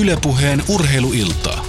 [0.00, 1.64] Ylepuheen urheiluiltaa.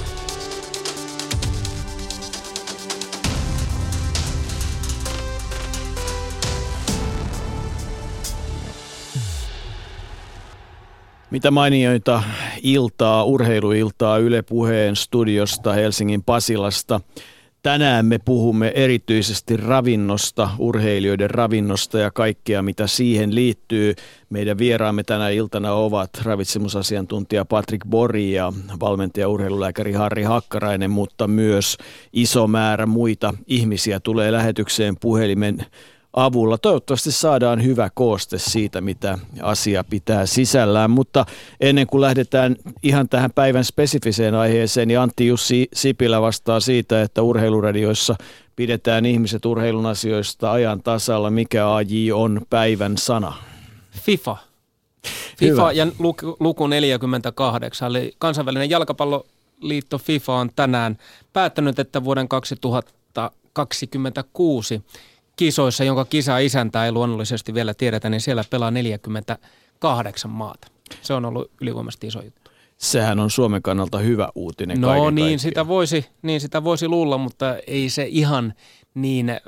[11.31, 12.23] Mitä mainioita
[12.61, 17.01] iltaa, urheiluiltaa Yle Puheen studiosta Helsingin Pasilasta.
[17.63, 23.95] Tänään me puhumme erityisesti ravinnosta, urheilijoiden ravinnosta ja kaikkea mitä siihen liittyy.
[24.29, 31.77] Meidän vieraamme tänä iltana ovat ravitsemusasiantuntija Patrick Bori ja valmentaja urheilulääkäri Harri Hakkarainen, mutta myös
[32.13, 35.65] iso määrä muita ihmisiä tulee lähetykseen puhelimen
[36.13, 36.57] avulla.
[36.57, 41.25] Toivottavasti saadaan hyvä kooste siitä, mitä asia pitää sisällään, mutta
[41.61, 47.21] ennen kuin lähdetään ihan tähän päivän spesifiseen aiheeseen, niin Antti Jussi Sipilä vastaa siitä, että
[47.21, 48.15] urheiluradioissa
[48.55, 51.29] pidetään ihmiset urheilun asioista ajan tasalla.
[51.29, 53.33] Mikä AJ on päivän sana?
[53.91, 54.37] FIFA.
[55.37, 55.71] FIFA Hyvä.
[55.71, 60.97] ja luku, luku 48, eli kansainvälinen jalkapalloliitto FIFA on tänään
[61.33, 64.81] päättänyt, että vuoden 2026
[65.35, 70.67] kisoissa, jonka kisa isäntä ei luonnollisesti vielä tiedetä, niin siellä pelaa 48 maata.
[71.01, 72.51] Se on ollut ylivoimaisesti iso juttu.
[72.77, 77.57] Sehän on Suomen kannalta hyvä uutinen No niin sitä, voisi, niin sitä voisi luulla, mutta
[77.67, 78.53] ei se ihan
[78.93, 79.39] niin äh,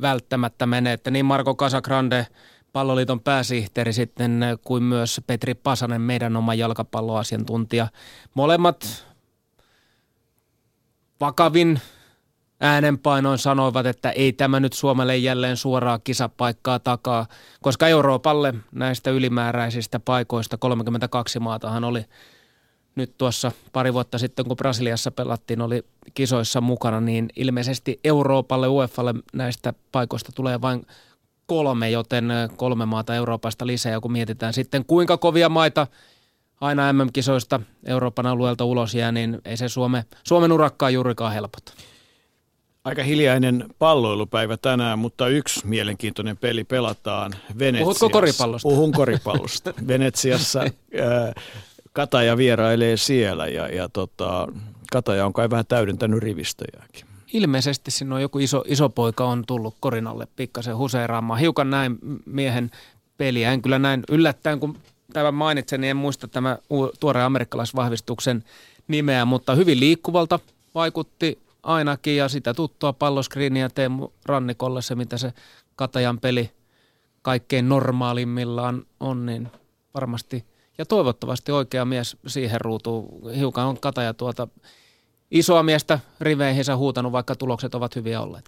[0.00, 0.92] välttämättä mene.
[0.92, 2.26] Että niin Marko Casagrande,
[2.72, 7.88] palloliiton pääsihteeri sitten, kuin myös Petri Pasanen, meidän oma jalkapalloasiantuntija.
[8.34, 9.06] Molemmat
[11.20, 11.80] vakavin
[12.60, 17.26] äänenpainoin sanoivat, että ei tämä nyt Suomelle jälleen suoraa kisapaikkaa takaa,
[17.62, 22.04] koska Euroopalle näistä ylimääräisistä paikoista 32 maatahan oli
[22.94, 25.84] nyt tuossa pari vuotta sitten, kun Brasiliassa pelattiin, oli
[26.14, 30.86] kisoissa mukana, niin ilmeisesti Euroopalle, UEFalle näistä paikoista tulee vain
[31.46, 33.92] kolme, joten kolme maata Euroopasta lisää.
[33.92, 35.86] Ja kun mietitään sitten, kuinka kovia maita
[36.60, 41.72] aina MM-kisoista Euroopan alueelta ulos jää, niin ei se Suome, Suomen urakkaa juurikaan helpota.
[42.88, 47.84] Aika hiljainen palloilupäivä tänään, mutta yksi mielenkiintoinen peli pelataan Venetsiassa.
[47.84, 48.68] Puhutko koripallosta?
[48.68, 49.74] Puhun koripallosta.
[49.88, 50.64] Venetsiassa
[51.92, 54.48] Kataja vierailee siellä ja, ja tota,
[54.92, 57.06] Kataja on kai vähän täydentänyt rivistöjäkin.
[57.32, 61.40] Ilmeisesti sinne on joku iso, iso poika on tullut korinalle pikkasen huseeraamaan.
[61.40, 62.70] Hiukan näin miehen
[63.16, 63.52] peliä.
[63.52, 64.78] En kyllä näin yllättäen, kun
[65.12, 66.58] tämän mainitsen, niin en muista tämä
[67.00, 68.44] tuoreen amerikkalaisvahvistuksen
[68.88, 70.38] nimeä, mutta hyvin liikkuvalta
[70.74, 71.38] vaikutti
[71.68, 75.32] ainakin ja sitä tuttua palloskriiniä Teemu Rannikolle se, mitä se
[75.76, 76.50] Katajan peli
[77.22, 79.48] kaikkein normaalimmillaan on, niin
[79.94, 80.44] varmasti
[80.78, 83.30] ja toivottavasti oikea mies siihen ruutuu.
[83.36, 84.48] Hiukan on Kataja tuota
[85.30, 88.44] isoa miestä riveihinsä huutanut, vaikka tulokset ovat hyviä olleet.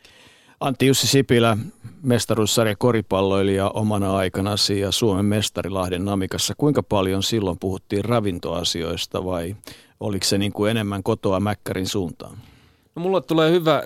[0.60, 1.56] Antti Jussi Sipilä,
[2.02, 6.54] mestaruussarja koripalloilija omana aikanasi ja Suomen mestari Lahden Namikassa.
[6.58, 9.56] Kuinka paljon silloin puhuttiin ravintoasioista vai
[10.00, 12.36] oliko se niin kuin enemmän kotoa Mäkkärin suuntaan?
[12.94, 13.82] No mulle tulee hyvä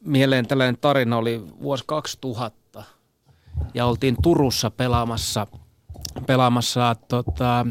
[0.00, 2.82] mieleen tällainen tarina, oli vuosi 2000
[3.74, 5.46] ja oltiin Turussa pelaamassa,
[6.26, 7.66] pelaamassa tota,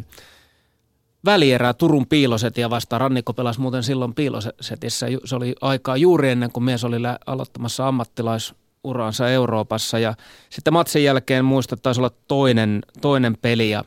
[1.26, 3.02] välierää Turun piilosetia vastaan.
[3.02, 5.08] Rannikko pelasi muuten silloin piilosetissä.
[5.26, 10.00] Se oli aikaa juuri ennen kuin mies oli aloittamassa ammattilaisuransa Euroopassa.
[10.00, 10.14] Ja
[10.50, 13.84] sitten matsin jälkeen muista taisi olla toinen, toinen peli ja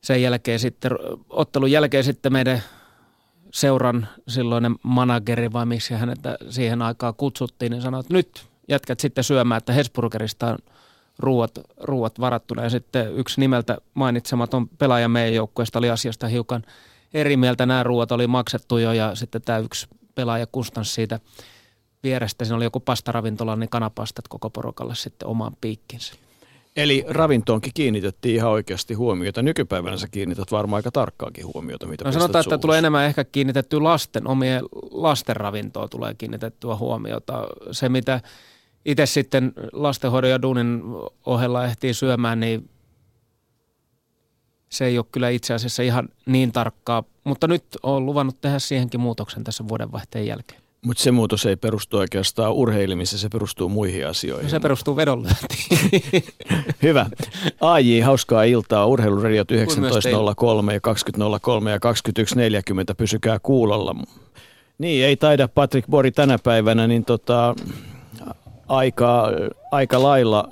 [0.00, 0.92] sen jälkeen sitten,
[1.30, 2.62] ottelun jälkeen sitten meidän
[3.54, 6.18] seuran silloinen manageri vai miksi hänet
[6.50, 10.58] siihen aikaan kutsuttiin, niin sanoi, että nyt jätkät sitten syömään, että Hesburgerista on
[11.18, 12.62] ruuat, ruuat varattuna.
[12.62, 16.62] Ja sitten yksi nimeltä mainitsematon pelaaja meidän joukkueesta oli asiasta hiukan
[17.14, 17.66] eri mieltä.
[17.66, 21.20] Nämä ruuat oli maksettu jo ja sitten tämä yksi pelaaja kustansi siitä
[22.02, 22.44] vierestä.
[22.44, 26.14] Siinä oli joku pastaravintola, niin kanapastat koko porukalle sitten omaan piikkinsä.
[26.76, 29.42] Eli ravintoonkin kiinnitettiin ihan oikeasti huomiota.
[29.42, 33.80] Nykypäivänä sä kiinnität varmaan aika tarkkaakin huomiota, mitä no sanotaan, että tulee enemmän ehkä kiinnitetty
[33.80, 37.46] lasten, omien lasten ravintoon tulee kiinnitettyä huomiota.
[37.72, 38.20] Se, mitä
[38.84, 40.82] itse sitten lastenhoidon ja duunin
[41.26, 42.70] ohella ehtii syömään, niin
[44.68, 47.04] se ei ole kyllä itse asiassa ihan niin tarkkaa.
[47.24, 50.63] Mutta nyt on luvannut tehdä siihenkin muutoksen tässä vuodenvaihteen jälkeen.
[50.84, 54.44] Mutta se muutos ei perustu oikeastaan urheilemiseen, se perustuu muihin asioihin.
[54.44, 56.24] No se perustuu vedonlyöntiin.
[56.82, 57.06] Hyvä.
[57.60, 58.86] AJ, hauskaa iltaa.
[58.86, 59.58] Urheiluradiot 19.03
[60.72, 60.80] ja
[61.62, 61.78] 20.03 ja
[62.90, 62.94] 21.40.
[62.96, 63.94] Pysykää kuulolla.
[64.78, 67.54] Niin, ei taida Patrick Bori tänä päivänä, niin tota,
[68.68, 69.28] aika,
[69.70, 70.48] aika lailla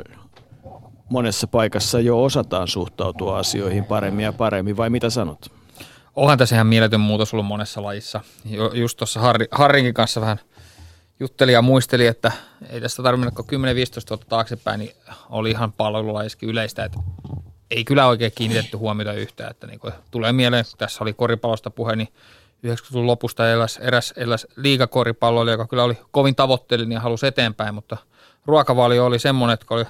[1.09, 5.62] monessa paikassa jo osataan suhtautua asioihin paremmin ja paremmin, vai mitä sanot?
[6.17, 8.21] Onhan tässä ihan mieletön muutos ollut monessa lajissa.
[8.73, 10.41] Just tuossa Harri, Harrinkin kanssa vähän
[11.21, 12.33] jutteli ja muisteli, että
[12.71, 13.43] ei tästä tarvinnut 10-15
[14.11, 14.93] vuotta taaksepäin, niin
[15.31, 16.99] oli ihan palvelulajiskin yleistä, että
[17.71, 19.51] ei kyllä oikein kiinnitetty huomiota yhtään.
[19.51, 22.09] Että niin kuin, tulee mieleen, tässä oli koripallosta puhe, niin
[22.67, 27.97] 90-luvun lopusta eläs, eräs, eräs liigakoripallo, joka kyllä oli kovin tavoitteellinen ja halusi eteenpäin, mutta
[28.47, 29.87] ruokavalio oli semmoinen, että kun oli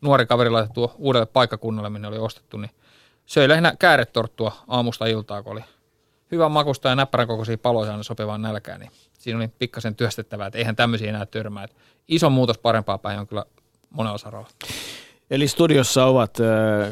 [0.00, 2.70] nuori kaveri laitettu uudelle paikkakunnalle, minne oli ostettu, niin
[3.26, 5.60] söi lähinnä kääretorttua aamusta iltaa, kun oli
[6.30, 10.58] hyvän makusta ja näppärän kokoisia paloja aina sopivaan nälkään, niin siinä oli pikkasen työstettävää, että
[10.58, 11.64] eihän tämmöisiä enää törmää.
[11.64, 11.76] Että
[12.08, 13.44] iso muutos parempaa päin on kyllä
[13.90, 14.48] monella saralla.
[15.30, 16.90] Eli studiossa ovat äh,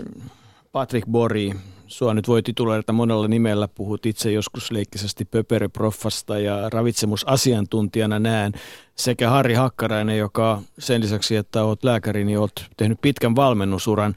[0.73, 1.53] Patrick Bori,
[1.87, 8.53] sua nyt voi tituleerata monella nimellä, puhut itse joskus leikkisesti pöpereproffasta ja ravitsemusasiantuntijana näen,
[8.95, 14.15] sekä Harri Hakkarainen, joka sen lisäksi, että olet lääkäri, niin olet tehnyt pitkän valmennusuran.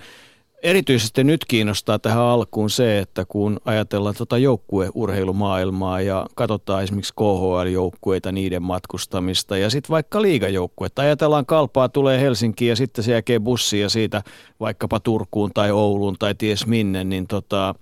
[0.64, 8.32] Erityisesti nyt kiinnostaa tähän alkuun se, että kun ajatellaan tuota joukkueurheilumaailmaa ja katsotaan esimerkiksi KHL-joukkueita,
[8.32, 11.02] niiden matkustamista ja sitten vaikka liigajoukkuetta.
[11.02, 14.24] Ajatellaan kalpaa tulee Helsinkiin ja sitten se jälkeen bussi ja siitä
[14.60, 17.76] vaikkapa Turkuun tai Ouluun tai ties minne, niin tota,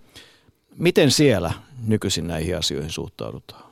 [0.77, 1.53] miten siellä
[1.87, 3.63] nykyisin näihin asioihin suhtaudutaan?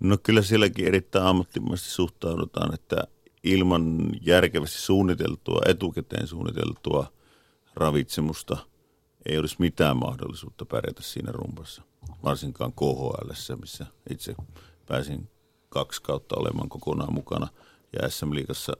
[0.00, 2.96] No kyllä sielläkin erittäin ammattimaisesti suhtaudutaan, että
[3.44, 7.06] ilman järkevästi suunniteltua, etukäteen suunniteltua–
[7.74, 8.56] ravitsemusta,
[9.26, 11.82] ei olisi mitään mahdollisuutta pärjätä siinä rumpassa.
[12.24, 14.34] Varsinkaan KHL, missä itse
[14.86, 15.28] pääsin
[15.68, 17.48] kaksi kautta olemaan kokonaan mukana
[17.92, 18.72] ja SM Liigassa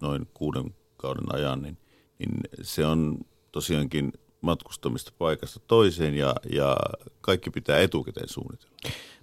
[0.00, 1.78] noin kuuden kauden ajan, niin,
[2.18, 3.18] niin se on
[3.52, 6.76] tosiaankin matkustamista paikasta toiseen ja, ja
[7.20, 8.76] kaikki pitää etukäteen suunnitella.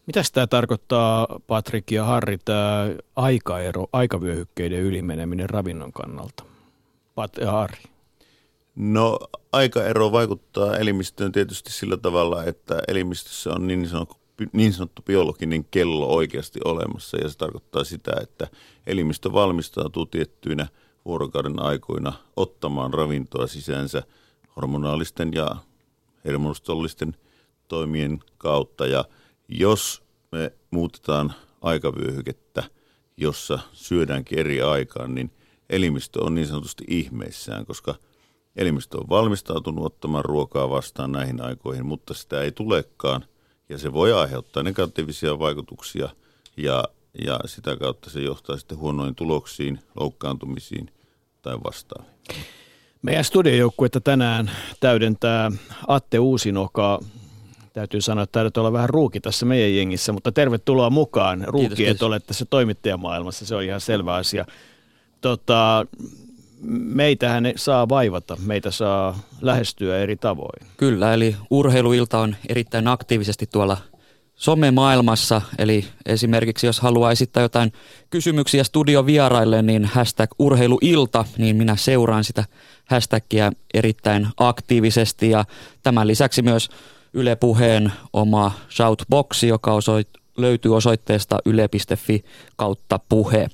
[0.07, 6.43] Mitä tämä tarkoittaa, Patrik ja Harri, tämä aikaero, aikavyöhykkeiden ylimeneminen ravinnon kannalta?
[7.15, 7.92] Pat ja Harri.
[8.75, 9.19] No
[9.51, 14.17] aikaero vaikuttaa elimistöön tietysti sillä tavalla, että elimistössä on niin sanottu,
[14.53, 18.47] niin sanottu biologinen kello oikeasti olemassa ja se tarkoittaa sitä, että
[18.87, 20.67] elimistö valmistautuu tiettyinä
[21.05, 24.03] vuorokauden aikoina ottamaan ravintoa sisäänsä
[24.55, 25.55] hormonaalisten ja
[26.25, 27.15] hermostollisten
[27.67, 28.87] toimien kautta.
[28.87, 29.05] Ja
[29.47, 32.63] jos me muutetaan aikavyöhykettä,
[33.17, 35.31] jossa syödäänkin eri aikaan, niin
[35.69, 37.95] elimistö on niin sanotusti ihmeissään, koska–
[38.55, 43.25] Elimistö on valmistautunut ottamaan ruokaa vastaan näihin aikoihin, mutta sitä ei tulekaan
[43.69, 46.09] ja se voi aiheuttaa negatiivisia vaikutuksia
[46.57, 46.83] ja,
[47.25, 50.89] ja sitä kautta se johtaa sitten huonoin tuloksiin, loukkaantumisiin
[51.41, 52.13] tai vastaaviin.
[53.01, 55.51] Meidän studiojoukkuetta tänään täydentää
[55.87, 56.99] Atte Uusinoka.
[57.73, 61.43] Täytyy sanoa, että täytyy olla vähän ruuki tässä meidän jengissä, mutta tervetuloa mukaan.
[61.47, 64.45] Ruuki, että olette tässä toimittajamaailmassa, se on ihan selvä asia.
[65.21, 65.85] Tota,
[66.71, 70.67] meitähän saa vaivata, meitä saa lähestyä eri tavoin.
[70.77, 73.77] Kyllä, eli urheiluilta on erittäin aktiivisesti tuolla
[74.35, 77.73] somemaailmassa, eli esimerkiksi jos haluaa esittää jotain
[78.09, 82.45] kysymyksiä studiovieraille, niin hashtag urheiluilta, niin minä seuraan sitä
[82.85, 85.29] hashtagia erittäin aktiivisesti.
[85.29, 85.45] Ja
[85.83, 86.69] tämän lisäksi myös
[87.13, 90.07] Yle Puheen oma shoutboxi, joka osoit,
[90.37, 92.23] löytyy osoitteesta yle.fi
[92.55, 93.47] kautta puhe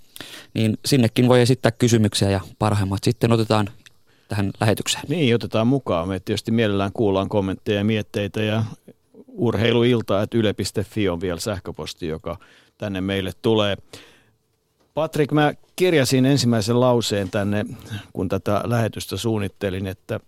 [0.54, 3.70] niin sinnekin voi esittää kysymyksiä ja parhaimmat sitten otetaan
[4.28, 5.04] tähän lähetykseen.
[5.08, 6.08] Niin, otetaan mukaan.
[6.08, 8.64] Me tietysti mielellään kuullaan kommentteja ja mietteitä ja
[9.28, 12.38] urheiluilta, että yle.fi on vielä sähköposti, joka
[12.78, 13.78] tänne meille tulee.
[14.94, 17.66] Patrik, mä kirjasin ensimmäisen lauseen tänne,
[18.14, 20.20] kun tätä lähetystä suunnittelin, että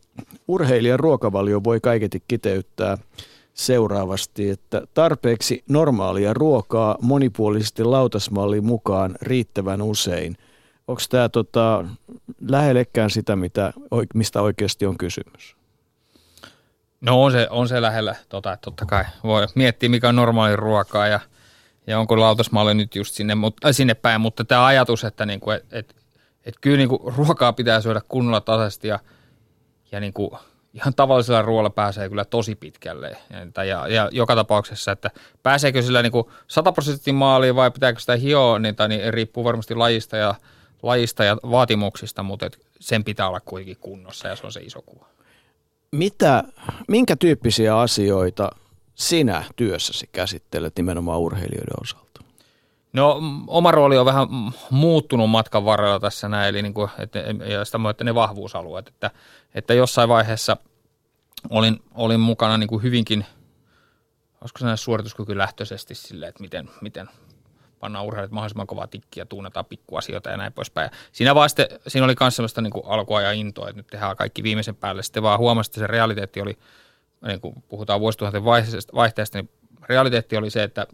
[0.48, 2.98] urheilijan ruokavalio voi kaiketi kiteyttää–
[3.54, 10.38] seuraavasti, että tarpeeksi normaalia ruokaa monipuolisesti lautasmallin mukaan riittävän usein.
[10.88, 11.86] Onko tämä tota,
[12.48, 13.74] lähellekään sitä, mitä,
[14.14, 15.56] mistä oikeasti on kysymys?
[17.02, 20.56] No on se, on se lähellä, tota, että totta kai voi miettiä, mikä on normaali
[20.56, 21.20] ruokaa ja,
[21.88, 25.52] ja onko lautasmalli nyt just sinne, mutta, äh, sinne päin, mutta tämä ajatus, että niinku,
[25.52, 25.96] et, et,
[26.46, 29.00] et kyllä niinku ruokaa pitää syödä kunnolla tasaisesti ja,
[29.92, 30.38] ja niinku,
[30.74, 33.18] ihan tavallisella ruoalla pääsee kyllä tosi pitkälle.
[33.68, 35.12] Ja, ja, joka tapauksessa, että
[35.44, 36.12] pääseekö sillä niin
[36.48, 40.36] 100 prosenttia maaliin vai pitääkö sitä hioa, niin, tai niin riippuu varmasti lajista ja,
[40.84, 44.82] lajista ja vaatimuksista, mutta et sen pitää olla kuitenkin kunnossa ja se on se iso
[44.82, 45.06] kuva.
[45.92, 46.44] Mitä,
[46.88, 48.50] minkä tyyppisiä asioita
[48.96, 52.11] sinä työssäsi käsittelet nimenomaan urheilijoiden osalta?
[52.94, 54.28] No oma rooli on vähän
[54.70, 59.12] muuttunut matkan varrella tässä näin, eli niin kuin, että, ja sitä että ne vahvuusalueet, että,
[59.56, 60.58] että jossain vaiheessa
[61.50, 63.26] olin, olin mukana niin kuin hyvinkin,
[64.42, 67.10] olisiko se suorituskykylähtöisesti sille, että miten, miten
[67.80, 70.92] pannaan urheilijat mahdollisimman kovaa tikkiä, tuunataan pikkuasioita ja näin poispäin.
[71.12, 74.44] Siinä, vaan sitten, siinä oli myös sellaista niin alkua ja intoa, että nyt tehdään kaikki
[74.44, 75.04] viimeisen päälle.
[75.04, 76.58] Sitten vaan huomasi, että se realiteetti oli,
[77.28, 78.46] niin kuin puhutaan vuosituhanten
[78.96, 79.50] vaihteesta, niin
[79.90, 80.88] realiteetti oli se, että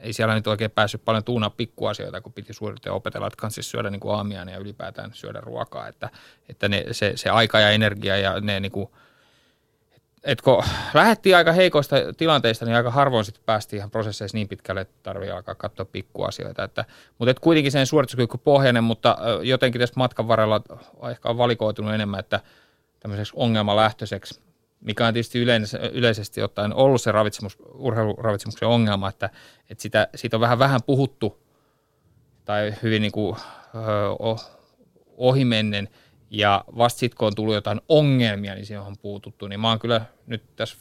[0.00, 3.90] ei siellä nyt oikein päässyt paljon tuunaa pikkuasioita, kun piti suorittaa opetella, että kanssa syödä
[3.90, 6.10] niin kuin ja ylipäätään syödä ruokaa, että,
[6.48, 8.90] että ne, se, se, aika ja energia ja ne niin kuin,
[10.24, 10.62] et kun
[10.94, 15.30] lähdettiin aika heikoista tilanteista, niin aika harvoin sitten päästiin ihan prosesseissa niin pitkälle, että tarvii
[15.30, 16.64] alkaa katsoa pikkuasioita.
[16.64, 16.84] Että,
[17.18, 20.62] mutta et kuitenkin sen suorituskyky pohjainen, mutta jotenkin tässä matkan varrella
[21.10, 22.40] ehkä on valikoitunut enemmän, että
[23.00, 24.40] tämmöiseksi ongelmalähtöiseksi,
[24.80, 29.30] mikä on tietysti yleis- yleisesti ottaen ollut se ravitsemus, urheiluravitsemuksen ongelma, että,
[29.70, 31.42] että sitä, siitä on vähän vähän puhuttu
[32.44, 33.36] tai hyvin niin kuin,
[33.74, 33.80] ö,
[35.16, 35.88] ohimennen–
[36.30, 39.46] ja vasta sitten, kun on tullut jotain ongelmia, niin siihen on puututtu.
[39.46, 40.76] Niin mä oon kyllä nyt tässä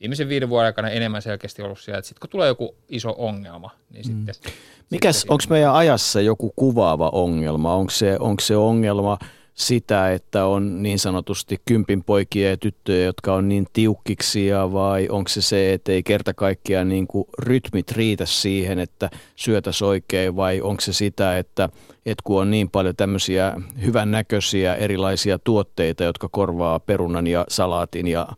[0.00, 3.70] viimeisen viiden vuoden aikana enemmän selkeästi ollut siellä, että sitten kun tulee joku iso ongelma,
[3.90, 4.26] niin mm.
[4.26, 4.52] sitten...
[4.90, 7.74] Mikäs, onko meidän ajassa joku kuvaava ongelma?
[7.74, 9.18] Onko se, onko se ongelma–
[9.54, 15.28] sitä, että on niin sanotusti kympin poikia ja tyttöjä, jotka on niin tiukkiksia vai onko
[15.28, 20.60] se se, että ei kerta kaikkiaan niin kuin rytmit riitä siihen, että syötäisi oikein vai
[20.60, 21.68] onko se sitä, että,
[22.06, 28.28] että kun on niin paljon tämmöisiä hyvännäköisiä erilaisia tuotteita, jotka korvaa perunan ja salaatin ja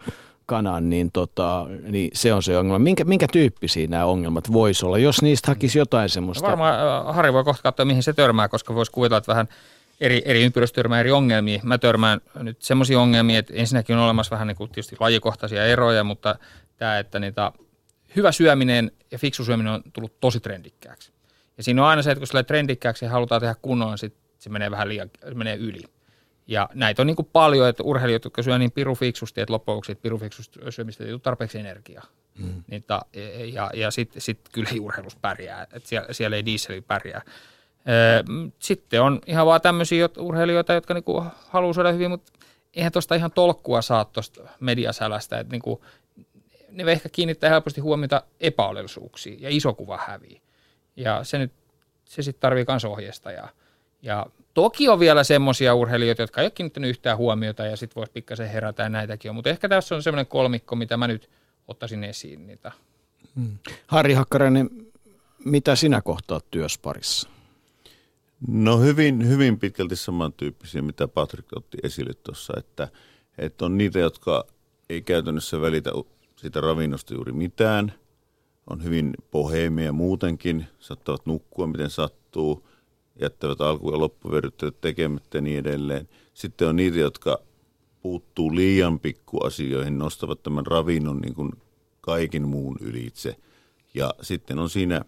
[0.46, 2.78] kanan, niin, tota, niin se on se ongelma.
[2.78, 6.44] Minkä, minkä tyyppisiä nämä ongelmat voisi olla, jos niistä hakisi jotain semmoista?
[6.44, 9.48] No varmaan äh, Harri voi kohta katsoa, mihin se törmää, koska voisi kuvitella, että vähän–
[10.00, 11.60] eri, eri ympyröissä törmää eri ongelmia.
[11.62, 16.04] Mä törmään nyt semmoisia ongelmia, että ensinnäkin on olemassa vähän niin kuin tietysti lajikohtaisia eroja,
[16.04, 16.38] mutta
[16.76, 17.52] tämä, että niitä
[18.16, 21.12] hyvä syöminen ja fiksu syöminen on tullut tosi trendikkääksi.
[21.56, 24.14] Ja siinä on aina se, että kun se trendikkääksi ja halutaan tehdä kunnolla, niin sit
[24.38, 25.82] se menee vähän liian, se menee yli.
[26.46, 29.94] Ja näitä on niin kuin paljon, että urheilijat, jotka syö niin pirufiksusti, että loppujen lopuksi
[29.94, 32.04] pirufiksusti syömistä ei tule tarpeeksi energiaa.
[32.38, 32.64] Mm.
[32.66, 33.02] Niin ta,
[33.52, 37.22] ja ja sitten sit kyllä ei urheilussa pärjää, että siellä, siellä ei dieseli pärjää.
[38.58, 42.32] Sitten on ihan vaan tämmöisiä urheilijoita, jotka niinku haluaa syödä hyvin, mutta
[42.74, 45.38] eihän tuosta ihan tolkkua saa tuosta mediasälästä.
[45.38, 45.84] Että niinku,
[46.70, 50.40] ne ehkä kiinnittää helposti huomiota epäolellisuuksiin ja iso kuva hävii.
[50.96, 51.52] Ja se nyt,
[52.04, 53.48] se sitten tarvii myös ohjeistajaa.
[54.02, 58.12] Ja toki on vielä semmoisia urheilijoita, jotka ei ole kiinnittänyt yhtään huomiota ja sitten voisi
[58.12, 59.34] pikkasen herätä ja näitäkin on.
[59.34, 61.30] Mutta ehkä tässä on semmoinen kolmikko, mitä mä nyt
[61.68, 62.72] ottaisin esiin niitä.
[63.34, 63.58] Hmm.
[63.86, 64.70] Harri Hakkarainen,
[65.44, 67.33] mitä sinä kohtaat työsparissa?
[68.48, 72.88] No hyvin, hyvin pitkälti samantyyppisiä, mitä Patrick otti esille tuossa, että,
[73.38, 74.46] että on niitä, jotka
[74.88, 75.90] ei käytännössä välitä
[76.36, 77.92] siitä ravinnosta juuri mitään,
[78.70, 82.68] on hyvin poheimia muutenkin, saattavat nukkua miten sattuu,
[83.20, 86.08] jättävät alku- ja loppuveryttelyt tekemättä ja niin edelleen.
[86.34, 87.38] Sitten on niitä, jotka
[88.02, 91.52] puuttuu liian pikkuasioihin, nostavat tämän ravinnon niin kuin
[92.00, 93.36] kaikin muun ylitse.
[93.94, 95.04] Ja sitten on siinä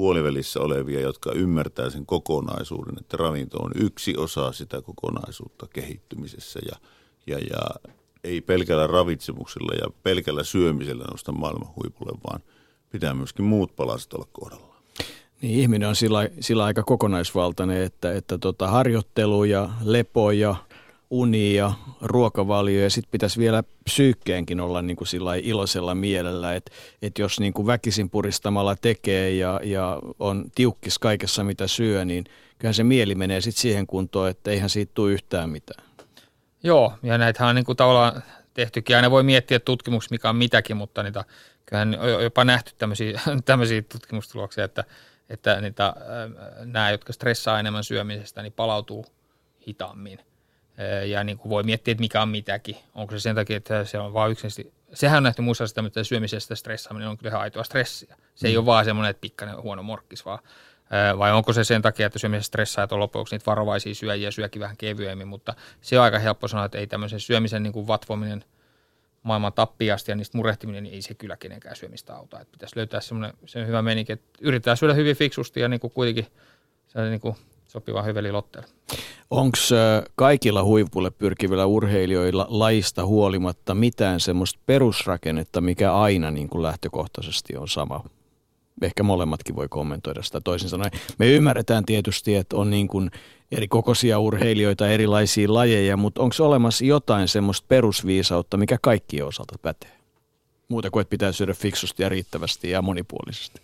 [0.00, 6.76] puolivälissä olevia, jotka ymmärtää sen kokonaisuuden, että ravinto on yksi osa sitä kokonaisuutta kehittymisessä ja,
[7.26, 7.90] ja, ja
[8.24, 12.40] ei pelkällä ravitsemuksella ja pelkällä syömisellä nosta maailman huipulle, vaan
[12.90, 14.74] pitää myöskin muut palaset olla kohdalla.
[15.42, 20.54] Niin, ihminen on sillä, sillä aika kokonaisvaltainen, että, että tota, harjoittelu ja lepo ja
[21.10, 25.08] uni ja ruokavalio ja sitten pitäisi vielä psyykkeenkin olla niin kuin
[25.42, 31.44] iloisella mielellä, että et jos niin kuin väkisin puristamalla tekee ja, ja on tiukkis kaikessa
[31.44, 32.24] mitä syö, niin
[32.58, 35.84] kyllähän se mieli menee sitten siihen kuntoon, että eihän siitä tule yhtään mitään.
[36.62, 38.22] Joo, ja näitähän on niin kuin tavallaan
[38.54, 38.96] tehtykin.
[38.96, 41.24] Aina voi miettiä tutkimuksia, mikä on mitäkin, mutta niitä,
[41.66, 44.84] kyllähän on jopa nähty tämmöisiä, tämmöisiä tutkimustuloksia, että,
[45.28, 45.94] että niitä,
[46.64, 49.06] nämä, jotka stressaa enemmän syömisestä, niin palautuu
[49.68, 50.18] hitaammin
[51.06, 52.76] ja niin kuin voi miettiä, että mikä on mitäkin.
[52.94, 56.04] Onko se sen takia, että se on vain yksinäisesti, sehän on nähty muissa sitä, että
[56.04, 58.16] syömisestä stressaaminen on kyllä aitoa stressiä.
[58.34, 58.50] Se mm.
[58.50, 60.38] ei ole vaan semmoinen, että pikkainen huono morkkis, vaan
[61.18, 64.60] vai onko se sen takia, että syömisestä stressaa, että on lopuksi niitä varovaisia syöjiä syökin
[64.60, 68.44] vähän kevyemmin, mutta se on aika helppo sanoa, että ei tämmöisen syömisen niin kuin vatvominen
[69.22, 72.40] maailman tappiasti ja niistä murehtiminen, niin ei se kyllä kenenkään syömistä auta.
[72.40, 75.90] Että pitäisi löytää semmoinen, se hyvä menikin, että yritetään syödä hyvin fiksusti ja niin kuin
[75.90, 76.26] kuitenkin
[76.86, 77.36] se niin kuin
[77.70, 78.68] sopiva hyveli lotteelle.
[79.30, 79.58] Onko
[80.14, 87.68] kaikilla huipulle pyrkivillä urheilijoilla laista huolimatta mitään semmoista perusrakennetta, mikä aina niin kuin lähtökohtaisesti on
[87.68, 88.04] sama?
[88.82, 90.90] Ehkä molemmatkin voi kommentoida sitä toisin sanoen.
[91.18, 93.10] Me ymmärretään tietysti, että on niin kuin
[93.52, 99.96] eri kokoisia urheilijoita, erilaisia lajeja, mutta onko olemassa jotain semmoista perusviisautta, mikä kaikkien osalta pätee?
[100.68, 103.60] Muuta kuin, että pitää syödä fiksusti ja riittävästi ja monipuolisesti.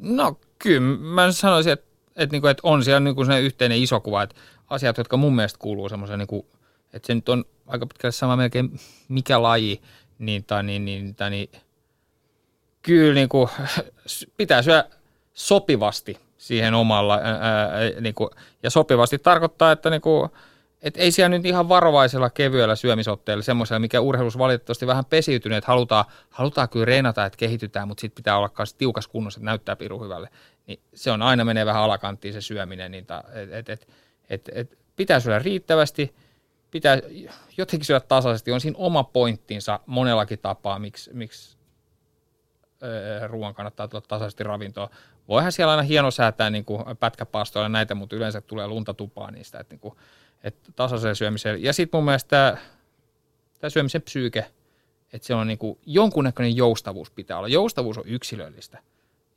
[0.00, 1.85] No kyllä, mä sanoisin, että
[2.16, 4.36] että, niin kuin, että on siellä niin kuin yhteinen iso kuva, että
[4.68, 6.46] asiat, jotka mun mielestä kuuluu semmoisen, niin
[6.92, 9.80] että se nyt on aika pitkälle sama melkein mikä laji,
[10.18, 11.50] niin, tai, niin, niin, tai, niin
[12.82, 13.48] kyllä niin kuin,
[14.36, 14.84] pitää syödä
[15.34, 18.30] sopivasti siihen omalla, ää, niin kuin,
[18.62, 20.30] ja sopivasti tarkoittaa, että niin kuin,
[20.86, 25.68] et ei siellä nyt ihan varovaisella kevyellä syömisotteella semmoisella, mikä urheilussa valitettavasti vähän pesiytynyt, että
[25.68, 29.76] halutaan, halutaan kyllä reenata, että kehitytään, mutta sitten pitää olla myös tiukas kunnossa, että näyttää
[29.76, 30.28] piru hyvälle.
[30.66, 33.88] Niin se on aina menee vähän alakanttiin se syöminen, niin ta, et, et, et,
[34.30, 36.14] et, et pitää syödä riittävästi,
[36.70, 36.98] pitää
[37.56, 38.52] jotenkin syödä tasaisesti.
[38.52, 41.56] On siinä oma pointtinsa monellakin tapaa, miksi, miksi
[43.26, 44.90] ruoan kannattaa tulla tasaisesti ravintoa.
[45.28, 49.58] Voihan siellä aina hieno säätää niin kuin pätkäpaastoilla näitä, mutta yleensä tulee lunta tupaa niistä,
[49.60, 49.96] että, niin kuin,
[50.44, 51.62] että tasaiseen syömiseen.
[51.62, 52.56] Ja sitten mun mielestä tämä,
[53.60, 54.46] tämä syömisen psyyke,
[55.12, 57.48] että se on niin kuin, jonkunnäköinen joustavuus pitää olla.
[57.48, 58.78] Joustavuus on yksilöllistä.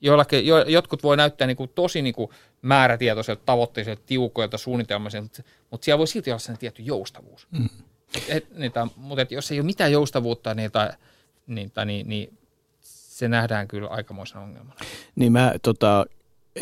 [0.01, 5.85] Joillakin, jo, jotkut voi näyttää niin kuin tosi niin kuin määrätietoiselta, tavoitteiselta, tiukoilta, suunnitelmaiselta, mutta,
[5.85, 7.47] siellä voi silti olla sellainen tietty joustavuus.
[7.51, 7.69] Mm.
[8.27, 10.89] Et, niitä, mutta et jos ei ole mitään joustavuutta, niin, tai,
[11.47, 12.37] niin, tai, niin, niin
[12.81, 14.79] se nähdään kyllä aikamoisena ongelmana.
[15.15, 16.05] Niin mä tota,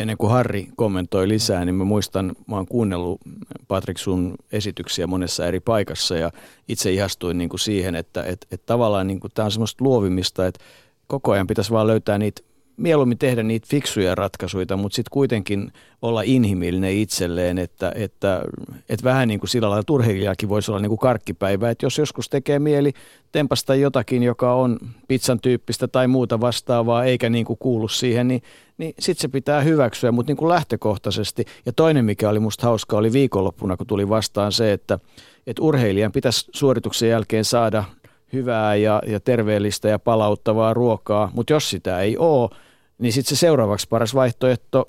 [0.00, 3.20] ennen kuin Harri kommentoi lisää, niin mä muistan, mä oon kuunnellut
[3.68, 6.30] Patrik sun esityksiä monessa eri paikassa ja
[6.68, 10.46] itse ihastuin niin kuin siihen, että et, et tavallaan niin kuin tämä on semmoista luovimista,
[10.46, 10.64] että
[11.06, 12.42] koko ajan pitäisi vaan löytää niitä
[12.78, 18.42] mieluummin tehdä niitä fiksuja ratkaisuja, mutta sitten kuitenkin olla inhimillinen itselleen, että, että,
[18.88, 22.28] että vähän niin kuin sillä lailla turheilijakin voisi olla niin kuin karkkipäivä, että jos joskus
[22.28, 22.92] tekee mieli
[23.32, 28.42] tempasta jotakin, joka on pizzan tyyppistä tai muuta vastaavaa, eikä niin kuin kuulu siihen, niin,
[28.78, 31.44] niin sitten se pitää hyväksyä, mutta niin kuin lähtökohtaisesti.
[31.66, 34.98] Ja toinen, mikä oli musta hauska, oli viikonloppuna, kun tuli vastaan se, että,
[35.46, 37.84] että urheilijan pitäisi suorituksen jälkeen saada
[38.32, 42.50] hyvää ja, ja terveellistä ja palauttavaa ruokaa, mutta jos sitä ei ole,
[42.98, 44.88] niin sitten se seuraavaksi paras vaihtoehto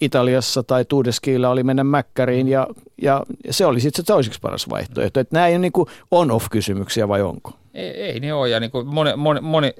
[0.00, 2.66] Italiassa tai Tuudeskiillä oli mennä Mäkkäriin ja,
[3.02, 5.20] ja, se oli sitten se toiseksi paras vaihtoehto.
[5.20, 5.72] Että nämä ei ole niin
[6.10, 7.52] on-off-kysymyksiä vai onko?
[7.74, 8.48] Ei, ei ne ole.
[8.48, 9.74] Ja niin moni, moni, moni,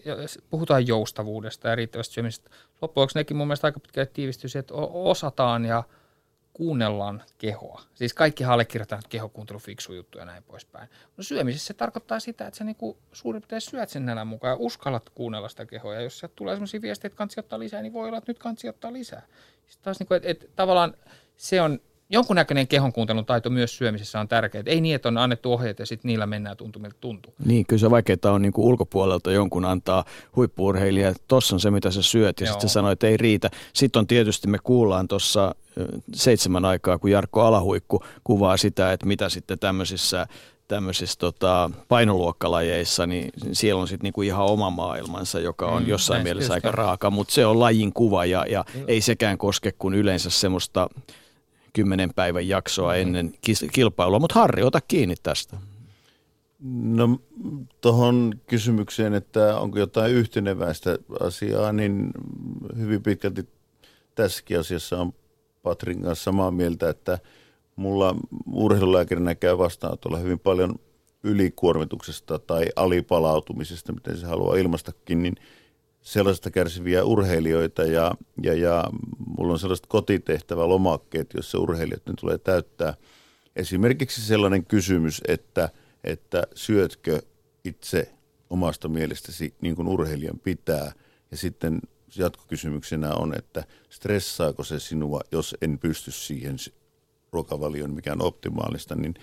[0.50, 2.50] puhutaan joustavuudesta ja riittävästä syömisestä.
[2.82, 5.82] Loppujen nekin mun mielestä aika pitkälle tiivistyy että osataan ja–
[6.52, 7.82] kuunnellaan kehoa.
[7.94, 10.88] Siis kaikki allekirjoittavat kehokuuntelu, fiksu juttu ja näin poispäin.
[11.16, 14.56] No syömisessä se tarkoittaa sitä, että sä niinku suurin piirtein syöt sen nälän mukaan ja
[14.60, 15.94] uskallat kuunnella sitä kehoa.
[15.94, 18.38] Ja jos sieltä tulee sellaisia viestejä, että kansi ottaa lisää, niin voi olla, että nyt
[18.38, 19.22] kansi ottaa lisää.
[19.66, 20.94] Sitten taas niinku, että, että tavallaan
[21.36, 21.80] se on
[22.10, 24.64] jonkunnäköinen kehonkuuntelun taito myös syömisessä on tärkeää.
[24.66, 27.34] Ei niin, että on annettu ohjeet ja sitten niillä mennään tuntumilta tuntuu.
[27.44, 30.04] Niin, kyllä se vaikeaa on niin kuin ulkopuolelta jonkun antaa
[30.36, 33.50] huippuurheilija, että tossa on se, mitä sä syöt, ja sitten sanoo, että ei riitä.
[33.72, 35.54] Sitten on tietysti, me kuullaan tuossa
[36.14, 40.26] seitsemän aikaa, kun Jarkko Alahuikku kuvaa sitä, että mitä sitten tämmöisissä
[40.68, 46.22] tämmöisissä tota, painoluokkalajeissa, niin siellä on sitten niinku ihan oma maailmansa, joka on mm, jossain
[46.22, 48.84] mielessä aika raaka, mutta se on lajin kuva ja, ja mm.
[48.86, 50.88] ei sekään koske kuin yleensä semmoista
[51.72, 53.34] kymmenen päivän jaksoa ennen
[53.72, 54.18] kilpailua.
[54.18, 55.56] Mutta Harri, ota kiinni tästä.
[56.82, 57.20] No
[57.80, 62.10] tuohon kysymykseen, että onko jotain yhteneväistä asiaa, niin
[62.76, 63.48] hyvin pitkälti
[64.14, 65.12] tässäkin asiassa on
[65.62, 67.18] Patrin kanssa samaa mieltä, että
[67.76, 68.16] mulla
[68.52, 70.74] urheilulääkärinä käy vastaanotolla hyvin paljon
[71.24, 75.34] ylikuormituksesta tai alipalautumisesta, miten se haluaa ilmastakin, niin–
[76.02, 78.84] sellaisesta kärsiviä urheilijoita ja, ja, ja
[79.38, 82.94] mulla on sellaiset kotitehtävä lomakkeet, joissa urheilijat ne tulee täyttää.
[83.56, 85.68] Esimerkiksi sellainen kysymys, että,
[86.04, 87.22] että syötkö
[87.64, 88.12] itse
[88.50, 90.92] omasta mielestäsi niin kuin urheilijan pitää
[91.30, 91.80] ja sitten
[92.16, 96.56] jatkokysymyksenä on, että stressaako se sinua, jos en pysty siihen
[97.32, 99.14] ruokavalioon, mikä on optimaalista, niin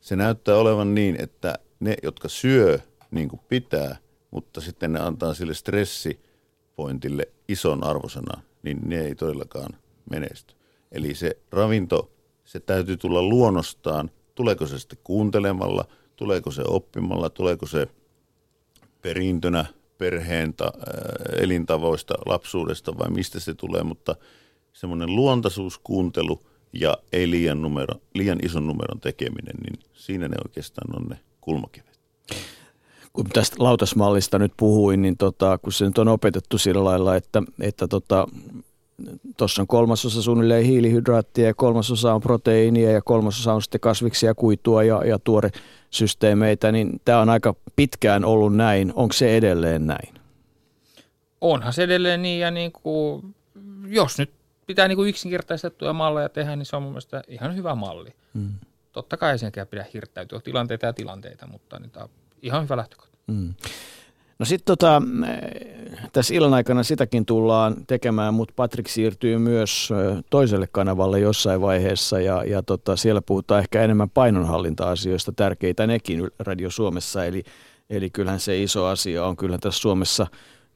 [0.00, 2.78] se näyttää olevan niin, että ne, jotka syö
[3.10, 3.96] niin kuin pitää–
[4.30, 9.70] mutta sitten ne antaa sille stressipointille ison arvosanan, niin ne ei todellakaan
[10.10, 10.54] menesty.
[10.92, 12.10] Eli se ravinto,
[12.44, 15.84] se täytyy tulla luonnostaan, tuleeko se sitten kuuntelemalla,
[16.16, 17.88] tuleeko se oppimalla, tuleeko se
[19.02, 19.64] perintönä
[19.98, 24.16] perheen ta, äh, elintavoista, lapsuudesta vai mistä se tulee, mutta
[24.72, 31.08] semmoinen luontaisuuskuuntelu ja ei liian, numero, liian ison numeron tekeminen, niin siinä ne oikeastaan on
[31.08, 31.87] ne kulmakivet
[33.18, 37.42] kun tästä lautasmallista nyt puhuin, niin tota, kun se nyt on opetettu sillä lailla, että
[37.60, 38.26] että tota,
[39.36, 44.82] tuossa on kolmasosa suunnilleen hiilihydraattia ja kolmasosa on proteiinia ja kolmasosa on sitten kasviksia, kuitua
[44.82, 48.92] ja, ja tuoresysteemeitä, niin tämä on aika pitkään ollut näin.
[48.96, 50.14] Onko se edelleen näin?
[51.40, 53.34] Onhan se edelleen niin ja niin kuin,
[53.86, 54.30] jos nyt
[54.66, 58.10] pitää niin kuin yksinkertaistettuja malleja tehdä, niin se on mun mielestä ihan hyvä malli.
[58.34, 58.52] Hmm.
[58.92, 62.10] Totta kai senkään pidä hirttäytyä tilanteita ja tilanteita, mutta niin tämä on
[62.42, 63.07] ihan hyvä lähtökohta.
[63.28, 63.54] Mm.
[64.38, 65.02] No sitten tota,
[66.12, 69.90] tässä illan aikana sitäkin tullaan tekemään, mutta Patrick siirtyy myös
[70.30, 76.70] toiselle kanavalle jossain vaiheessa ja, ja tota, siellä puhutaan ehkä enemmän painonhallinta-asioista, tärkeitä nekin Radio
[76.70, 77.42] Suomessa, eli,
[77.90, 80.26] eli kyllähän se iso asia on kyllä tässä Suomessa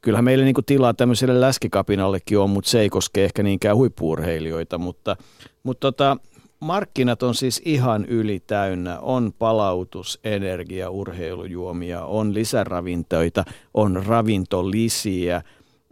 [0.02, 4.78] Kyllähän meillä niin tilaa tämmöiselle läskikapinallekin on, mutta se ei koske ehkä niinkään huippuurheilijoita.
[4.78, 5.16] Mutta,
[5.62, 6.16] mutta tota,
[6.62, 9.00] markkinat on siis ihan yli täynnä.
[9.00, 13.44] On palautus, energia, urheilujuomia, on lisäravintoita,
[13.74, 15.42] on ravintolisiä,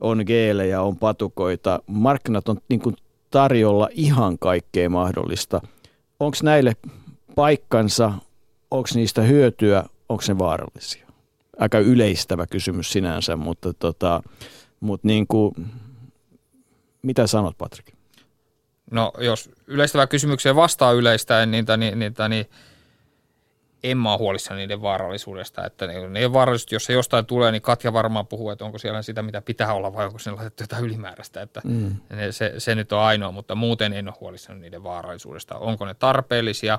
[0.01, 1.83] on geelejä, on patukoita.
[1.87, 2.97] Markkinat on niin kuin
[3.31, 5.61] tarjolla ihan kaikkea mahdollista.
[6.21, 6.77] Onko näille
[7.35, 8.13] paikkansa?
[8.71, 11.07] onko niistä hyötyä, onko ne vaarallisia?
[11.59, 14.23] Aika yleistävä kysymys sinänsä, mutta, tota,
[14.81, 15.55] mutta niin kuin,
[17.03, 18.00] mitä sanot Patrik?
[18.91, 22.47] No jos yleistävää kysymykseen vastaa yleistäen, niin, niin, niin, niin
[23.83, 25.67] en mä huolissani niiden vaarallisuudesta.
[25.67, 29.03] Että ne, ne vaarallisuus, jos se jostain tulee, niin Katja varmaan puhuu, että onko siellä
[29.03, 31.43] sitä, mitä pitää olla, vai onko sinne laitettu jotain ylimääräistä.
[31.43, 31.97] Että mm.
[32.31, 35.59] se, se, nyt on ainoa, mutta muuten en ole huolissani niiden vaarallisuudesta.
[35.59, 36.79] Onko ne tarpeellisia?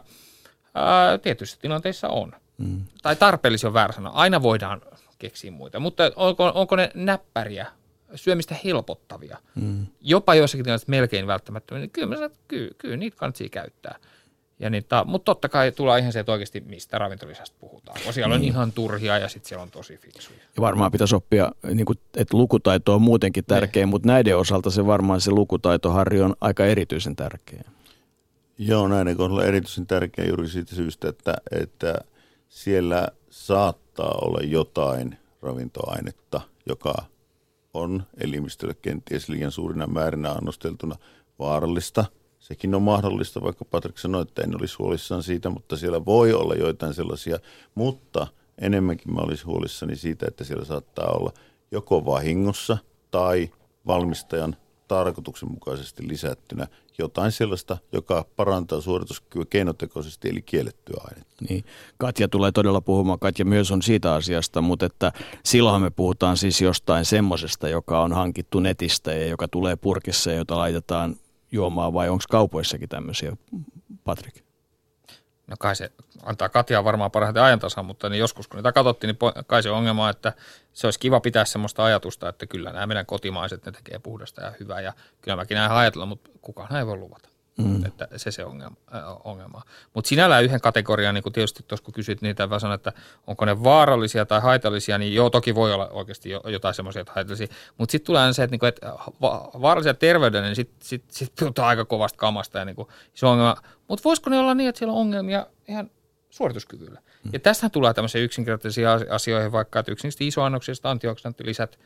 [0.76, 2.34] Ää, tietyissä tilanteissa on.
[2.58, 2.82] Mm.
[3.02, 4.10] Tai tarpeellisia on väärä sana.
[4.10, 4.82] Aina voidaan
[5.20, 5.80] keksiä muita.
[5.80, 7.68] Mutta onko, onko ne näppäriä,
[8.16, 9.38] syömistä helpottavia?
[9.56, 9.86] Mm.
[10.02, 11.80] Jopa joissakin tilanteissa melkein välttämättömiä.
[11.80, 13.96] Niin kyllä, kyllä, kyllä niitä kannattaa käyttää.
[14.62, 18.00] Ja niin, ta, mutta totta kai tulee ihan se, että oikeasti mistä ravintolisästä puhutaan.
[18.04, 18.50] Kun siellä niin.
[18.50, 20.40] on ihan turhia ja sitten siellä on tosi fiksuja.
[20.56, 23.90] Ja varmaan pitäisi oppia, niin kuin, että lukutaito on muutenkin tärkeä, ne.
[23.90, 27.64] mutta näiden osalta se varmaan se lukutaito, Harri, on aika erityisen tärkeä.
[28.58, 31.96] Joo, näiden kohdalla erityisen tärkeä juuri siitä syystä, että, että
[32.50, 36.96] siellä saattaa olla jotain ravintoainetta, joka
[37.74, 40.96] on elimistölle kenties liian suurina määrinä annosteltuna
[41.40, 42.06] vaarallista–
[42.42, 46.56] Sekin on mahdollista, vaikka Patrik sanoi, että en olisi huolissaan siitä, mutta siellä voi olla
[46.56, 47.40] joitain sellaisia.
[47.76, 51.32] Mutta enemmänkin mä olisin huolissani siitä, että siellä saattaa olla
[51.72, 52.78] joko vahingossa
[53.12, 53.50] tai
[53.88, 54.56] valmistajan
[54.92, 61.46] tarkoituksenmukaisesti lisättynä jotain sellaista, joka parantaa suorituskykyä keinotekoisesti, eli kiellettyä ainetta.
[61.50, 61.64] Niin.
[61.98, 65.12] Katja tulee todella puhumaan, Katja myös on siitä asiasta, mutta että
[65.46, 70.38] silloin me puhutaan siis jostain semmoisesta, joka on hankittu netistä ja joka tulee purkissa ja
[70.38, 71.16] jota laitetaan
[71.52, 73.38] juomaan vai onko kaupoissakin tämmöisiä,
[74.04, 74.51] Patrik?
[75.52, 75.92] No kai se
[76.24, 80.10] antaa Katjaa varmaan parhaiten ajantasan, mutta niin joskus kun niitä katsottiin, niin kai se ongelma,
[80.10, 80.34] että
[80.74, 84.54] se olisi kiva pitää semmoista ajatusta, että kyllä nämä meidän kotimaiset, ne tekee puhdasta ja
[84.60, 87.30] hyvää ja kyllä mäkin näin ajatella, mutta kukaan ei voi luvata.
[87.58, 87.86] Mm.
[87.86, 88.76] Että se se ongelma.
[88.96, 89.62] Äh, ongelma.
[89.94, 92.94] Mutta sinällään yhden kategorian, niin kun tietysti tuossa kun kysyt niitä, mä sanon, että
[93.28, 97.48] onko ne vaarallisia tai haitallisia, niin joo, toki voi olla oikeasti jotain semmoisia haitallisia.
[97.78, 98.94] Mutta sitten tulee se, että, niinku, että
[99.62, 103.56] vaarallisia terveydelle, niin sitten sit, sit puhutaan aika kovasta kamasta ja niinku, se ongelma.
[103.92, 105.92] Mutta voisiko ne olla niin, että siellä on ongelmia ihan
[106.30, 107.00] suorituskyvyllä?
[107.24, 107.30] Mm.
[107.34, 111.80] Ja tästähän tulee tämmöisiä yksinkertaisia asioihin, vaikka että yksinkertaisesti isoannoksista antioksidanttilisät–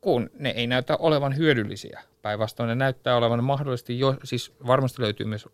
[0.00, 2.02] kun ne ei näytä olevan hyödyllisiä.
[2.22, 5.48] Päinvastoin ne näyttää olevan mahdollisesti jo, siis varmasti löytyy myös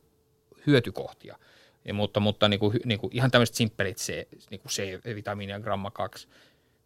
[0.66, 1.38] hyötykohtia.
[1.84, 4.08] Ja, mutta mutta niin kuin, niin kuin ihan tämmöiset simppelit C,
[4.50, 6.28] niin kuin C-vitamiinia gramma 2,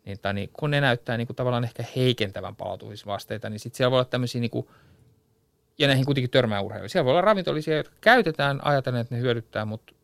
[0.04, 3.90] niin, tai niin, kun ne näyttää niin kuin tavallaan ehkä heikentävän palautumisvasteita, niin sitten siellä
[3.90, 4.68] voi olla tämmöisiä, niin kuin,
[5.78, 6.88] ja näihin kuitenkin törmää urheiluja.
[6.88, 9.94] Siellä voi olla ravintolisia, jotka käytetään, ajatellen, että ne hyödyttää, mutta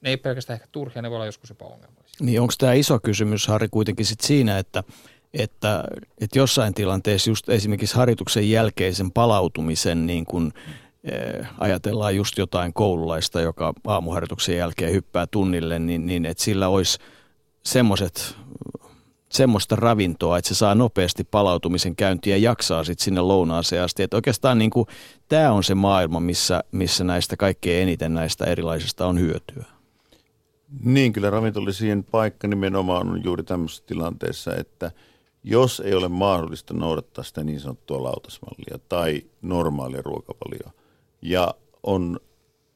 [0.00, 2.16] ne ei pelkästään ehkä turhia, ne voi olla joskus jopa ongelmallisia.
[2.26, 4.84] Niin onko tämä iso kysymys, Harri, kuitenkin sit siinä, että–
[5.38, 5.84] että,
[6.20, 10.52] että jossain tilanteessa just esimerkiksi harjoituksen jälkeisen palautumisen niin kun,
[11.04, 16.98] eh, ajatellaan just jotain koululaista, joka aamuharjoituksen jälkeen hyppää tunnille, niin, niin että sillä olisi
[17.62, 18.36] semmoiset
[19.28, 24.02] semmoista ravintoa, että se saa nopeasti palautumisen käyntiä ja jaksaa sitten sinne lounaaseen asti.
[24.02, 24.70] Että oikeastaan niin
[25.28, 29.64] tämä on se maailma, missä, missä näistä kaikkein eniten näistä erilaisista on hyötyä.
[30.82, 34.90] Niin, kyllä ravintolisien paikka nimenomaan on juuri tämmöisessä tilanteessa, että–
[35.48, 40.72] jos ei ole mahdollista noudattaa sitä niin sanottua lautasmallia tai normaalia ruokavalioa
[41.22, 42.20] ja on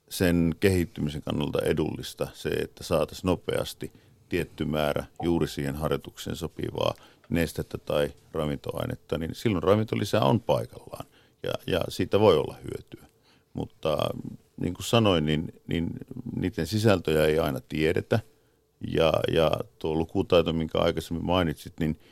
[0.08, 3.92] sen kehittymisen kannalta edullista se, että saataisiin nopeasti
[4.30, 6.94] tietty määrä juuri siihen harjoitukseen sopivaa
[7.28, 11.06] nestettä tai ravintoainetta, niin silloin ravintolisä on paikallaan
[11.42, 13.10] ja, ja siitä voi olla hyötyä.
[13.54, 13.98] Mutta
[14.60, 15.90] niin kuin sanoin, niin, niin
[16.36, 18.20] niiden sisältöjä ei aina tiedetä
[18.94, 21.98] ja, ja tuo lukutaito, minkä aikaisemmin mainitsit, niin–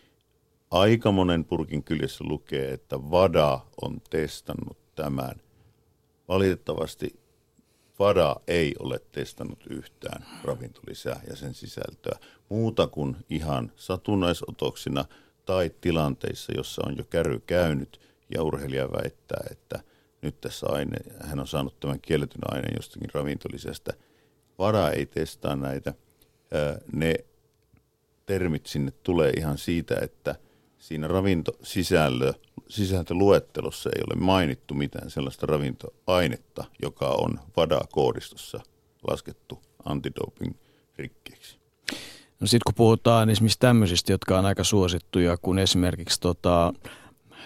[0.70, 5.34] aika monen purkin kyljessä lukee, että VADA on testannut tämän.
[6.28, 7.20] Valitettavasti
[7.98, 15.04] VADA ei ole testannut yhtään ravintolisää ja sen sisältöä muuta kuin ihan satunnaisotoksina
[15.44, 18.00] tai tilanteissa, jossa on jo käry käynyt
[18.34, 19.80] ja urheilija väittää, että
[20.22, 23.92] nyt tässä aine, hän on saanut tämän kielletyn aineen jostakin ravintolisästä.
[24.58, 25.94] VADA ei testaa näitä.
[26.92, 27.14] Ne
[28.26, 30.34] termit sinne tulee ihan siitä, että–
[30.88, 32.32] siinä ravintosisällö,
[32.68, 38.60] sisältöluettelossa ei ole mainittu mitään sellaista ravintoainetta, joka on VADA-koodistossa
[39.10, 40.54] laskettu antidoping
[40.96, 41.58] rikkeeksi.
[42.40, 46.72] No sitten kun puhutaan esimerkiksi tämmöisistä, jotka on aika suosittuja, kun esimerkiksi tota,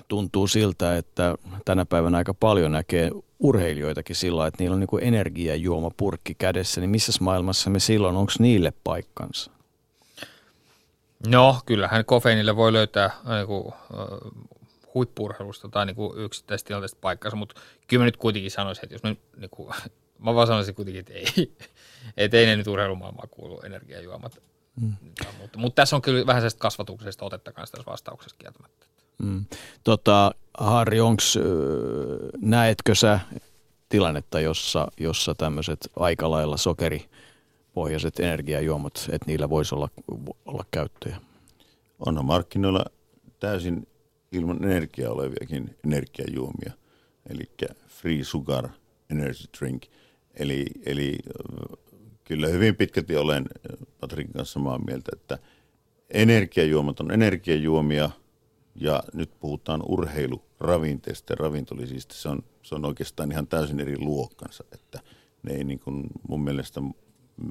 [0.08, 6.34] tuntuu siltä, että tänä päivänä aika paljon näkee urheilijoitakin sillä että niillä on niin energiajuomapurkki
[6.34, 9.50] kädessä, niin missä maailmassa me silloin, onko niille paikkansa?
[11.26, 13.72] No, kyllähän kofeiinille voi löytää äh, niin kuin, uh,
[14.94, 19.02] huippurheilusta tai niin kuin yksittäistä tilanteesta paikkansa, mutta kyllä mä nyt kuitenkin sanoisin, että jos
[19.02, 19.74] mä, niin kuin,
[20.24, 21.56] mä vaan sanoisin kuitenkin, että ei.
[22.16, 24.42] et ei ne nyt urheilumaailmaan kuulu energiajuomat.
[24.80, 24.92] Mm.
[25.40, 28.86] Mutta, mutta tässä on kyllä vähän sellaista kasvatuksesta otetta kanssa tässä vastauksessa kieltämättä.
[29.18, 29.44] Mm.
[29.84, 31.38] Tota, Harri, onks,
[32.40, 33.20] näetkö sä
[33.88, 36.56] tilannetta, jossa, jossa tämmöiset aika lailla
[37.72, 39.88] sokeripohjaiset energiajuomat, että niillä voisi olla,
[40.46, 41.16] olla käyttöjä?
[42.06, 42.84] Onhan markkinoilla
[43.40, 43.86] täysin
[44.32, 46.72] ilman energiaa oleviakin energiajuomia,
[47.30, 47.44] eli
[47.88, 48.68] free sugar
[49.10, 49.82] energy drink.
[50.34, 51.18] Eli, eli
[52.24, 53.44] kyllä hyvin pitkälti olen
[54.00, 55.38] Patrikin kanssa samaa mieltä, että
[56.10, 58.10] energiajuomat on energiajuomia
[58.74, 62.14] ja nyt puhutaan urheiluravinteesta ja ravintolisista.
[62.14, 65.00] Se on, se on oikeastaan ihan täysin eri luokkansa, että
[65.42, 66.80] ne ei niin kuin mun mielestä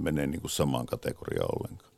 [0.02, 1.92] mene niin kuin samaan kategoriaan ollenkaan.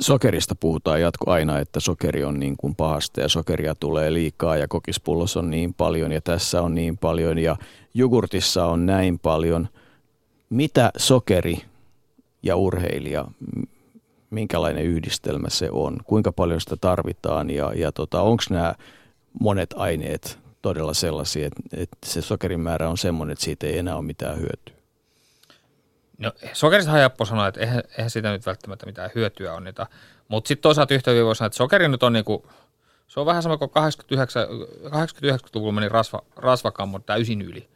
[0.00, 4.68] Sokerista puhutaan jatko aina, että sokeri on niin kuin pahasta ja sokeria tulee liikaa ja
[4.68, 7.56] kokispullossa on niin paljon ja tässä on niin paljon ja
[7.94, 9.68] jogurtissa on näin paljon.
[10.50, 11.62] Mitä sokeri
[12.42, 13.24] ja urheilija,
[14.30, 18.74] minkälainen yhdistelmä se on, kuinka paljon sitä tarvitaan ja, ja tota, onko nämä
[19.40, 23.96] monet aineet todella sellaisia, että, että se sokerin määrä on semmoinen, että siitä ei enää
[23.96, 24.81] ole mitään hyötyä?
[26.22, 29.86] No sokerista on helppo sanoa, että eihän, eihän siitä nyt välttämättä mitään hyötyä on niitä.
[30.28, 32.50] Mutta sitten toisaalta yhtä hyvin voi sanoa, että sokeri nyt on niinku,
[33.08, 34.46] se on vähän sama kuin 89,
[34.86, 37.68] 89-luvulla meni rasva, rasvakammo täysin yli.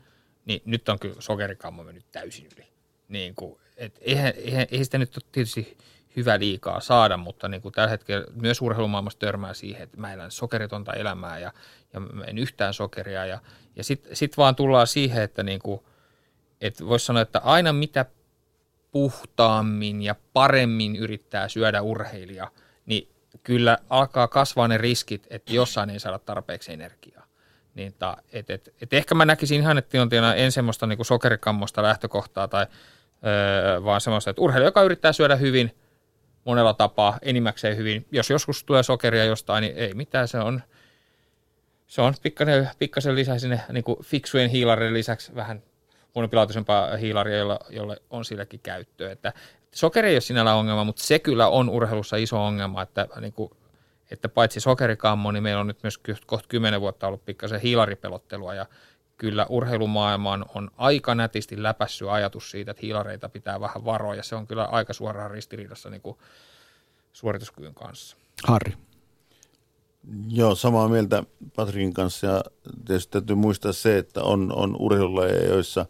[0.45, 2.67] Niin nyt on kyllä sokerikammo mennyt täysin yli.
[3.09, 5.79] Niin kuin, et eihän, eihän, eihän sitä nyt ole tietysti
[6.17, 10.31] hyvä liikaa saada, mutta niin kuin tällä hetkellä myös urheilumaailmassa törmää siihen, että mä elän
[10.31, 11.53] sokeritonta elämää ja,
[11.93, 13.27] ja en yhtään sokeria.
[13.27, 13.39] Ja,
[13.77, 15.81] ja sitten sit vaan tullaan siihen, että, niin kuin,
[16.61, 18.05] että voisi sanoa, että aina mitä
[18.97, 22.51] puhtaammin ja paremmin yrittää syödä urheilija,
[22.87, 23.09] niin
[23.43, 27.27] kyllä alkaa kasvaa ne riskit, että jossain ei saada tarpeeksi energiaa.
[27.75, 31.83] Niin ta, et, et, et ehkä mä näkisin ihan, että tilanteena en semmoista niin sokerikammosta
[31.83, 32.67] lähtökohtaa, tai,
[33.27, 35.71] öö, vaan semmoista, että urheilija, joka yrittää syödä hyvin–
[36.47, 38.07] monella tapaa enimmäkseen hyvin.
[38.13, 40.63] Jos joskus tulee sokeria jostain, niin ei mitään, se on,
[41.87, 45.63] se on pikkasen, pikkasen lisää sinne niin kuin fiksujen hiilarien lisäksi vähän
[46.17, 49.13] huonopilaatuisempaa hiilaria, jolla, jolle on silläkin käyttöä.
[49.13, 49.33] Että
[49.75, 53.51] sokeri ei ole sinällä ongelma, mutta se kyllä on urheilussa iso ongelma, että, niin kuin,
[54.11, 58.67] että paitsi sokerikammo, niin meillä on nyt myös kohta kymmenen vuotta ollut pikkasen hiilaripelottelua ja
[59.17, 64.37] kyllä urheilumaailmaan on aika nätisti läpässy ajatus siitä, että hiilareita pitää vähän varoa, ja se
[64.37, 66.17] on kyllä aika suoraan ristiriidassa niin kuin
[67.13, 68.17] suorituskyvyn kanssa.
[68.45, 68.73] Harri.
[70.29, 71.25] Joo, samaa mieltä
[71.57, 72.45] Patrikin kanssa, ja
[72.87, 75.87] tietysti täytyy muistaa se, että on, on urheilulajeja, joissa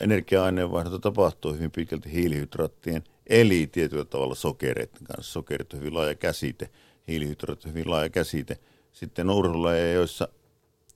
[0.00, 5.32] energia-aineenvaihdunta tapahtuu hyvin pitkälti hiilihydraattien, eli tietyllä tavalla sokereiden kanssa.
[5.32, 6.70] Sokerit on hyvin laaja käsite,
[7.08, 8.58] hiilihydraatit on hyvin laaja käsite.
[8.92, 10.28] Sitten on urheilulajeja, joissa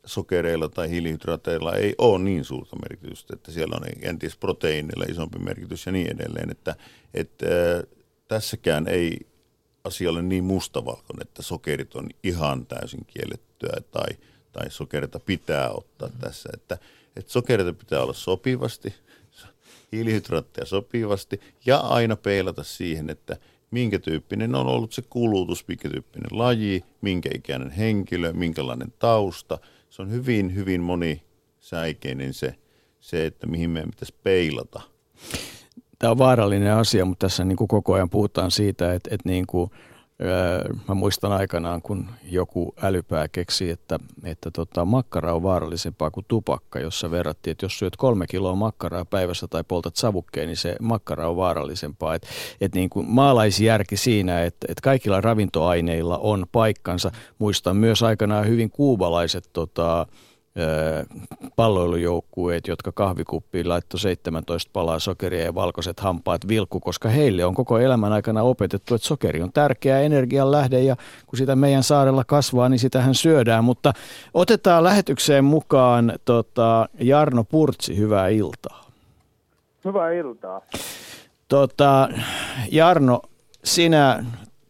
[0.07, 5.87] sokereilla tai hiilihydraateilla ei ole niin suurta merkitystä, että siellä on kenties proteiineilla isompi merkitys
[5.87, 6.77] ja niin edelleen, että,
[7.15, 7.47] että
[8.29, 9.27] tässäkään ei
[9.85, 14.09] asia ole niin mustavalkoinen, että sokerit on ihan täysin kiellettyä tai,
[14.53, 16.21] tai sokerita pitää ottaa mm-hmm.
[16.21, 16.79] tässä, että,
[17.19, 18.95] että sokerita pitää olla sopivasti,
[19.93, 23.37] hiilihydraatteja sopivasti ja aina peilata siihen, että
[23.71, 29.59] minkä tyyppinen on ollut se kulutus, minkä tyyppinen laji, minkä ikäinen henkilö, minkälainen tausta–
[29.91, 32.55] se on hyvin, hyvin monisäikeinen se,
[33.01, 34.81] se, että mihin meidän pitäisi peilata.
[35.99, 39.47] Tämä on vaarallinen asia, mutta tässä niin kuin koko ajan puhutaan siitä, että, että niin
[39.47, 39.71] kuin,
[40.89, 46.79] Mä muistan aikanaan, kun joku älypää keksi, että, että tota, makkara on vaarallisempaa kuin tupakka,
[46.81, 51.29] jossa verrattiin, että jos syöt kolme kiloa makkaraa päivässä tai poltat savukkeen, niin se makkara
[51.29, 52.15] on vaarallisempaa.
[52.15, 52.27] Et,
[52.61, 57.11] et niin kuin maalaisjärki siinä, että, että kaikilla ravintoaineilla on paikkansa.
[57.39, 60.07] Muistan myös aikanaan hyvin kuubalaiset tota,
[61.57, 67.79] palloilujoukkueet, jotka kahvikuppiin laittoi 17 palaa sokeria ja valkoiset hampaat vilkku, koska heille on koko
[67.79, 72.69] elämän aikana opetettu, että sokeri on tärkeä energian lähde ja kun sitä meidän saarella kasvaa,
[72.69, 73.65] niin sitähän syödään.
[73.65, 73.93] Mutta
[74.35, 78.85] otetaan lähetykseen mukaan tota, Jarno Purtsi, hyvää iltaa.
[79.85, 80.61] Hyvää iltaa.
[81.49, 82.09] Tota,
[82.71, 83.23] Jarno,
[83.65, 84.25] sinä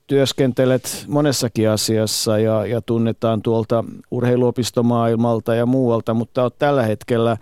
[0.08, 7.36] työskentelet monessakin asiassa ja, ja tunnetaan tuolta urheiluopistomaailmalta ja muualta, mutta olet tällä hetkellä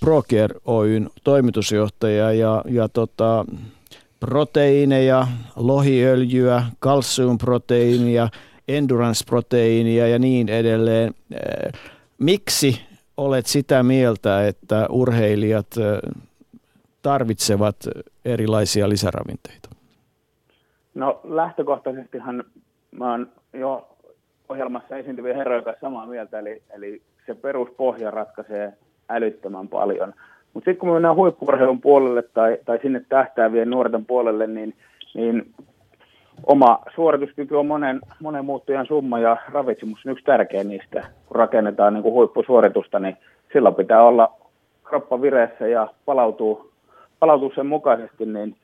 [0.00, 3.44] Proker Oyn toimitusjohtaja ja, ja tota,
[4.20, 8.28] proteiineja, lohiöljyä, kalsiumproteiinia,
[8.68, 11.14] endurance-proteiinia ja niin edelleen.
[12.18, 12.80] Miksi
[13.16, 15.66] olet sitä mieltä, että urheilijat
[17.02, 17.76] tarvitsevat
[18.24, 19.71] erilaisia lisäravinteita?
[20.94, 22.44] No lähtökohtaisestihan
[22.90, 23.88] mä oon jo
[24.48, 28.72] ohjelmassa esiintyvien herrojen kanssa samaa mieltä, eli, eli se peruspohja ratkaisee
[29.08, 30.14] älyttömän paljon.
[30.54, 34.74] Mutta sitten kun me mennään huippurheilun puolelle tai, tai sinne tähtäävien nuorten puolelle, niin,
[35.14, 35.54] niin
[36.46, 41.06] oma suorituskyky on monen, monen muuttujan summa ja ravitsemus on yksi tärkeä niistä.
[41.26, 43.16] Kun rakennetaan niin kuin huippusuoritusta, niin
[43.52, 44.32] silloin pitää olla
[44.84, 46.72] kroppa vireessä ja palautuu,
[47.18, 48.56] palautuu sen mukaisesti, niin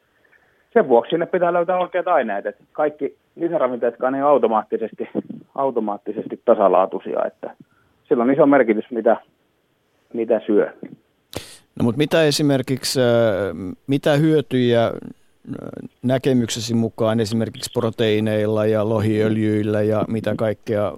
[0.73, 2.47] sen vuoksi sinne pitää löytää oikeat aineet.
[2.47, 5.09] Että kaikki lisäravinteetkaan ei automaattisesti,
[5.55, 7.55] automaattisesti tasalaatuisia, että
[8.09, 9.17] sillä on iso merkitys, mitä,
[10.13, 10.73] mitä syö.
[11.77, 13.01] No mutta mitä esimerkiksi,
[13.87, 14.93] mitä hyötyjä
[16.03, 20.93] näkemyksesi mukaan esimerkiksi proteiineilla ja lohiöljyillä ja mitä kaikkea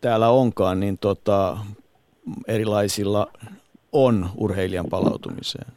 [0.00, 1.58] täällä onkaan, niin tota,
[2.48, 3.26] erilaisilla
[3.92, 5.72] on urheilijan palautumiseen?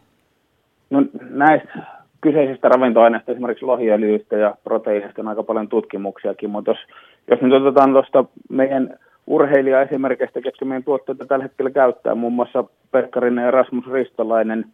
[0.89, 6.79] No näistä kyseisistä ravintoaineista, esimerkiksi lohiöljyistä ja proteiineista on aika paljon tutkimuksiakin, mutta jos,
[7.27, 13.45] jos nyt otetaan tuosta meidän urheilija-esimerkistä, ketkä meidän tuotteita tällä hetkellä käyttää, muun muassa Pekkarinen
[13.45, 14.65] ja Rasmus Ristolainen,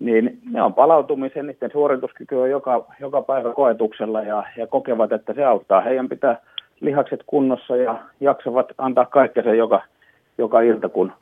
[0.00, 5.34] niin ne on palautumisen, niiden suorituskyky on joka, joka päivä koetuksella ja, ja kokevat, että
[5.34, 5.80] se auttaa.
[5.80, 6.36] Heidän pitää
[6.80, 9.82] lihakset kunnossa ja jaksavat antaa kaikkea joka,
[10.38, 11.12] joka ilta, kun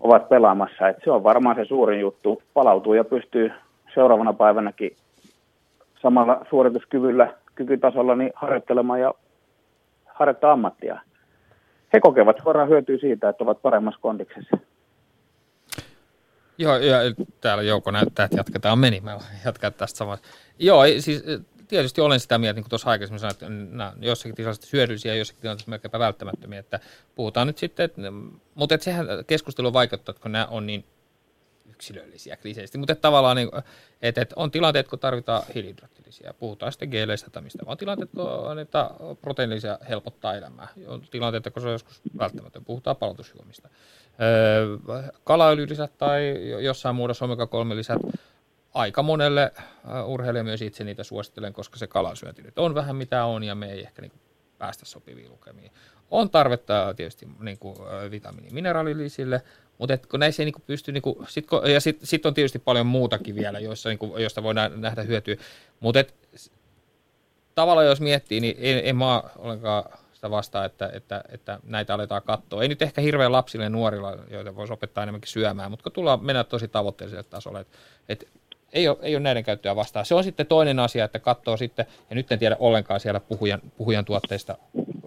[0.00, 0.88] ovat pelaamassa.
[0.88, 2.42] Et se on varmaan se suurin juttu.
[2.54, 3.52] Palautuu ja pystyy
[3.94, 4.96] seuraavana päivänäkin
[6.02, 9.14] samalla suorituskyvyllä, kykytasolla niin harjoittelemaan ja
[10.06, 11.00] harjoittaa ammattia.
[11.92, 14.58] He kokevat suoraan hyötyä siitä, että ovat paremmassa kondiksessa.
[16.58, 16.98] Joo, ja
[17.40, 19.00] täällä Jouko näyttää, että jatketaan meni.
[19.00, 20.28] Mä jatkan tästä samasta.
[20.58, 21.24] Joo, siis
[21.68, 25.18] tietysti olen sitä mieltä, niin kuin tuossa aikaisemmin sanoin, että nämä jossakin tilanteessa hyödyllisiä ja
[25.18, 26.58] jossakin tilanteessa melkeinpä välttämättömiä.
[26.58, 26.80] Että
[27.14, 28.02] puhutaan nyt sitten, että,
[28.54, 30.84] mutta että sehän keskustelu vaikuttaa, kun nämä on niin
[31.78, 33.48] yksilöllisiä kliseisesti, mutta että tavallaan niin,
[34.02, 37.78] että, että on tilanteet, kun tarvitaan hiilihydraattillisia, puhutaan sitten geeleistä tai mistä, vaan.
[37.78, 43.68] Tilanteet, kun niitä proteiinillisia helpottaa elämää, on tilanteet, kun se on joskus välttämätön, puhutaan palautusjuomista.
[44.22, 44.78] Öö,
[45.24, 48.00] kalaöljylisät tai jossain muodossa omega-3 lisät,
[48.74, 49.52] aika monelle
[50.06, 53.72] urheilijalle myös itse niitä suosittelen, koska se kalasyönti nyt on vähän mitä on ja me
[53.72, 54.12] ei ehkä niin
[54.58, 55.72] päästä sopiviin lukemiin.
[56.10, 57.76] On tarvetta tietysti niin kuin
[58.10, 59.42] vitamiini- mineraalilisille,
[59.78, 62.86] mutta et kun näissä ei niinku pysty, niinku, sit, ja sitten sit on tietysti paljon
[62.86, 65.36] muutakin vielä, joissa, niinku, joista voi nähdä hyötyä.
[65.80, 66.04] Mutta
[67.54, 72.22] tavallaan jos miettii, niin en, en mä ollenkaan sitä vastaa, että, että, että näitä aletaan
[72.22, 72.62] katsoa.
[72.62, 76.24] Ei nyt ehkä hirveän lapsille ja nuorilla, joita voisi opettaa enemmänkin syömään, mutta kun tullaan
[76.24, 78.26] mennä tosi tavoitteelliselle tasolle, että, että
[78.72, 80.06] ei ole, ei ole näiden käyttöä vastaan.
[80.06, 83.60] Se on sitten toinen asia, että katsoo sitten, ja nyt en tiedä ollenkaan siellä puhujan,
[83.76, 84.58] puhujan tuotteista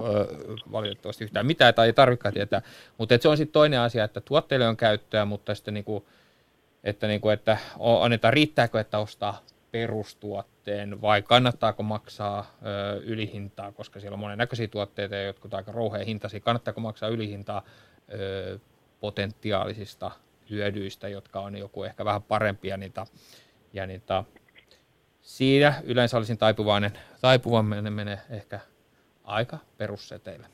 [0.03, 0.25] öö,
[0.71, 2.61] valitettavasti yhtään mitään, tai ei tarvitsekaan tietää,
[2.97, 6.07] mutta se on sitten toinen asia, että tuotteille on käyttöä, mutta sitten niinku,
[6.83, 7.57] että, niinku, että
[8.01, 15.15] annetaan, riittääkö, että ostaa perustuotteen vai kannattaako maksaa ö, ylihintaa, koska siellä on monennäköisiä tuotteita
[15.15, 17.63] ja jotkut aika rouheen hintaisia, kannattaako maksaa ylihintaa
[18.13, 18.59] ö,
[18.99, 20.11] potentiaalisista
[20.49, 23.05] hyödyistä, jotka on joku ehkä vähän parempia niitä
[23.73, 24.23] ja niin ta,
[25.21, 28.59] siinä yleensä olisin taipuvainen, taipuvainen menee ehkä
[29.23, 30.47] aika perusseteillä.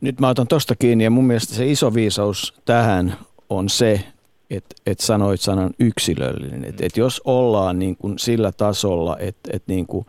[0.00, 3.16] Nyt mä otan tosta kiinni ja mun mielestä se iso viisaus tähän
[3.50, 4.04] on se,
[4.50, 6.64] että et sanoit sanan yksilöllinen.
[6.64, 10.06] Että et jos ollaan niin kuin sillä tasolla, että et niin kuin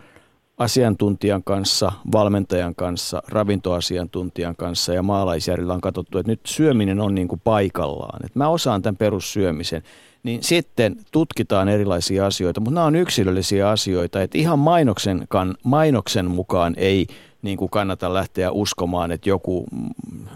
[0.57, 7.27] asiantuntijan kanssa, valmentajan kanssa, ravintoasiantuntijan kanssa ja maalaisjärjellä on katsottu, että nyt syöminen on niin
[7.27, 8.25] kuin paikallaan.
[8.25, 9.83] Että mä osaan tämän perussyömisen
[10.23, 16.31] niin sitten tutkitaan erilaisia asioita, mutta nämä on yksilöllisiä asioita, että ihan mainoksen, kan, mainoksen
[16.31, 17.07] mukaan ei
[17.41, 19.65] niin kuin kannata lähteä uskomaan, että joku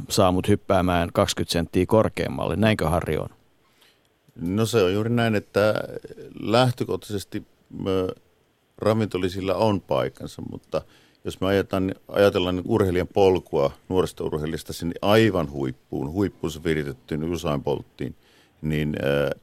[0.10, 2.56] saa mut hyppäämään 20 senttiä korkeammalle.
[2.56, 3.30] Näinkö Harri on?
[4.42, 5.74] No se on juuri näin, että
[6.40, 7.44] lähtökohtaisesti
[8.78, 10.82] ravintolisilla on paikansa, mutta
[11.26, 17.64] jos me ajatellaan, ajatellaan niin urheilijan polkua nuoresta urheilijasta sinne aivan huippuun, huippuunsa viritettyyn Usain
[17.64, 18.16] polttiin–
[18.62, 18.96] niin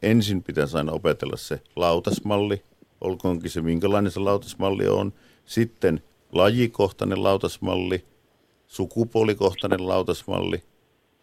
[0.02, 2.62] ensin pitäisi aina opetella se lautasmalli,
[3.00, 5.12] olkoonkin se minkälainen se lautasmalli on.
[5.44, 8.04] Sitten lajikohtainen lautasmalli,
[8.66, 10.62] sukupuolikohtainen lautasmalli.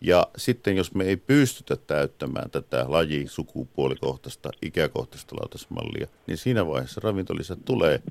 [0.01, 7.01] Ja sitten jos me ei pystytä täyttämään tätä laji, sukupuolikohtaista, ikäkohtaista lautasmallia, niin siinä vaiheessa
[7.03, 8.01] ravintolisät tulee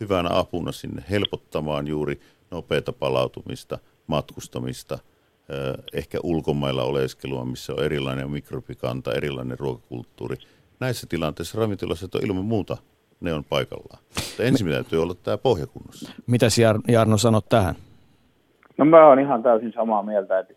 [0.00, 2.20] hyvänä apuna sinne helpottamaan juuri
[2.50, 4.98] nopeata palautumista, matkustamista–
[5.92, 10.36] ehkä ulkomailla oleskelua, missä on erilainen mikrobikanta, erilainen ruokakulttuuri.
[10.80, 12.76] Näissä tilanteissa ravintolaiset on ilman muuta,
[13.20, 13.98] ne on paikallaan.
[14.14, 16.12] Mutta ensin täytyy olla tämä pohjakunnossa.
[16.26, 16.46] Mitä
[16.88, 17.74] Jarno sanot tähän?
[18.78, 20.54] No mä oon ihan täysin samaa mieltä, että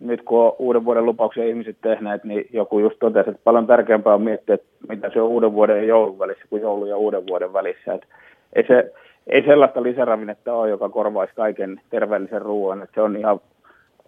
[0.00, 4.14] nyt kun on uuden vuoden lupauksia ihmiset tehneet, niin joku just totesi, että paljon tärkeämpää
[4.14, 7.26] on miettiä, että mitä se on uuden vuoden ja joulun välissä kuin joulu ja uuden
[7.26, 7.94] vuoden välissä.
[7.94, 8.06] Että
[8.52, 8.92] ei, se,
[9.26, 12.82] ei sellaista lisäravinnetta ole, joka korvaisi kaiken terveellisen ruoan.
[12.82, 13.40] Että se on ihan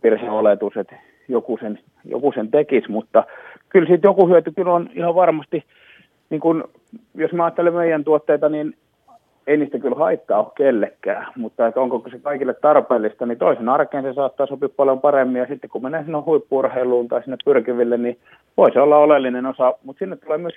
[0.03, 0.97] virheoletus, että
[1.29, 3.25] joku sen, joku sen tekisi, mutta
[3.69, 5.65] kyllä siitä joku hyöty kyllä on ihan varmasti,
[6.31, 6.69] niin kun,
[7.15, 8.75] jos mä ajattelen meidän tuotteita, niin
[9.47, 14.05] ei niistä kyllä haittaa ole kellekään, mutta että onko se kaikille tarpeellista, niin toisen arkeen
[14.05, 18.19] se saattaa sopia paljon paremmin, ja sitten kun menee sinne huippuurheiluun tai sinne pyrkiville, niin
[18.57, 20.55] voi se olla oleellinen osa, mutta sinne tulee myös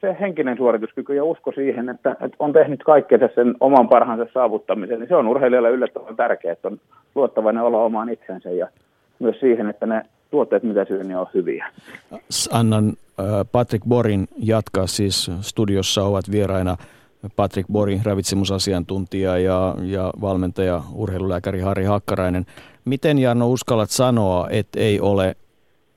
[0.00, 4.98] se henkinen suorituskyky ja usko siihen, että, että on tehnyt kaikkea sen oman parhaansa saavuttamisen,
[4.98, 6.80] niin se on urheilijalle yllättävän tärkeää, että on
[7.14, 8.68] luottavainen olla omaan itsensä ja
[9.18, 11.66] myös siihen, että ne tuotteet, mitä syö, niin on hyviä.
[12.52, 12.92] Annan
[13.52, 16.76] Patrick Borin jatkaa siis studiossa ovat vieraina
[17.36, 22.46] Patrick Bori, ravitsemusasiantuntija ja, ja valmentaja, urheilulääkäri Harri Hakkarainen.
[22.84, 25.36] Miten Jarno uskallat sanoa, että ei ole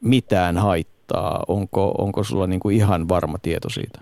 [0.01, 0.90] mitään haittaa?
[1.47, 3.99] Onko, onko sulla niin kuin ihan varma tieto siitä?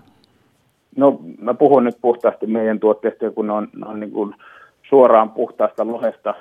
[0.96, 4.34] No mä puhun nyt puhtaasti meidän tuotteista, kun ne on, ne on niin kuin
[4.88, 6.34] suoraan puhtaasta lohesta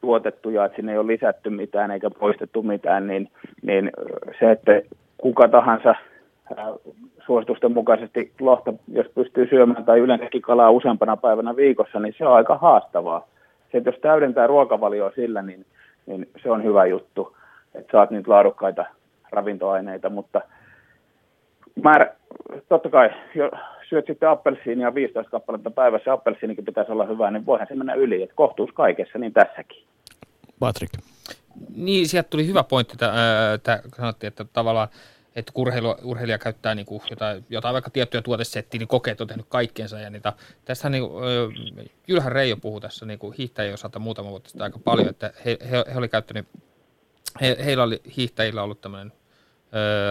[0.00, 3.28] tuotettuja, että sinne ei ole lisätty mitään eikä poistettu mitään, niin,
[3.62, 3.90] niin
[4.38, 4.82] se, että
[5.18, 5.94] kuka tahansa
[7.26, 12.34] suositusten mukaisesti lohta, jos pystyy syömään tai yleensäkin kalaa useampana päivänä viikossa, niin se on
[12.34, 13.26] aika haastavaa.
[13.72, 15.66] Se, että jos täydentää ruokavalioa sillä, niin,
[16.06, 17.36] niin se on hyvä juttu,
[17.74, 18.84] että saat niitä laadukkaita
[19.32, 20.40] ravintoaineita, mutta
[21.82, 22.14] määrä,
[22.68, 23.50] totta kai, jos
[23.88, 28.22] syöt sitten appelsiinia 15 kappaletta päivässä, appelsiinikin pitäisi olla hyvä, niin voihan se mennä yli,
[28.22, 29.84] että kohtuus kaikessa, niin tässäkin.
[30.58, 30.94] Patrick.
[31.76, 34.88] Niin, sieltä tuli hyvä pointti, että sanottiin, että tavallaan
[35.36, 39.46] että urheilu, urheilija käyttää niin kuin jotain, jotain vaikka tiettyjä tuotesettiä, niin kokeet on tehnyt
[39.48, 40.00] kaikkeensa.
[40.00, 40.32] Ja niitä,
[40.64, 41.04] tässä niin
[42.08, 45.58] Jylhän Reijo puhuu tässä niin kuin hiihtäjien osalta muutama vuotta sitten aika paljon, että he,
[45.70, 46.46] he, he oli käyttänyt,
[47.40, 49.12] he, heillä oli hiihtäjillä ollut tämmöinen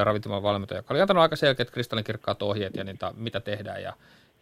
[0.04, 3.94] ravintolman valmentaja, joka oli antanut aika selkeät kristallinkirkkaat ohjeet ja niitä, mitä tehdään ja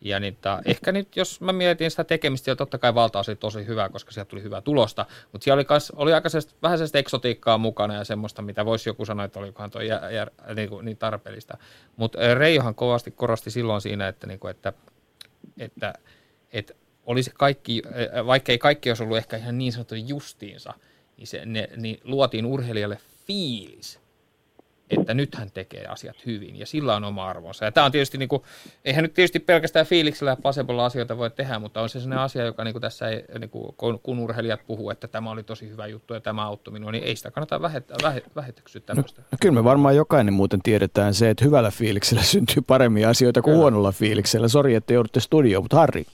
[0.01, 3.36] ja niin, ta, ehkä nyt, jos mä mietin sitä tekemistä, ja totta kai valtaus oli
[3.36, 6.78] tosi hyvä, koska sieltä tuli hyvää tulosta, mutta siellä oli, kas, oli aika sellaista, vähän
[6.78, 10.70] sellaista eksotiikkaa mukana ja semmoista, mitä voisi joku sanoa, että olikohan tuo jär, jär, niin,
[10.70, 11.57] kuin, niin tarpeellista.
[11.97, 14.74] Mutta Reijohan kovasti korosti silloin siinä, että, niin kuin, että,
[15.57, 15.93] että,
[16.53, 16.74] että
[17.05, 17.82] olisi kaikki,
[18.26, 20.74] vaikka ei kaikki olisi ollut ehkä ihan niin sanottu justiinsa,
[21.17, 23.99] niin, se, ne, niin luotiin urheilijalle fiilis,
[24.89, 27.65] että nyt hän tekee asiat hyvin ja sillä on oma arvonsa.
[27.65, 28.43] Ja tämä on tietysti, niin kuin,
[28.85, 32.45] eihän nyt tietysti pelkästään fiiliksellä ja pasebolla asioita voi tehdä, mutta on se sellainen asia,
[32.45, 35.87] joka niin kuin tässä ei, niin kuin, kun urheilijat puhuu, että tämä oli tosi hyvä
[35.87, 39.21] juttu ja tämä auttoi minua, niin ei sitä kannata vähet, vähet, vähetyksiä tämmöistä.
[39.21, 43.41] No, no, kyllä me varmaan jokainen muuten tiedetään se, että hyvällä fiiliksellä syntyy paremmin asioita
[43.41, 43.61] kuin kyllä.
[43.61, 44.47] huonolla fiiliksellä.
[44.47, 46.05] Sori, että joudutte studioon, mutta Harri.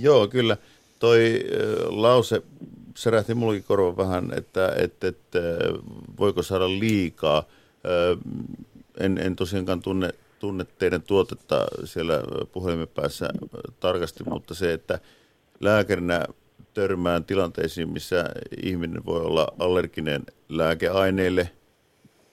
[0.00, 0.56] Joo, kyllä.
[0.98, 2.42] Toi äh, lause
[2.98, 5.38] särähti mullekin korva vähän, että, että, että
[6.18, 7.44] voiko saada liikaa.
[9.00, 12.22] En, en tosiaankaan tunne, tunne teidän tuotetta siellä
[12.52, 13.28] puhelimen päässä
[13.80, 14.98] tarkasti, mutta se, että
[15.60, 16.24] lääkärinä
[16.74, 18.24] törmään tilanteisiin, missä
[18.62, 21.50] ihminen voi olla allerginen lääkeaineille,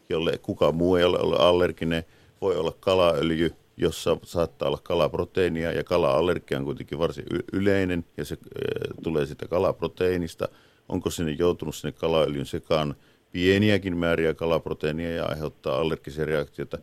[0.10, 2.04] jolle kuka muu ei ole ollut allerginen,
[2.42, 8.34] voi olla kalaöljy, jossa saattaa olla kalaproteiinia ja kala-allergia on kuitenkin varsin yleinen ja se
[8.36, 8.60] e,
[9.04, 10.48] tulee sitä kalaproteiinista.
[10.90, 12.96] Onko sinne joutunut sinne kalaöljyn sekaan
[13.32, 16.78] pieniäkin määriä kalaproteiinia ja aiheuttaa allergisia reaktioita.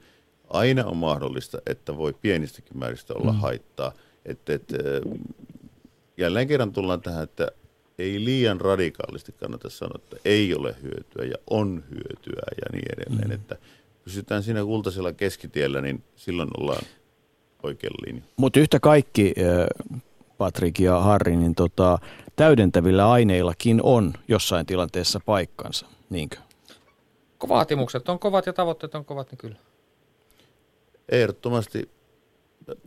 [0.51, 3.39] Aina on mahdollista, että voi pienistäkin määristä olla mm.
[3.39, 3.93] haittaa.
[4.25, 4.79] Et, et, e,
[6.17, 7.49] jälleen kerran tullaan tähän, että
[7.99, 13.29] ei liian radikaalisti kannata sanoa, että ei ole hyötyä ja on hyötyä ja niin edelleen.
[13.29, 13.35] Mm.
[13.35, 13.57] Että
[14.05, 16.83] pysytään siinä kultaisella keskitiellä, niin silloin ollaan
[17.63, 18.33] oikealla linjalla.
[18.37, 19.35] Mutta yhtä kaikki,
[20.39, 21.99] Patrik ja Harri, niin tota,
[22.37, 26.37] täydentävillä aineillakin on jossain tilanteessa paikkansa, niinkö?
[27.49, 29.57] Vaatimukset on kovat ja tavoitteet on kovat, niin kyllä.
[31.09, 31.91] Ehdottomasti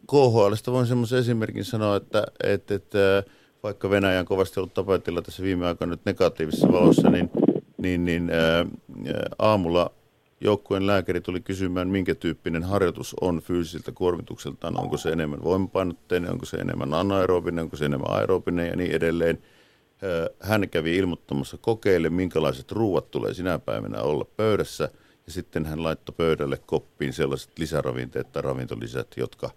[0.08, 3.24] KHLista voin semmoisen esimerkin sanoa, että, että, että
[3.64, 7.30] vaikka Venäjä on kovasti ollut tapetilla tässä viime aikoina nyt negatiivisessa valossa, niin,
[7.78, 8.66] niin, niin ää,
[9.40, 9.92] aamulla
[10.42, 14.80] joukkueen lääkäri tuli kysymään, minkä tyyppinen harjoitus on fyysisiltä kuormitukseltaan.
[14.80, 19.44] Onko se enemmän voimapainotteinen, onko se enemmän anaerobinen, onko se enemmän aerobinen ja niin edelleen.
[20.40, 24.90] Hän kävi ilmoittamassa kokeille, minkälaiset ruuat tulee sinä päivänä olla pöydässä.
[25.26, 29.50] Ja sitten hän laittoi pöydälle koppiin sellaiset lisäravinteet tai ravintolisät, jotka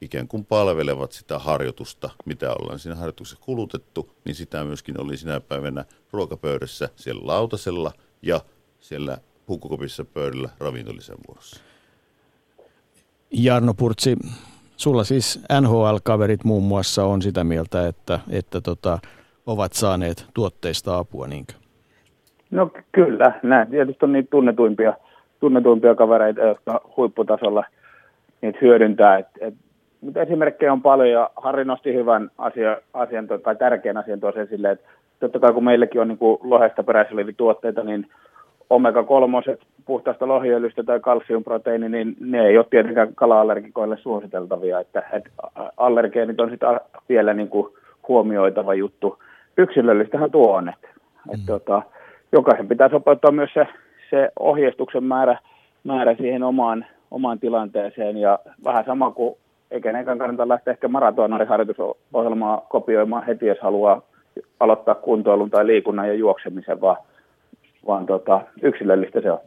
[0.00, 5.40] ikään kuin palvelevat sitä harjoitusta, mitä ollaan siinä harjoituksessa kulutettu, niin sitä myöskin oli sinä
[5.40, 7.92] päivänä ruokapöydässä siellä lautasella
[8.22, 8.40] ja
[8.80, 11.64] siellä pukkukopissa pöydällä ravintolisen vuorossa.
[13.30, 14.16] Jarno Purtsi,
[14.76, 18.98] sulla siis NHL-kaverit muun muassa on sitä mieltä, että, että tota,
[19.46, 21.52] ovat saaneet tuotteista apua, niinkö?
[22.50, 24.94] No kyllä, nämä tietysti on niitä tunnetuimpia,
[25.40, 27.64] tunnetuimpia kavereita, jotka huipputasolla
[28.42, 29.18] niitä hyödyntää.
[29.18, 29.54] Et, et,
[30.00, 34.70] mutta esimerkkejä on paljon ja Harri nosti hyvän asia, asian tai tärkeän asian tuossa esille,
[34.70, 34.88] että
[35.20, 38.06] totta kai kun meilläkin on niin kuin lohesta peräisin tuotteita, niin
[38.70, 45.30] omega-3 puhtaasta lohiöljystä tai kalsiumproteiini, niin ne ei ole tietenkään kala-allergikoille suositeltavia, että, että
[45.76, 47.74] allergeenit on sitten vielä niin kuin
[48.08, 49.18] huomioitava juttu.
[49.56, 51.34] Yksilöllistähän tuo on, että, mm.
[51.34, 51.82] että tota,
[52.32, 53.66] jokaisen pitää sopeuttaa myös se,
[54.10, 55.38] se ohjeistuksen määrä,
[55.84, 59.36] määrä siihen omaan, omaan tilanteeseen ja vähän sama kuin
[59.70, 64.02] ei kenenkään kannata lähteä ehkä maratonariharjoitusohjelmaa kopioimaan heti, jos haluaa
[64.60, 66.96] aloittaa kuntoilun tai liikunnan ja juoksemisen, vaan,
[67.86, 69.38] vaan tota, yksilöllistä se on.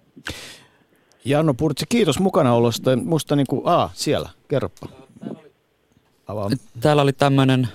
[1.25, 2.95] Janno Purtsi, kiitos mukanaolosta.
[2.95, 4.87] Musta niin kuin, aa, siellä, kerropa.
[6.79, 7.67] Täällä oli tämmöinen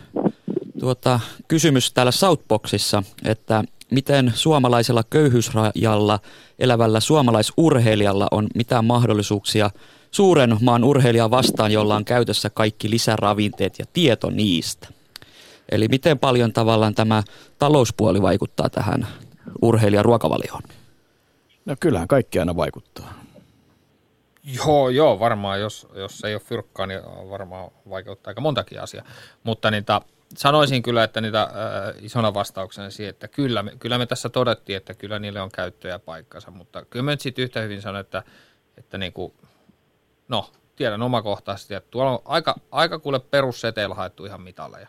[0.81, 6.19] tuota, kysymys täällä Southboxissa, että miten suomalaisella köyhyysrajalla
[6.59, 9.71] elävällä suomalaisurheilijalla on mitään mahdollisuuksia
[10.11, 14.89] suuren maan urheilijaa vastaan, jolla on käytössä kaikki lisäravinteet ja tieto niistä.
[15.73, 17.23] Eli miten paljon tavallaan tämä
[17.59, 19.07] talouspuoli vaikuttaa tähän
[19.63, 20.63] urheilijan ruokavalioon?
[21.65, 23.15] No kyllähän kaikki aina vaikuttaa.
[24.45, 25.61] Joo, joo, varmaan.
[25.61, 27.01] Jos, jos ei ole fyrkkaa, niin
[27.31, 29.05] varmaan vaikeuttaa aika montakin asiaa.
[29.45, 30.01] Mutta niitä,
[30.37, 31.51] sanoisin kyllä, että niitä äh,
[32.01, 35.99] isona vastauksena siihen, että kyllä me, kyllä me tässä todettiin, että kyllä niille on käyttöä
[35.99, 36.51] paikkansa.
[36.51, 38.23] Mutta kyllä me nyt sitten yhtä hyvin sanon, että,
[38.77, 39.33] että niin kuin,
[40.29, 44.89] no, tiedän omakohtaisesti, että tuolla on aika, aika kuule perusseteillä haettu ihan mitaleja.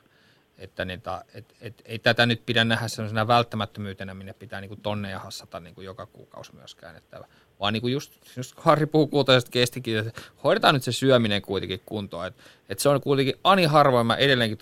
[0.64, 4.82] Että niitä, et, et, ei tätä nyt pidä nähdä sellaisena välttämättömyytenä, minne pitää niin kuin
[4.82, 6.95] tonneja hassata niin kuin joka kuukausi myöskään.
[6.95, 7.20] Että,
[7.59, 11.82] vaan niin kuin just, just Harri puhuu kultaisesta kestikin, että hoidetaan nyt se syöminen kuitenkin
[11.86, 12.28] kuntoon.
[12.28, 14.57] Että, että se on kuitenkin ani harvoin, mä edelleenkin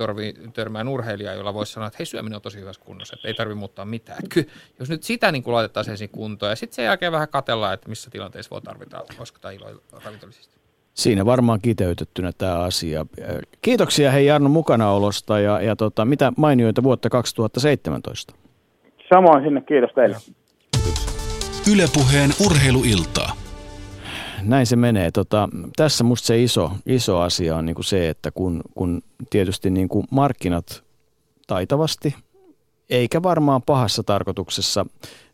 [0.54, 3.60] törmään urheilijaa, jolla voisi sanoa, että hei syöminen on tosi hyvässä kunnossa, että ei tarvitse
[3.60, 4.20] muuttaa mitään.
[4.24, 7.30] Että kyllä, jos nyt sitä niin kuin laitetaan ensin kuntoon ja sitten sen jälkeen vähän
[7.30, 10.61] katellaan, että missä tilanteissa voi tarvita, koska tämä ilo ravintollisista.
[11.02, 13.06] Siinä varmaan kiteytettynä tämä asia.
[13.62, 18.36] Kiitoksia hei Jarno mukanaolosta ja, ja tota, mitä mainioita vuotta 2017?
[19.14, 20.16] Samoin sinne, kiitos teille.
[21.74, 23.32] Ylepuheen urheiluiltaa.
[24.44, 25.12] Näin se menee.
[25.12, 30.06] Tota, tässä musta se iso, iso asia on niinku se, että kun, kun tietysti niinku
[30.12, 30.84] markkinat
[31.48, 32.16] taitavasti,
[32.90, 34.86] eikä varmaan pahassa tarkoituksessa,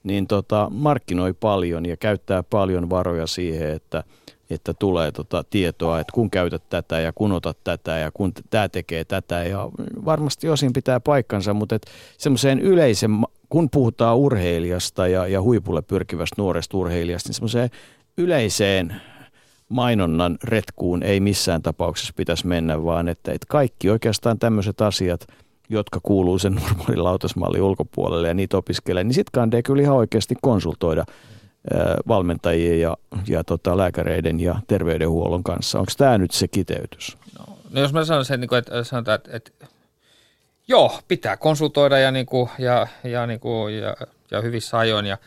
[0.03, 4.03] niin tota, markkinoi paljon ja käyttää paljon varoja siihen, että–
[4.49, 8.69] että tulee tota tietoa, että kun käytät tätä ja kun otat tätä ja kun tämä
[8.69, 9.43] tekee tätä.
[9.43, 9.69] Ja
[10.05, 11.77] varmasti osin pitää paikkansa, mutta
[12.17, 13.11] semmoiseen yleisen,
[13.49, 17.69] kun puhutaan urheilijasta ja, ja huipulle pyrkivästä nuoresta urheilijasta, niin semmoiseen
[18.17, 18.95] yleiseen
[19.69, 25.27] mainonnan retkuun ei missään tapauksessa pitäisi mennä, vaan että, että kaikki oikeastaan tämmöiset asiat,
[25.69, 30.35] jotka kuuluu sen normaalin lautasmallin ulkopuolelle ja niitä opiskelee, niin sitten kannattaa kyllä ihan oikeasti
[30.41, 31.05] konsultoida–
[32.07, 32.97] valmentajien ja,
[33.27, 35.79] ja tota, lääkäreiden ja terveydenhuollon kanssa.
[35.79, 37.17] Onko tämä nyt se kiteytys?
[37.39, 39.51] No, no jos mä sanoisin, että, että, sanotaan, että, että
[40.67, 43.95] joo, pitää konsultoida ja, niin kuin, ja, ja, niin kuin, ja,
[44.31, 45.05] ja hyvissä ajoin.
[45.05, 45.17] Ja,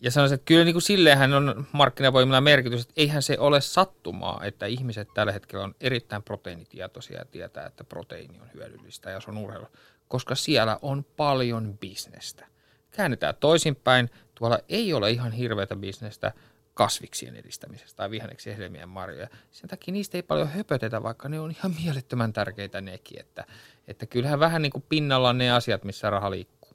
[0.00, 4.40] ja sanoisin, että kyllä niin kuin silleenhän on markkinavoimilla merkitys, että eihän se ole sattumaa,
[4.44, 9.30] että ihmiset tällä hetkellä on erittäin proteiinitietoisia ja tietää, että proteiini on hyödyllistä ja se
[9.30, 9.66] on urheilu,
[10.08, 12.46] koska siellä on paljon bisnestä.
[12.90, 16.32] Käännetään toisinpäin, tuolla ei ole ihan hirveätä bisnestä
[16.74, 19.28] kasviksien edistämisestä tai vihanneksien hedelmien marjoja.
[19.50, 23.20] Sen takia niistä ei paljon höpötetä, vaikka ne on ihan mielettömän tärkeitä nekin.
[23.20, 23.44] Että,
[23.88, 26.72] että kyllähän vähän niin kuin pinnalla on ne asiat, missä raha liikkuu.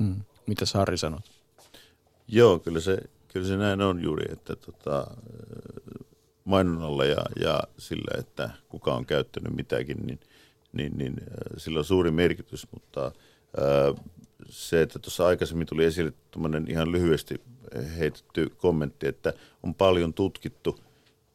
[0.00, 0.20] Mm.
[0.46, 1.30] Mitä Sari sanot?
[2.28, 2.98] Joo, kyllä se,
[3.28, 5.06] kyllä se näin on juuri, että tota,
[6.44, 10.20] mainonnalla ja, ja sillä, että kuka on käyttänyt mitäkin, niin,
[10.72, 11.14] niin, niin
[11.56, 14.04] sillä on suuri merkitys, mutta ää,
[14.48, 16.12] se, että tuossa aikaisemmin tuli esille
[16.68, 17.40] ihan lyhyesti
[17.98, 19.32] heitetty kommentti, että
[19.62, 20.78] on paljon tutkittu.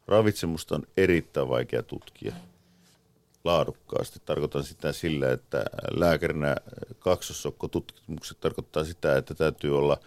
[0.06, 2.34] Ravitsemusta on erittäin vaikea tutkia
[3.44, 4.20] laadukkaasti.
[4.24, 6.56] Tarkoitan sitä sillä, että lääkärinä
[6.98, 9.98] kaksosokkotutkimukset tarkoittaa sitä, että täytyy olla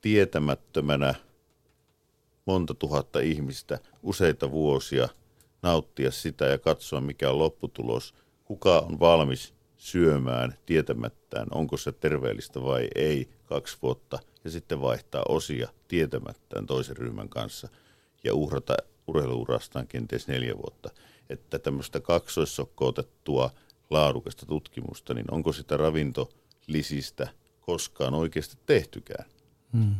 [0.00, 1.14] tietämättömänä
[2.46, 5.08] monta tuhatta ihmistä useita vuosia
[5.62, 8.14] nauttia sitä ja katsoa, mikä on lopputulos.
[8.44, 15.22] Kuka on valmis syömään tietämättään, onko se terveellistä vai ei, kaksi vuotta ja sitten vaihtaa
[15.28, 17.68] osia tietämättään toisen ryhmän kanssa
[18.24, 20.90] ja uhrata urheiluurastaan kenties neljä vuotta.
[21.30, 23.50] Että tämmöistä kaksoissokkoutettua
[23.90, 27.28] laadukasta tutkimusta, niin onko sitä ravintolisistä
[27.60, 29.24] koskaan oikeasti tehtykään?
[29.72, 29.94] Hmm.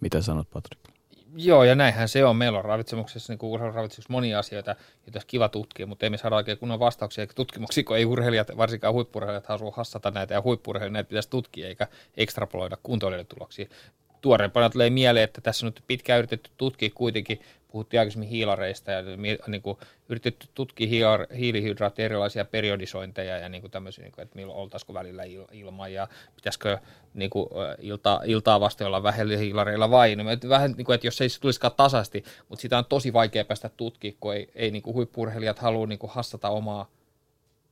[0.00, 0.97] Mitä sanot, Patrik?
[1.40, 2.36] Joo, ja näinhän se on.
[2.36, 6.58] Meillä on ravitsemuksessa, niin urheiluravitsemuksessa monia asioita, joita olisi kiva tutkia, mutta emme saada oikein
[6.58, 11.08] kunnon vastauksia eikä tutkimuksia, kun ei urheilijat, varsinkaan huippurheilijat, halua hassata näitä ja huippurheilijat näitä
[11.08, 11.86] pitäisi tutkia eikä
[12.16, 13.66] ekstrapoloida kuntoilijoiden tuloksia.
[14.20, 19.02] tuoreempana tulee mieleen, että tässä on nyt pitkään yritetty tutkia kuitenkin, puhuttiin aikaisemmin hiilareista ja
[19.46, 19.76] niin kuin,
[20.08, 20.86] yritetty tutkia
[21.36, 26.08] hiilihydraattien erilaisia periodisointeja ja niin kuin tämmöisiä, niin kuin, että milloin oltaisiko välillä ilma ja
[26.36, 26.78] pitäisikö
[27.14, 27.48] niin kuin,
[27.80, 30.16] ilta, iltaa vasten olla vähellä hiilareilla vai.
[30.16, 33.44] No, vähän niin kuin, että jos se ei tulisikaan tasasti, mutta sitä on tosi vaikea
[33.44, 36.90] päästä tutkimaan, kun ei, ei niin huippurheilijat halua niin kuin hassata omaa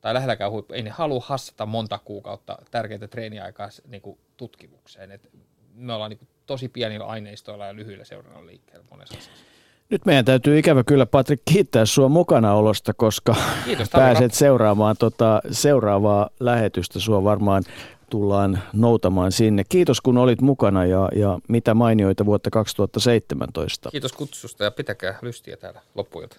[0.01, 5.11] tai lähelläkään huippu, ei ne halua hassata monta kuukautta tärkeitä treeniaikaa niin kuin tutkimukseen.
[5.11, 5.31] Et
[5.75, 9.56] me ollaan niin kuin tosi pienillä aineistoilla ja lyhyillä seurannalla liikkeellä monessa asiassa.
[9.91, 16.31] Nyt meidän täytyy ikävä kyllä, Patrik, kiittää sinua mukanaolosta, koska Kiitos, pääset seuraamaan tota seuraavaa
[16.41, 17.01] lähetystä.
[17.01, 17.63] Sua varmaan
[18.11, 19.65] tullaan noutamaan sinne.
[19.69, 23.91] Kiitos kun olit mukana ja, ja mitä mainioita vuotta 2017.
[23.91, 26.37] Kiitos kutsusta ja pitäkää lystiä täällä loppuilta.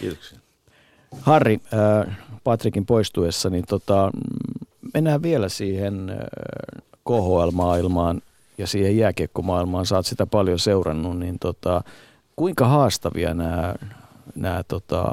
[0.00, 0.38] Kiitoksia.
[1.20, 4.10] Harri, äh, Patrikin poistuessa, niin tota,
[4.94, 6.16] mennään vielä siihen äh,
[7.04, 8.22] KHL-maailmaan
[8.58, 9.86] ja siihen jääkiekkomaailmaan.
[9.86, 11.82] Saat sitä paljon seurannut, niin tota,
[12.36, 13.74] kuinka haastavia nämä,
[14.34, 15.12] nämä tota,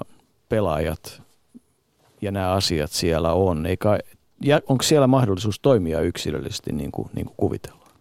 [0.50, 1.22] pelaajat
[2.22, 3.66] ja nämä asiat siellä on?
[3.66, 4.00] Eikä,
[4.42, 7.92] ja onko siellä mahdollisuus toimia yksilöllisesti niin kuin, niin kuin kuvitellaan?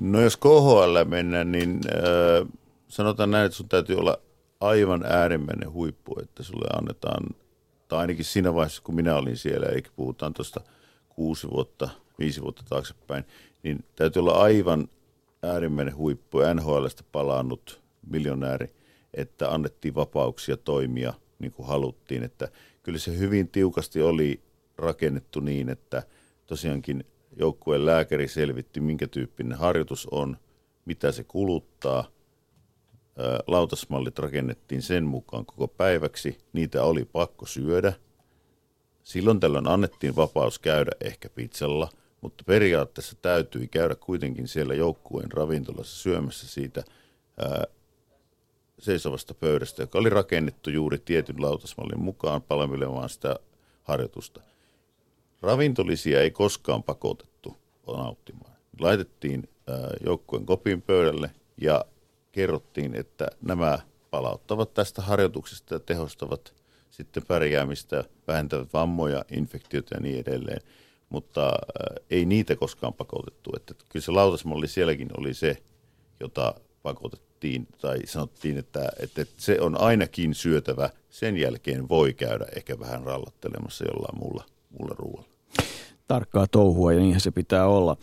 [0.00, 2.48] No jos KHL mennään, niin äh,
[2.88, 4.18] sanotaan näin, että sun täytyy olla
[4.60, 7.26] aivan äärimmäinen huippu, että sulle annetaan,
[7.88, 10.60] tai ainakin siinä vaiheessa, kun minä olin siellä, eli puhutaan tuosta
[11.08, 13.24] kuusi vuotta, viisi vuotta taaksepäin,
[13.62, 14.88] niin täytyy olla aivan
[15.42, 18.74] äärimmäinen huippu, NHLstä palannut miljonääri,
[19.14, 22.22] että annettiin vapauksia toimia niin kuin haluttiin.
[22.22, 22.48] Että
[22.82, 24.40] kyllä se hyvin tiukasti oli
[24.78, 26.02] rakennettu niin, että
[26.46, 27.04] tosiaankin
[27.36, 30.36] joukkueen lääkäri selvitti, minkä tyyppinen harjoitus on,
[30.84, 32.04] mitä se kuluttaa.
[33.46, 37.92] Lautasmallit rakennettiin sen mukaan koko päiväksi, niitä oli pakko syödä.
[39.02, 41.88] Silloin tällöin annettiin vapaus käydä ehkä pizzalla–
[42.20, 46.84] mutta periaatteessa täytyi käydä kuitenkin siellä joukkueen ravintolassa syömässä siitä
[47.38, 47.64] ää,
[48.78, 53.36] seisovasta pöydästä, joka oli rakennettu juuri tietyn lautasmallin mukaan palvelemaan sitä
[53.82, 54.40] harjoitusta.
[55.42, 57.56] Ravintolisia ei koskaan pakotettu
[57.86, 58.52] nauttimaan.
[58.80, 59.48] Laitettiin
[60.06, 61.84] joukkueen kopin pöydälle ja
[62.32, 63.78] kerrottiin, että nämä
[64.10, 66.54] palauttavat tästä harjoituksesta ja tehostavat
[66.90, 70.60] sitten pärjäämistä, vähentävät vammoja, infektioita ja niin edelleen
[71.08, 73.50] mutta äh, ei niitä koskaan pakotettu.
[73.56, 75.56] Että kyllä se lautasmalli sielläkin oli se,
[76.20, 80.90] jota pakotettiin tai sanottiin, että, että se on ainakin syötävä.
[81.10, 84.44] Sen jälkeen voi käydä ehkä vähän rallattelemassa jollain muulla,
[84.78, 85.28] muulla ruoalla.
[86.08, 87.96] Tarkkaa touhua ja niinhän se pitää olla.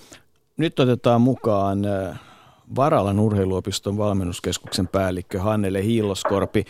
[0.58, 2.20] Nyt otetaan mukaan äh,
[2.76, 6.66] Varalan urheiluopiston valmennuskeskuksen päällikkö Hannele Hiilloskorpi.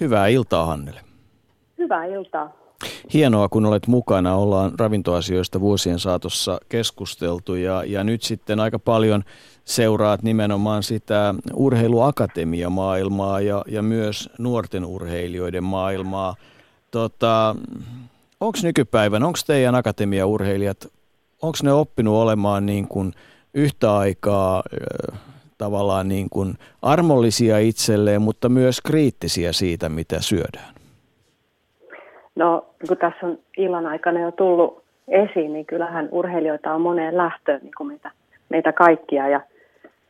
[0.00, 1.00] Hyvää iltaa Hannele.
[1.78, 2.65] Hyvää iltaa.
[3.14, 4.34] Hienoa, kun olet mukana.
[4.34, 9.24] Ollaan ravintoasioista vuosien saatossa keskusteltu ja, ja nyt sitten aika paljon
[9.64, 16.36] seuraat nimenomaan sitä urheiluakatemiamaailmaa ja, ja myös nuorten urheilijoiden maailmaa.
[16.90, 17.56] Tota,
[18.40, 20.86] onko nykypäivän, onko teidän akatemiaurheilijat,
[21.42, 23.12] onko ne oppinut olemaan niin kuin
[23.54, 24.62] yhtä aikaa
[25.58, 30.75] tavallaan niin kuin armollisia itselleen, mutta myös kriittisiä siitä, mitä syödään?
[32.36, 37.60] No, kun tässä on illan aikana jo tullut esiin, niin kyllähän urheilijoita on moneen lähtöön
[37.62, 38.10] niin kuin meitä,
[38.48, 39.28] meitä kaikkia.
[39.28, 39.40] Ja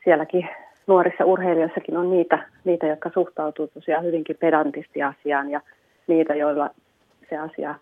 [0.05, 0.49] sielläkin
[0.87, 5.61] nuorissa urheilijoissakin on niitä, niitä, jotka suhtautuu tosiaan hyvinkin pedantisti asiaan ja
[6.07, 6.71] niitä, joilla
[7.31, 7.75] se asia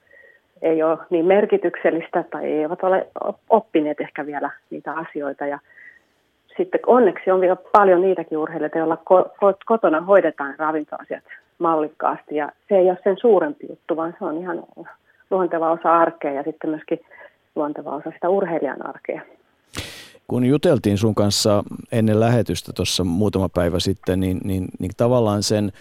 [0.62, 3.06] ei ole niin merkityksellistä tai eivät ole
[3.50, 5.46] oppineet ehkä vielä niitä asioita.
[5.46, 5.58] Ja
[6.56, 9.02] sitten onneksi on vielä paljon niitäkin urheilijoita, joilla
[9.66, 11.24] kotona hoidetaan ravintoasiat
[11.58, 14.62] mallikkaasti ja se ei ole sen suurempi juttu, vaan se on ihan
[15.30, 17.00] luonteva osa arkea ja sitten myöskin
[17.54, 19.20] luonteva osa sitä urheilijan arkea.
[20.28, 25.72] Kun juteltiin sun kanssa ennen lähetystä tuossa muutama päivä sitten, niin, niin, niin tavallaan sen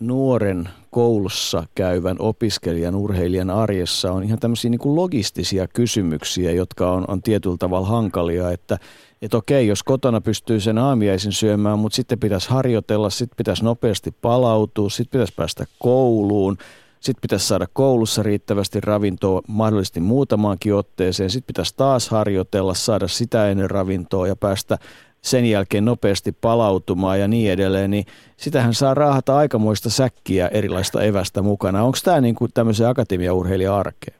[0.00, 7.04] nuoren koulussa käyvän opiskelijan, urheilijan arjessa on ihan tämmöisiä niin kuin logistisia kysymyksiä, jotka on,
[7.08, 8.78] on tietyllä tavalla hankalia, että
[9.22, 14.10] että okei, jos kotona pystyy sen aamiaisen syömään, mutta sitten pitäisi harjoitella, sitten pitäisi nopeasti
[14.10, 16.56] palautua, sitten pitäisi päästä kouluun,
[17.00, 23.50] sitten pitäisi saada koulussa riittävästi ravintoa mahdollisesti muutamaankin otteeseen, sitten pitäisi taas harjoitella, saada sitä
[23.50, 24.78] ennen ravintoa ja päästä
[25.24, 28.04] sen jälkeen nopeasti palautumaan ja niin edelleen, niin
[28.36, 31.82] sitähän saa raahata aikamoista säkkiä erilaista evästä mukana.
[31.82, 34.16] Onko tämä niin kuin tämmöisen akatemiaurheilijan arkeen?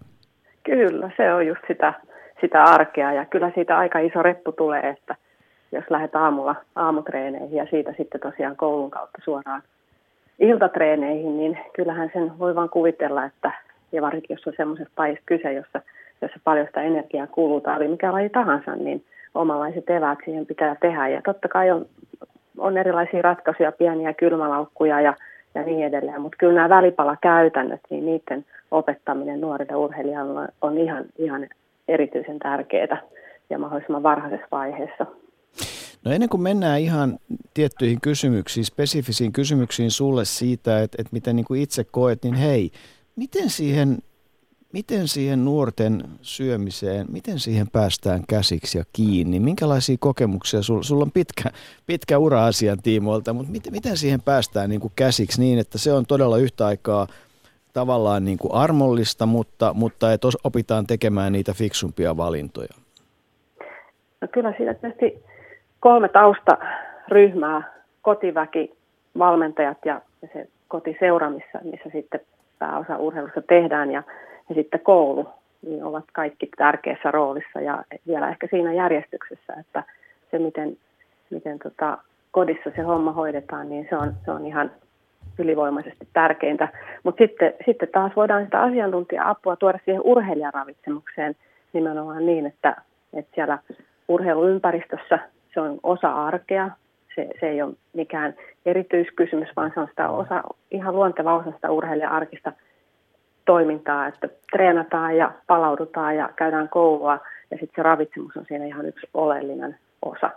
[0.63, 1.95] Kyllä, se on just sitä
[2.41, 5.17] sitä arkea ja kyllä siitä aika iso reppu tulee, että
[5.73, 9.63] jos lähdet aamulla aamutreeneihin ja siitä sitten tosiaan koulun kautta suoraan
[10.39, 13.53] iltatreeneihin, niin kyllähän sen voi vaan kuvitella, että
[13.93, 15.81] ja varsinkin jos on semmoisesta lajista kyse, jossa,
[16.23, 21.09] jossa paljon sitä energiaa kuluu tai mikä laji tahansa, niin omanlaiset eväät siihen pitää tehdä.
[21.09, 21.87] Ja totta kai on,
[22.59, 25.17] on erilaisia ratkaisuja, pieniä kylmälaukkuja ja,
[25.55, 31.49] ja niin edelleen, mutta kyllä nämä välipalakäytännöt, niin niiden opettaminen nuorille urheilijoille on ihan, ihan
[31.89, 33.03] erityisen tärkeää
[33.51, 35.07] ja mahdollisimman varhaisessa vaiheessa.
[36.05, 37.19] No ennen kuin mennään ihan
[37.55, 42.71] tiettyihin kysymyksiin, spesifisiin kysymyksiin sulle siitä, että, että miten niin kuin itse koet, niin hei,
[43.17, 43.99] miten siihen,
[44.75, 49.41] miten siihen nuorten syömiseen, miten siihen päästään käsiksi ja kiinni?
[49.41, 51.51] Minkälaisia kokemuksia, sulla, sulla on pitkä,
[51.87, 55.93] pitkä ura asian tiimoilta, mutta miten, miten siihen päästään niin kuin käsiksi niin, että se
[55.93, 57.07] on todella yhtä aikaa
[57.73, 62.75] tavallaan niin kuin armollista, mutta, mutta että opitaan tekemään niitä fiksumpia valintoja?
[64.21, 65.25] No kyllä siinä tietysti
[65.81, 67.73] kolme taustaryhmää,
[68.03, 68.75] kotiväki,
[69.19, 70.01] valmentajat ja
[70.33, 72.21] se kotiseura, missä, missä sitten
[72.59, 74.03] pääosa urheilusta tehdään ja,
[74.49, 75.29] ja sitten koulu,
[75.67, 79.83] niin ovat kaikki tärkeässä roolissa ja vielä ehkä siinä järjestyksessä, että
[80.31, 80.77] se miten,
[81.31, 81.99] miten tota,
[82.31, 84.71] kodissa se homma hoidetaan, niin se on, se on ihan
[85.39, 86.69] ylivoimaisesti tärkeintä.
[87.03, 91.37] Mutta sitten, sitten taas voidaan sitä asiantuntija-apua tuoda siihen urheilijaravitsemukseen
[91.73, 92.77] nimenomaan niin, että,
[93.13, 93.59] että siellä
[94.09, 95.19] urheiluympäristössä
[95.55, 96.71] se on osa arkea.
[97.15, 98.35] Se, se ei ole mikään
[98.67, 102.53] erityiskysymys, vaan se on sitä osa, ihan luonteva osa sitä urheilija-arkista
[103.47, 107.19] toimintaa, että treenataan ja palaudutaan ja käydään koulua
[107.51, 110.31] ja sitten se ravitsemus on siinä ihan yksi oleellinen osa.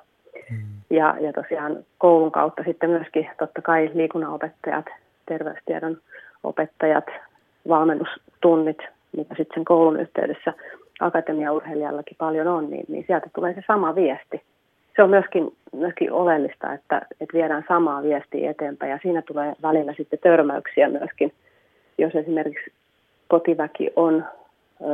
[0.49, 0.57] Mm.
[0.89, 4.85] Ja, ja tosiaan koulun kautta sitten myöskin totta kai liikunnanopettajat,
[5.25, 5.97] terveystiedon
[6.43, 7.05] opettajat,
[7.69, 8.77] valmennustunnit,
[9.17, 10.53] mitä sitten sen koulun yhteydessä
[10.99, 14.41] akatemiaurheilijallakin paljon on, niin, niin sieltä tulee se sama viesti.
[14.95, 19.93] Se on myöskin, myöskin oleellista, että, että viedään samaa viestiä eteenpäin ja siinä tulee välillä
[19.97, 21.33] sitten törmäyksiä myöskin,
[21.97, 22.71] jos esimerkiksi
[23.27, 24.25] kotiväki on
[24.81, 24.85] ö,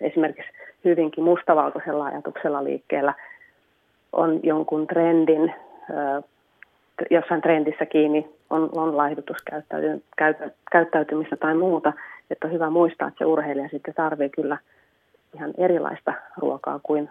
[0.00, 0.50] esimerkiksi
[0.84, 3.14] hyvinkin mustavalkoisella ajatuksella liikkeellä,
[4.12, 5.54] on jonkun trendin,
[5.90, 6.22] ö,
[7.10, 11.92] jossain trendissä kiinni, on, on laihdutuskäyttäytymistä tai muuta,
[12.30, 14.58] että on hyvä muistaa, että se urheilija sitten tarvitsee kyllä–
[15.34, 17.10] ihan erilaista ruokaa kuin,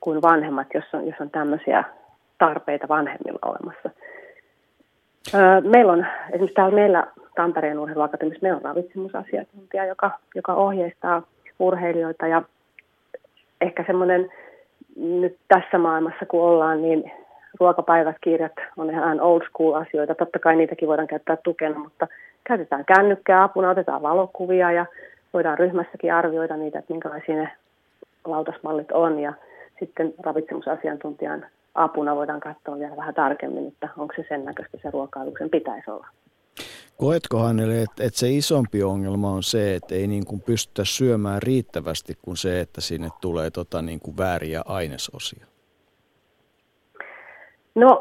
[0.00, 1.84] kuin vanhemmat, jos on, jos on tämmöisiä
[2.38, 3.90] tarpeita vanhemmilla olemassa.
[5.62, 7.06] Meillä on esimerkiksi täällä meillä
[7.36, 11.22] Tampereen urheiluakatemiassa meillä on ravitsemusasiantuntija, joka, joka ohjeistaa
[11.58, 12.42] urheilijoita ja
[13.60, 14.32] ehkä semmoinen
[14.96, 17.12] nyt tässä maailmassa kun ollaan, niin
[17.60, 20.14] ruokapäivät, kirjat on ihan old school asioita.
[20.14, 22.08] Totta kai niitäkin voidaan käyttää tukena, mutta
[22.44, 24.86] käytetään kännykkää apuna, otetaan valokuvia ja
[25.32, 27.50] voidaan ryhmässäkin arvioida niitä, että minkälaisia ne
[28.24, 29.32] lautasmallit on ja
[29.78, 35.50] sitten ravitsemusasiantuntijan apuna voidaan katsoa vielä vähän tarkemmin, että onko se sen näköistä se ruokailuksen
[35.50, 36.06] pitäisi olla.
[36.96, 41.42] Koetko hänelle, että, että se isompi ongelma on se, että ei niin kuin pystytä syömään
[41.42, 45.46] riittävästi kuin se, että sinne tulee tota niin kuin vääriä ainesosia?
[47.74, 48.00] No,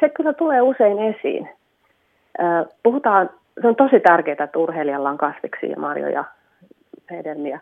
[0.00, 1.48] se kyllä tulee usein esiin.
[2.82, 3.30] Puhutaan
[3.60, 6.24] se on tosi tärkeää, että urheilijalla on kasviksi ja marjoja ja
[7.10, 7.60] hedelmiä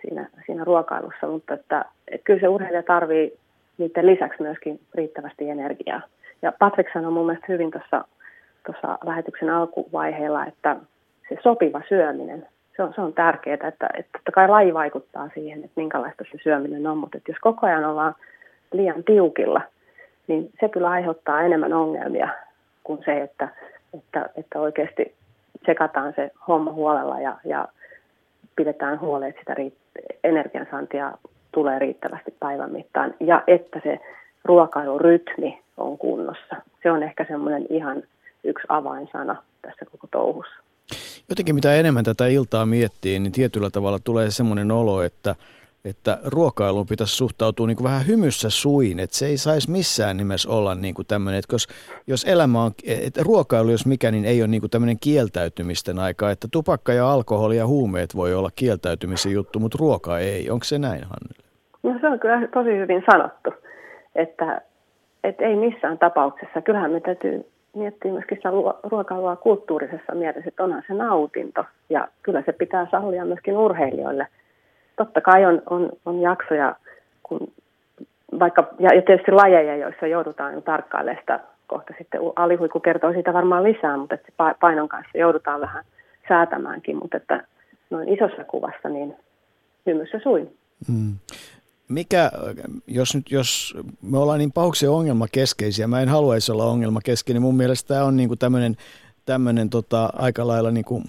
[0.00, 3.38] siinä, siinä ruokailussa, mutta että, että kyllä se urheilija tarvii
[3.78, 6.00] niiden lisäksi myöskin riittävästi energiaa.
[6.42, 8.04] Ja Patrick sanoi mun mielestä hyvin tuossa,
[8.66, 10.76] tuossa lähetyksen alkuvaiheella, että
[11.28, 12.46] se sopiva syöminen,
[12.76, 16.38] se on, se on tärkeää, että, että totta kai laji vaikuttaa siihen, että minkälaista se
[16.42, 18.14] syöminen on, mutta että jos koko ajan ollaan
[18.72, 19.60] liian tiukilla,
[20.26, 22.28] niin se kyllä aiheuttaa enemmän ongelmia
[22.84, 23.48] kuin se, että,
[23.94, 25.14] että, että oikeasti
[25.62, 27.68] tsekataan se homma huolella ja, ja
[28.56, 31.12] pidetään huoleen, että sitä riitt- energiansaantia
[31.54, 34.00] tulee riittävästi päivän mittaan ja että se
[34.44, 36.56] ruokailurytmi on kunnossa.
[36.82, 38.02] Se on ehkä semmoinen ihan
[38.44, 40.54] yksi avainsana tässä koko touhussa.
[41.28, 45.34] Jotenkin mitä enemmän tätä iltaa miettii, niin tietyllä tavalla tulee semmoinen olo, että–
[45.84, 50.48] että ruokailuun pitäisi suhtautua niin kuin vähän hymyssä suin, että se ei saisi missään nimessä
[50.48, 51.68] olla niin kuin tämmöinen, että jos,
[52.06, 56.30] jos elämä on, että ruokailu jos mikä, niin ei ole niin kuin tämmöinen kieltäytymisten aika,
[56.30, 60.50] että tupakka ja alkoholi ja huumeet voi olla kieltäytymisen juttu, mutta ruoka ei.
[60.50, 61.43] Onko se näin, Hannele?
[61.84, 63.54] No se on kyllä tosi hyvin sanottu,
[64.14, 64.60] että,
[65.24, 66.62] että ei missään tapauksessa.
[66.62, 68.38] Kyllähän me täytyy miettiä myöskin
[68.82, 74.26] ruokailua kulttuurisessa mielessä, että onhan se nautinto ja kyllä se pitää sallia myöskin urheilijoille–
[74.96, 76.76] totta kai on, on, on jaksoja,
[77.22, 77.52] kun
[78.40, 83.96] vaikka, ja, tietysti lajeja, joissa joudutaan tarkkailemaan sitä kohta sitten alihuikku kertoo siitä varmaan lisää,
[83.96, 85.84] mutta että painon kanssa joudutaan vähän
[86.28, 87.44] säätämäänkin, mutta että
[87.90, 89.16] noin isossa kuvassa niin
[89.86, 90.56] hymyssä suin.
[90.86, 91.14] Hmm.
[91.88, 92.30] Mikä,
[92.86, 97.42] jos nyt, jos me ollaan niin pauksen ongelma keskeisiä, mä en haluaisi olla ongelma keskeinen,
[97.42, 98.76] niin mun mielestä tämä on niin kuin tämmöinen
[99.24, 101.04] tämmöinen tota, aika lailla niin kuin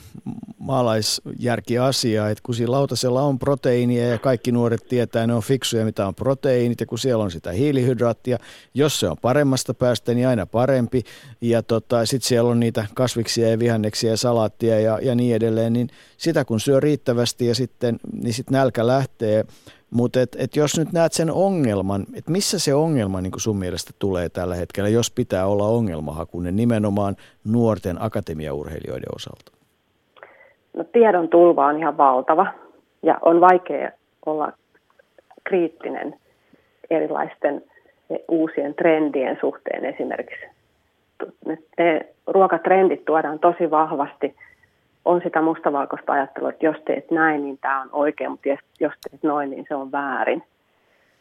[0.58, 6.08] maalaisjärkiasia, että kun siinä lautasella on proteiinia ja kaikki nuoret tietää, ne on fiksuja, mitä
[6.08, 8.38] on proteiinit ja kun siellä on sitä hiilihydraattia,
[8.74, 11.04] jos se on paremmasta päästä, niin aina parempi.
[11.42, 15.74] Ja tota, sitten siellä on niitä kasviksia ja vihanneksia ja salaattia ja, ja niin edelleen,
[15.74, 19.46] niin sitä kun syö riittävästi ja sitten, niin sitten nälkä lähtee.
[19.96, 23.92] Mutta et, et jos nyt näet sen ongelman, että missä se ongelma niin sun mielestä
[24.00, 27.16] tulee tällä hetkellä, jos pitää olla ongelmahakunen nimenomaan
[27.52, 29.52] nuorten akatemiaurheilijoiden osalta?
[30.78, 32.48] No tiedon tulva on ihan valtava
[33.04, 33.92] ja on vaikea
[34.26, 34.52] olla
[35.44, 36.16] kriittinen
[36.90, 37.64] erilaisten
[38.28, 40.46] uusien trendien suhteen esimerkiksi.
[41.78, 44.36] Ne ruokatrendit tuodaan tosi vahvasti.
[45.06, 48.50] On sitä mustavalkoista ajattelua, että jos teet näin, niin tämä on oikein, mutta
[48.80, 50.44] jos teet noin, niin se on väärin.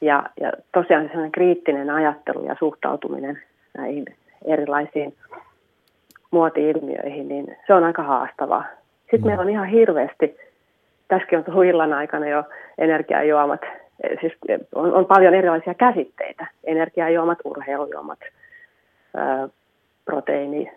[0.00, 3.42] Ja, ja tosiaan sellainen kriittinen ajattelu ja suhtautuminen
[3.78, 4.04] näihin
[4.44, 5.14] erilaisiin
[6.30, 8.64] muoti-ilmiöihin, niin se on aika haastavaa.
[9.00, 9.26] Sitten mm.
[9.26, 10.36] meillä on ihan hirveästi,
[11.08, 12.44] tässäkin on tullut illan aikana jo
[12.78, 13.60] energiajuomat,
[14.20, 14.32] siis
[14.74, 18.18] on, on paljon erilaisia käsitteitä, energiajuomat, urheilujuomat,
[20.04, 20.72] proteiini,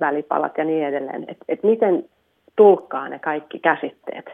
[0.00, 1.24] välipalat ja niin edelleen.
[1.28, 2.04] Et, et miten
[2.56, 4.30] tulkkaa ne kaikki käsitteet.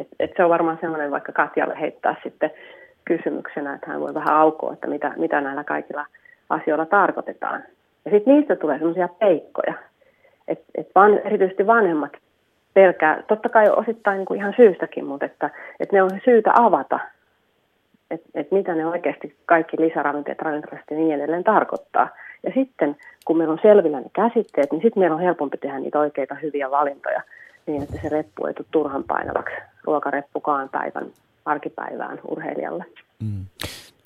[0.00, 2.50] Et, et se on varmaan sellainen, vaikka Katjalle heittää sitten
[3.04, 6.06] kysymyksenä, että hän voi vähän aukoa, että mitä, mitä näillä kaikilla
[6.50, 7.62] asioilla tarkoitetaan.
[8.04, 9.74] Ja sitten niistä tulee sellaisia peikkoja,
[10.48, 12.12] että et van, erityisesti vanhemmat
[12.74, 15.50] pelkää, totta kai osittain niin kuin ihan syystäkin, mutta että,
[15.80, 17.00] että ne on syytä avata,
[18.10, 22.08] että, että mitä ne oikeasti kaikki lisäravinteet, ravinteet ja niin edelleen tarkoittaa.
[22.42, 25.98] Ja sitten kun meillä on selvillä ne käsitteet, niin sitten meillä on helpompi tehdä niitä
[25.98, 27.22] oikeita hyviä valintoja
[27.66, 29.54] niin, että se reppu ei tule turhan painavaksi
[29.84, 31.06] ruokareppukaan päivän
[31.44, 32.84] arkipäivään urheilijalle.
[33.22, 33.46] Mm.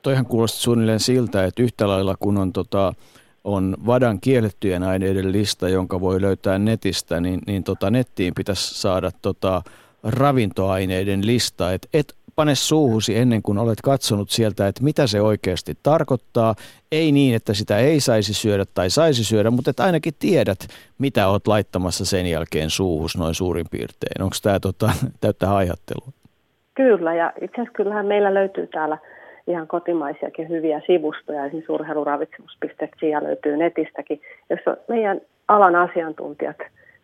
[0.02, 2.92] Toihan kuulostaa suunnilleen siltä, että yhtä lailla kun on tota,
[3.44, 9.11] on vadan kiellettyjen aineiden lista, jonka voi löytää netistä, niin, niin tota nettiin pitäisi saada
[9.22, 9.62] tota
[10.02, 11.72] ravintoaineiden lista.
[11.72, 16.55] Et et pane suuhusi ennen kuin olet katsonut sieltä, että mitä se oikeasti tarkoittaa.
[16.93, 20.59] Ei niin, että sitä ei saisi syödä tai saisi syödä, mutta että ainakin tiedät,
[20.99, 24.22] mitä olet laittamassa sen jälkeen suuhus noin suurin piirtein.
[24.22, 26.12] Onko tämä tota, täyttä haihattelua?
[26.74, 28.99] Kyllä, ja itse asiassa kyllähän meillä löytyy täällä–
[29.47, 34.20] ihan kotimaisiakin hyviä sivustoja, esimerkiksi urheiluravitsemus.fi löytyy netistäkin,
[34.51, 36.57] jossa meidän alan asiantuntijat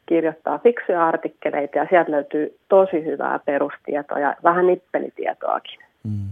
[0.06, 5.80] kirjoittaa fiksuja artikkeleita ja sieltä löytyy tosi hyvää perustietoa ja vähän nippelitietoakin.
[6.04, 6.28] Mm.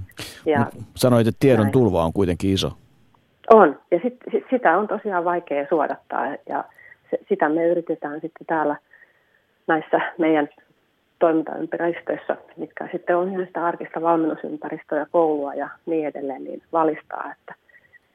[0.47, 1.73] Ja sanoit, että tiedon näin.
[1.73, 2.73] tulva on kuitenkin iso.
[3.51, 6.65] On, ja sit, sit, sitä on tosiaan vaikea suodattaa ja
[7.11, 8.77] se, sitä me yritetään sitten täällä
[9.67, 10.49] näissä meidän
[11.19, 17.33] toimintaympäristöissä, mitkä sitten on ihan sitä arkista valmennusympäristöä ja koulua ja niin edelleen, niin valistaa,
[17.33, 17.55] että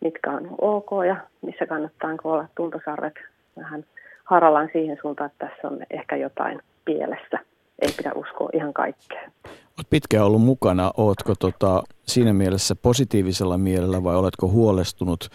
[0.01, 3.14] mitkä on ok ja missä kannattaa olla tuntosarvet
[3.57, 3.86] vähän
[4.30, 7.40] harallaan siihen suuntaan, että tässä on ehkä jotain pielessä.
[7.82, 9.22] Ei pidä uskoa ihan kaikkea.
[9.46, 10.92] Olet pitkään ollut mukana.
[10.98, 15.30] Oletko tota, siinä mielessä positiivisella mielellä vai oletko huolestunut?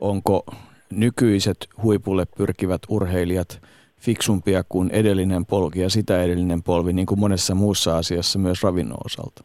[0.00, 0.44] Onko
[0.92, 3.48] nykyiset huipulle pyrkivät urheilijat–
[4.04, 8.98] fiksumpia kuin edellinen polki ja sitä edellinen polvi, niin kuin monessa muussa asiassa myös ravinnon
[9.04, 9.44] osalta?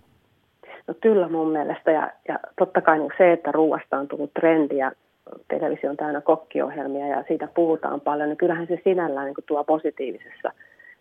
[0.88, 4.78] No kyllä mun mielestä ja, ja totta kai niin se, että ruuasta on tullut trendi
[4.78, 4.91] ja
[5.47, 10.51] televisio on täynnä kokkiohjelmia ja siitä puhutaan paljon, niin kyllähän se sinällään niin tuo positiivisessa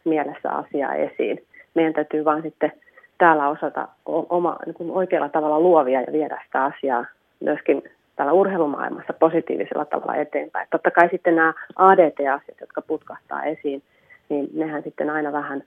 [0.05, 1.45] mielessä asiaa esiin.
[1.75, 2.73] Meidän täytyy vaan sitten
[3.19, 7.05] täällä osata oma, niin oikealla tavalla luovia ja viedä sitä asiaa
[7.41, 7.83] myöskin
[8.17, 10.69] täällä urheilumaailmassa positiivisella tavalla eteenpäin.
[10.71, 13.83] Totta kai sitten nämä ADT-asiat, jotka putkahtaa esiin,
[14.29, 15.63] niin nehän sitten aina vähän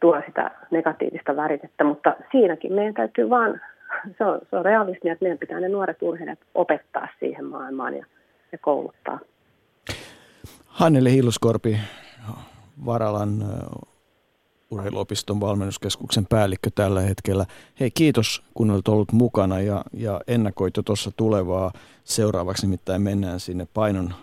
[0.00, 3.60] tuo sitä negatiivista väritettä, mutta siinäkin meidän täytyy vaan,
[4.18, 8.06] se on, se on realismia, että meidän pitää ne nuoret urheilijat opettaa siihen maailmaan ja,
[8.52, 9.18] ja kouluttaa.
[10.66, 11.80] Hannele Hilluskorpi,
[12.86, 13.44] Varalan
[14.70, 17.44] urheiluopiston valmennuskeskuksen päällikkö tällä hetkellä.
[17.80, 21.72] Hei, kiitos kun olet ollut mukana ja, ja ennakoit jo tuossa tulevaa.
[22.04, 24.14] Seuraavaksi nimittäin mennään sinne painon,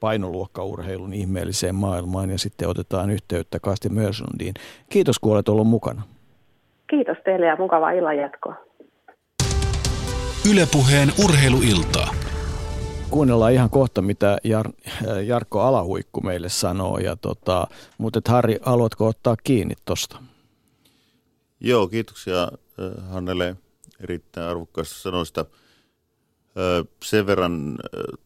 [0.00, 4.54] painoluokkaurheilun ihmeelliseen maailmaan ja sitten otetaan yhteyttä Kasti Mörslundiin.
[4.88, 6.02] Kiitos kun olet ollut mukana.
[6.90, 8.67] Kiitos teille ja mukavaa illan jatkoa.
[10.50, 12.14] Ylepuheen urheiluiltaa.
[13.10, 16.98] Kuunnellaan ihan kohta, mitä Jar- Jarkko Alahuikku meille sanoo.
[16.98, 17.66] Ja tota,
[17.98, 20.22] mutta et Harri, haluatko ottaa kiinni tuosta?
[21.60, 22.48] Joo, kiitoksia
[23.10, 23.56] Hannele
[24.00, 25.44] erittäin arvokkaista sanoista.
[27.04, 27.78] Sen verran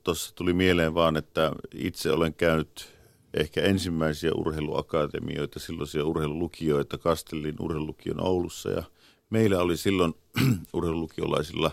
[0.04, 2.88] tuossa tuli mieleen vaan, että itse olen käynyt
[3.34, 8.82] ehkä ensimmäisiä urheiluakatemioita, silloisia urheilulukioita Kastellin urheilulukion Oulussa ja
[9.30, 10.14] meillä oli silloin
[10.74, 11.70] urheilulukiolaisilla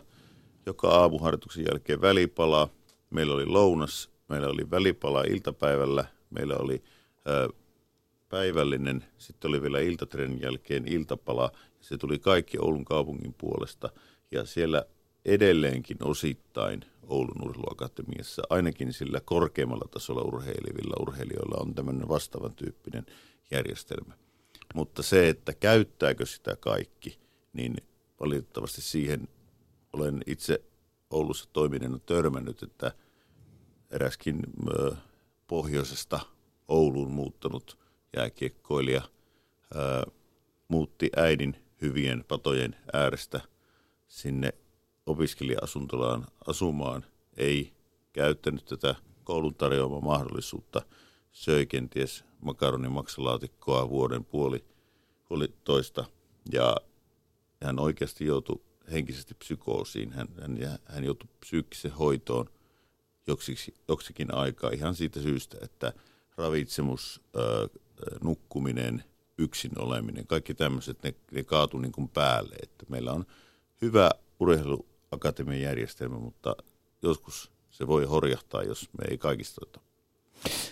[0.65, 2.69] joka aamuharjoituksen jälkeen välipalaa–
[3.09, 6.83] meillä oli lounas, meillä oli välipala iltapäivällä, meillä oli
[7.27, 7.49] ö,
[8.29, 11.51] päivällinen, sitten oli vielä iltatrenin jälkeen iltapala.
[11.81, 13.89] Se tuli kaikki Oulun kaupungin puolesta
[14.31, 14.85] ja siellä
[15.25, 23.05] edelleenkin osittain Oulun urheiluakatemiassa, ainakin sillä korkeammalla tasolla urheilivilla urheilijoilla on tämmöinen vastaavan tyyppinen
[23.51, 24.13] järjestelmä.
[24.75, 27.19] Mutta se, että käyttääkö sitä kaikki,
[27.53, 27.75] niin
[28.19, 29.27] valitettavasti siihen
[29.93, 30.63] olen itse
[31.09, 32.91] Oulussa toimineena törmännyt, että
[33.91, 34.39] eräskin
[35.47, 36.19] pohjoisesta
[36.67, 37.77] Ouluun muuttanut
[38.15, 39.01] jääkiekkoilija
[39.75, 40.03] ää,
[40.67, 43.41] muutti äidin hyvien patojen äärestä
[44.07, 44.53] sinne
[45.05, 47.05] opiskelija-asuntolaan asumaan,
[47.37, 47.73] ei
[48.13, 50.81] käyttänyt tätä koulun tarjoamaa mahdollisuutta,
[51.31, 54.65] söi kenties makaronimaksalaatikkoa vuoden puoli,
[55.27, 56.05] puoli toista
[56.51, 56.77] ja
[57.63, 58.61] hän oikeasti joutui
[58.91, 60.11] henkisesti psykoosiin.
[60.11, 62.49] Hän, hän, hän joutui psyykkisen hoitoon
[63.27, 65.93] joksiksi, joksikin aikaa ihan siitä syystä, että
[66.37, 67.21] ravitsemus,
[68.23, 69.03] nukkuminen,
[69.37, 72.55] yksin oleminen, kaikki tämmöiset, ne, ne kaatu niin päälle.
[72.63, 73.25] Että meillä on
[73.81, 76.55] hyvä urheiluakatemian järjestelmä, mutta
[77.01, 79.61] joskus se voi horjahtaa, jos me ei kaikista.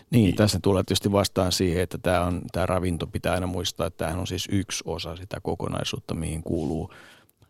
[0.10, 3.88] Niin, niin, tässä tulee tietysti vastaan siihen, että tämä, on, tämä ravinto pitää aina muistaa,
[3.88, 6.94] että tämähän on siis yksi osa sitä kokonaisuutta, mihin kuuluu,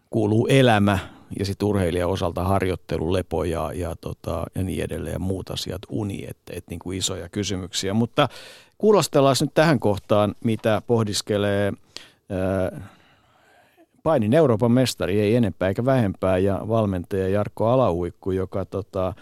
[0.09, 0.99] kuuluu elämä
[1.39, 5.81] ja sitten urheilijan osalta harjoittelu, lepo ja, ja, tota, ja niin edelleen ja muut asiat,
[5.89, 7.93] uni, että et, niin kuin isoja kysymyksiä.
[7.93, 8.29] Mutta
[8.77, 11.73] kuulostellaan nyt tähän kohtaan, mitä pohdiskelee
[12.29, 12.89] ää,
[14.03, 19.13] painin Euroopan mestari, ei enempää eikä vähempää, ja valmentaja Jarkko Alauikku, joka tota,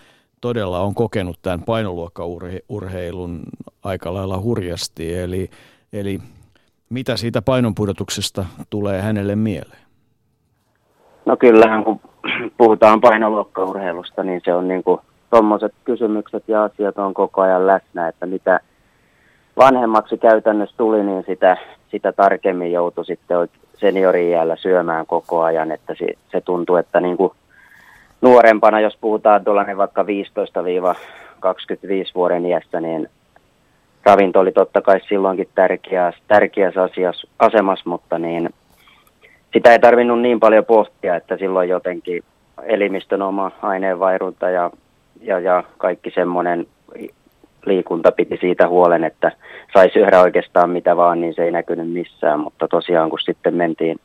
[0.42, 3.44] todella on kokenut tämän painoluokkaurheilun
[3.84, 5.16] aika lailla hurjasti.
[5.16, 5.50] Eli,
[5.94, 6.20] eli
[6.90, 9.85] mitä siitä painonpudotuksesta tulee hänelle mieleen?
[11.26, 12.00] No kyllähän kun
[12.58, 18.08] puhutaan painoluokkaurheilusta, niin se on niin kuin tuommoiset kysymykset ja asiat on koko ajan läsnä,
[18.08, 18.60] että mitä
[19.58, 21.58] vanhemmaksi käytännössä tuli, niin sitä,
[21.92, 27.18] sitä tarkemmin joutui sitten seniorin jäällä syömään koko ajan, että se, se tuntuu, että niin
[27.18, 27.32] kuin
[28.22, 30.06] nuorempana, jos puhutaan tuollainen vaikka 15-25
[32.16, 33.10] vuoden iästä, niin
[34.04, 38.50] ravinto oli totta kai silloinkin tärkeä, tärkeässä asiassa, asemassa, mutta niin
[39.56, 42.24] sitä ei tarvinnut niin paljon pohtia, että silloin jotenkin
[42.64, 44.72] elimistön oma aineenvairunta ja,
[45.22, 46.68] ja, ja kaikki semmoinen
[47.66, 49.32] liikunta piti siitä huolen, että
[49.74, 52.40] sai syödä oikeastaan mitä vaan, niin se ei näkynyt missään.
[52.40, 54.00] Mutta tosiaan kun sitten mentiin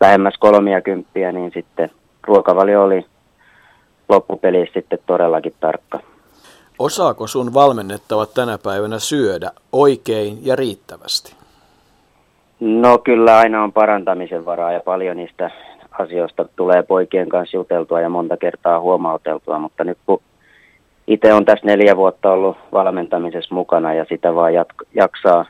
[0.00, 1.90] lähemmäs kolmia kymppiä, niin sitten
[2.26, 3.06] ruokavalio oli
[4.08, 6.00] loppupelissä sitten todellakin tarkka.
[6.78, 11.37] Osaako sun valmennettavat tänä päivänä syödä oikein ja riittävästi?
[12.60, 15.50] No kyllä aina on parantamisen varaa ja paljon niistä
[15.98, 20.22] asioista tulee poikien kanssa juteltua ja monta kertaa huomauteltua, mutta nyt kun
[21.06, 25.44] itse on tässä neljä vuotta ollut valmentamisessa mukana ja sitä vaan jat- jaksaa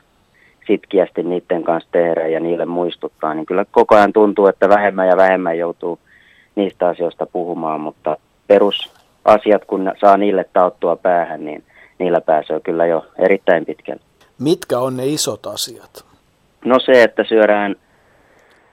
[0.66, 5.16] sitkiästi niiden kanssa tehdä ja niille muistuttaa, niin kyllä koko ajan tuntuu, että vähemmän ja
[5.16, 5.98] vähemmän joutuu
[6.54, 11.64] niistä asioista puhumaan, mutta perusasiat, kun saa niille tauttua päähän, niin
[11.98, 14.02] niillä pääsee kyllä jo erittäin pitkälle.
[14.38, 16.07] Mitkä on ne isot asiat?
[16.64, 17.76] No se, että syödään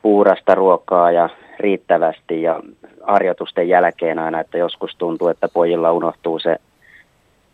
[0.02, 1.30] puurasta ruokaa ja
[1.60, 2.60] riittävästi ja
[3.04, 6.58] harjoitusten jälkeen aina, että joskus tuntuu, että pojilla unohtuu se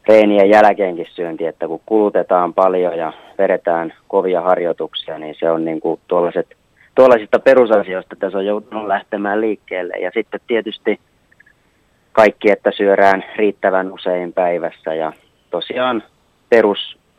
[0.07, 5.81] reenien jälkeenkin syönti, että kun kulutetaan paljon ja vedetään kovia harjoituksia, niin se on niin
[5.81, 6.47] kuin tuollaiset,
[6.95, 9.93] tuollaisista perusasioista tässä on joutunut lähtemään liikkeelle.
[9.93, 10.99] Ja sitten tietysti
[12.11, 15.13] kaikki, että syödään riittävän usein päivässä ja
[15.49, 16.03] tosiaan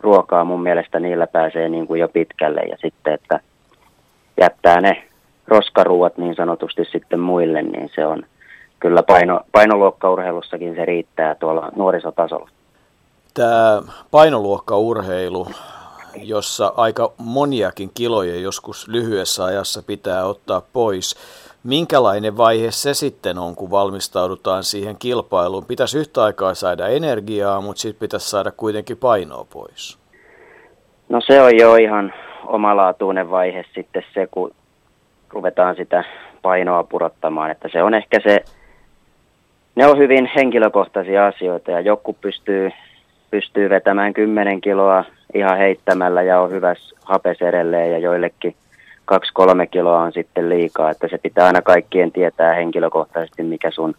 [0.02, 3.40] perusruokaa mun mielestä niillä pääsee niin kuin jo pitkälle ja sitten, että
[4.40, 5.08] jättää ne
[5.46, 8.22] roskaruuat niin sanotusti sitten muille, niin se on
[8.80, 12.50] kyllä paino, painoluokkaurheilussakin se riittää tuolla nuorisotasolla.
[13.34, 15.46] Tämä painoluokkaurheilu,
[16.16, 21.16] jossa aika moniakin kiloja joskus lyhyessä ajassa pitää ottaa pois,
[21.64, 25.64] minkälainen vaihe se sitten on, kun valmistaudutaan siihen kilpailuun?
[25.64, 29.98] Pitäisi yhtä aikaa saada energiaa, mutta sitten pitäisi saada kuitenkin painoa pois.
[31.08, 32.14] No se on jo ihan
[32.46, 34.54] omalaatuinen vaihe sitten se, kun
[35.30, 36.04] ruvetaan sitä
[36.42, 38.44] painoa purottamaan, että se on ehkä se,
[39.74, 42.70] ne on hyvin henkilökohtaisia asioita ja joku pystyy,
[43.30, 45.04] pystyy vetämään 10 kiloa
[45.34, 48.54] ihan heittämällä ja on hyvässä hapes edelleen ja joillekin
[49.04, 53.94] kaksi kolme kiloa on sitten liikaa, että se pitää aina kaikkien tietää henkilökohtaisesti, mikä sun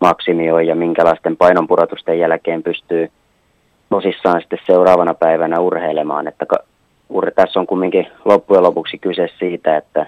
[0.00, 3.10] maksimi on ja minkälaisten painonpudotusten jälkeen pystyy
[3.90, 6.28] tosissaan sitten seuraavana päivänä urheilemaan.
[6.28, 6.46] Että
[7.08, 10.06] ur, tässä on kumminkin loppujen lopuksi kyse siitä, että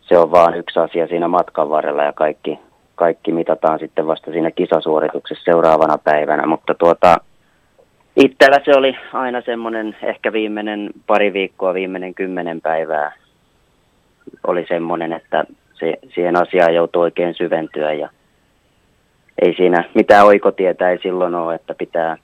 [0.00, 2.58] se on vain yksi asia siinä matkan varrella ja kaikki,
[2.94, 6.46] kaikki mitataan sitten vasta siinä kisasuorituksessa seuraavana päivänä.
[6.46, 7.16] Mutta tuota,
[8.16, 13.12] Itsellä se oli aina semmoinen ehkä viimeinen pari viikkoa, viimeinen kymmenen päivää
[14.46, 15.44] oli semmoinen, että
[15.74, 18.08] se, siihen asiaan joutui oikein syventyä ja
[19.42, 22.16] ei siinä mitään oikotietä ei silloin ole, että pitää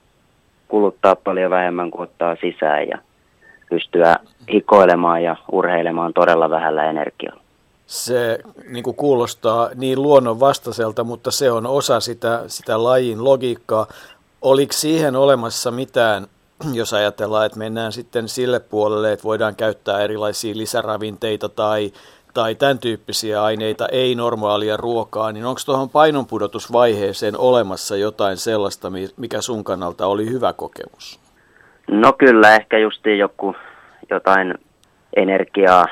[0.67, 2.97] kuluttaa paljon vähemmän kuin ottaa sisään ja
[3.69, 4.15] pystyä
[4.53, 7.41] hikoilemaan ja urheilemaan todella vähällä energialla.
[7.85, 13.87] Se niin kuin kuulostaa niin luonnonvastaiselta, mutta se on osa sitä, sitä lajin logiikkaa.
[14.41, 16.27] Oliko siihen olemassa mitään,
[16.73, 21.91] jos ajatellaan, että mennään sitten sille puolelle, että voidaan käyttää erilaisia lisäravinteita tai,
[22.33, 29.41] tai tämän tyyppisiä aineita, ei normaalia ruokaa, niin onko tuohon painonpudotusvaiheeseen olemassa jotain sellaista, mikä
[29.41, 31.19] sun kannalta oli hyvä kokemus?
[31.87, 33.55] No kyllä, ehkä justiin joku
[34.09, 34.53] jotain
[35.15, 35.85] energiaa,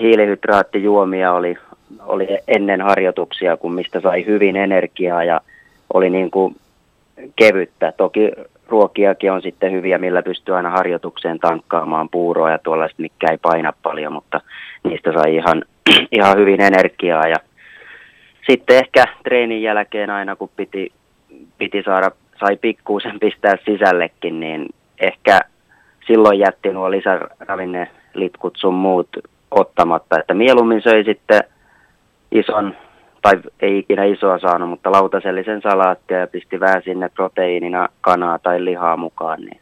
[0.00, 1.56] hiilihydraattijuomia oli,
[2.06, 5.40] oli ennen harjoituksia, kun mistä sai hyvin energiaa ja
[5.94, 6.56] oli niin kuin
[7.36, 7.92] kevyttä.
[7.96, 8.32] Toki
[8.68, 13.72] ruokiakin on sitten hyviä, millä pystyy aina harjoitukseen tankkaamaan puuroa ja tuollaista, mikä ei paina
[13.82, 14.40] paljon, mutta
[14.84, 15.64] niistä sai ihan,
[16.18, 17.28] ihan hyvin energiaa.
[17.28, 17.36] Ja
[18.50, 20.92] sitten ehkä treenin jälkeen aina, kun piti,
[21.58, 22.10] piti saada,
[22.40, 24.66] sai pikkuusen pistää sisällekin, niin
[25.00, 25.40] ehkä
[26.06, 29.08] silloin jätti nuo lisäravinnelitkut sun muut
[29.50, 31.40] ottamatta, että mieluummin söi sitten
[32.32, 32.76] ison
[33.28, 38.64] tai ei ikinä isoa saanut, mutta lautasellisen salaattia ja pisti vähän sinne proteiinina kanaa tai
[38.64, 39.60] lihaa mukaan, niin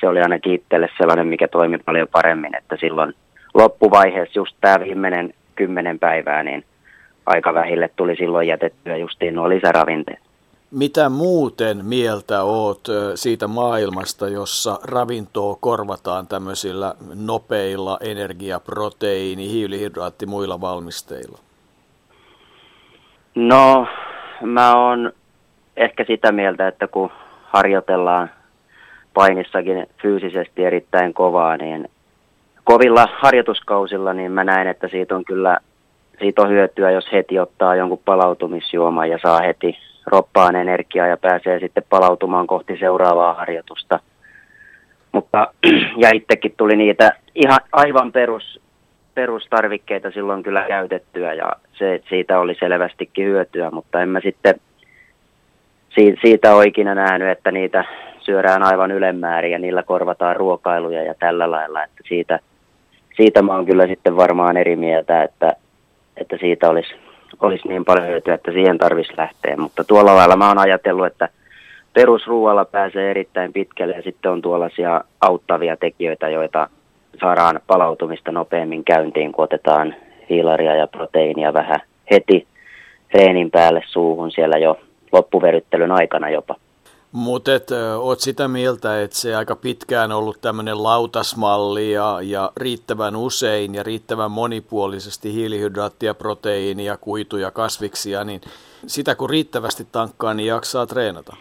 [0.00, 3.14] se oli ainakin itselle sellainen, mikä toimi paljon paremmin, että silloin
[3.54, 6.64] loppuvaiheessa just tämä viimeinen kymmenen päivää, niin
[7.26, 10.18] aika vähille tuli silloin jätettyä justiin nuo lisäravinteet.
[10.70, 20.60] Mitä muuten mieltä oot siitä maailmasta, jossa ravintoa korvataan tämmöisillä nopeilla energia, proteiini, hiilihydraatti muilla
[20.60, 21.38] valmisteilla?
[23.34, 23.86] No,
[24.42, 25.12] mä oon
[25.76, 27.10] ehkä sitä mieltä, että kun
[27.42, 28.30] harjoitellaan
[29.14, 31.88] painissakin fyysisesti erittäin kovaa, niin
[32.64, 35.58] kovilla harjoituskausilla, niin mä näen, että siitä on kyllä
[36.18, 41.60] siitä on hyötyä, jos heti ottaa jonkun palautumisjuoman ja saa heti roppaan energiaa ja pääsee
[41.60, 44.00] sitten palautumaan kohti seuraavaa harjoitusta.
[45.12, 45.48] Mutta,
[46.02, 48.60] ja itsekin tuli niitä ihan aivan perus
[49.14, 54.60] perustarvikkeita silloin kyllä käytettyä ja se, siitä oli selvästikin hyötyä, mutta en mä sitten
[56.22, 57.84] siitä ole ikinä nähnyt, että niitä
[58.20, 62.38] syödään aivan ylemmäärin ja niillä korvataan ruokailuja ja tällä lailla, että siitä,
[63.16, 65.52] siitä mä oon kyllä sitten varmaan eri mieltä, että,
[66.16, 66.94] että siitä olisi,
[67.40, 71.28] olisi niin paljon hyötyä, että siihen tarvitsisi lähteä, mutta tuolla lailla mä oon ajatellut, että
[71.92, 76.68] perusruualla pääsee erittäin pitkälle ja sitten on tuollaisia auttavia tekijöitä, joita
[77.20, 79.94] saadaan palautumista nopeammin käyntiin, kun otetaan
[80.30, 82.46] hiilaria ja proteiinia vähän heti
[83.14, 84.80] reenin päälle suuhun siellä jo
[85.12, 86.56] loppuveryttelyn aikana jopa.
[87.12, 87.50] Mutta
[87.98, 93.82] oot sitä mieltä, että se aika pitkään ollut tämmöinen lautasmalli ja, ja riittävän usein ja
[93.82, 98.40] riittävän monipuolisesti hiilihydraattia, proteiinia, kuituja, kasviksia, niin
[98.86, 101.36] sitä kun riittävästi tankkaa, niin jaksaa treenata?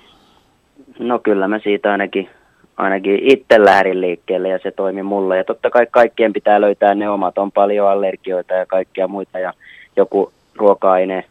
[1.00, 2.30] No kyllä mä siitä ainakin
[2.78, 5.38] ainakin itse lähdin liikkeelle ja se toimi mulle.
[5.38, 7.38] Ja totta kai kaikkien pitää löytää ne omat.
[7.38, 9.54] On paljon allergioita ja kaikkia muita ja
[9.96, 11.26] joku ruoka-aine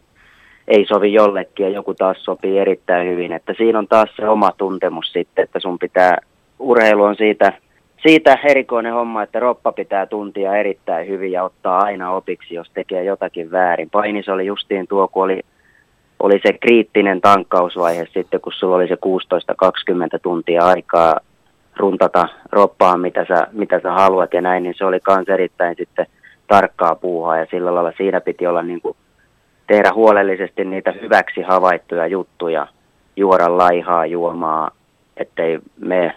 [0.68, 3.32] ei sovi jollekin ja joku taas sopii erittäin hyvin.
[3.32, 6.18] Että siinä on taas se oma tuntemus sitten, että sun pitää,
[6.59, 7.53] urheilu on siitä,
[8.03, 13.05] siitä erikoinen homma, että roppa pitää tuntia erittäin hyvin ja ottaa aina opiksi, jos tekee
[13.05, 13.90] jotakin väärin.
[13.90, 15.40] Painis oli justiin tuo, kun oli
[16.22, 18.97] oli se kriittinen tankkausvaihe sitten, kun sulla oli se
[20.14, 21.20] 16-20 tuntia aikaa
[21.77, 26.07] runtata roppaan, mitä sä, mitä sä haluat ja näin, niin se oli kans erittäin sitten
[26.47, 28.97] tarkkaa puuhaa ja sillä lailla siinä piti olla niin kuin
[29.66, 32.66] tehdä huolellisesti niitä hyväksi havaittuja juttuja,
[33.16, 34.70] juoda laihaa juomaa,
[35.16, 36.14] ettei me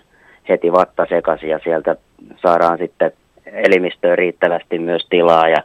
[0.50, 1.96] heti vatta sekaisin ja sieltä
[2.42, 3.12] saadaan sitten
[3.46, 5.64] elimistöön riittävästi myös tilaa ja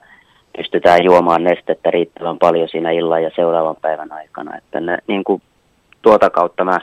[0.57, 4.57] pystytään juomaan nestettä riittävän paljon siinä illan ja seuraavan päivän aikana.
[4.59, 5.43] Että ne, niin kuin,
[6.03, 6.81] tuota kautta mä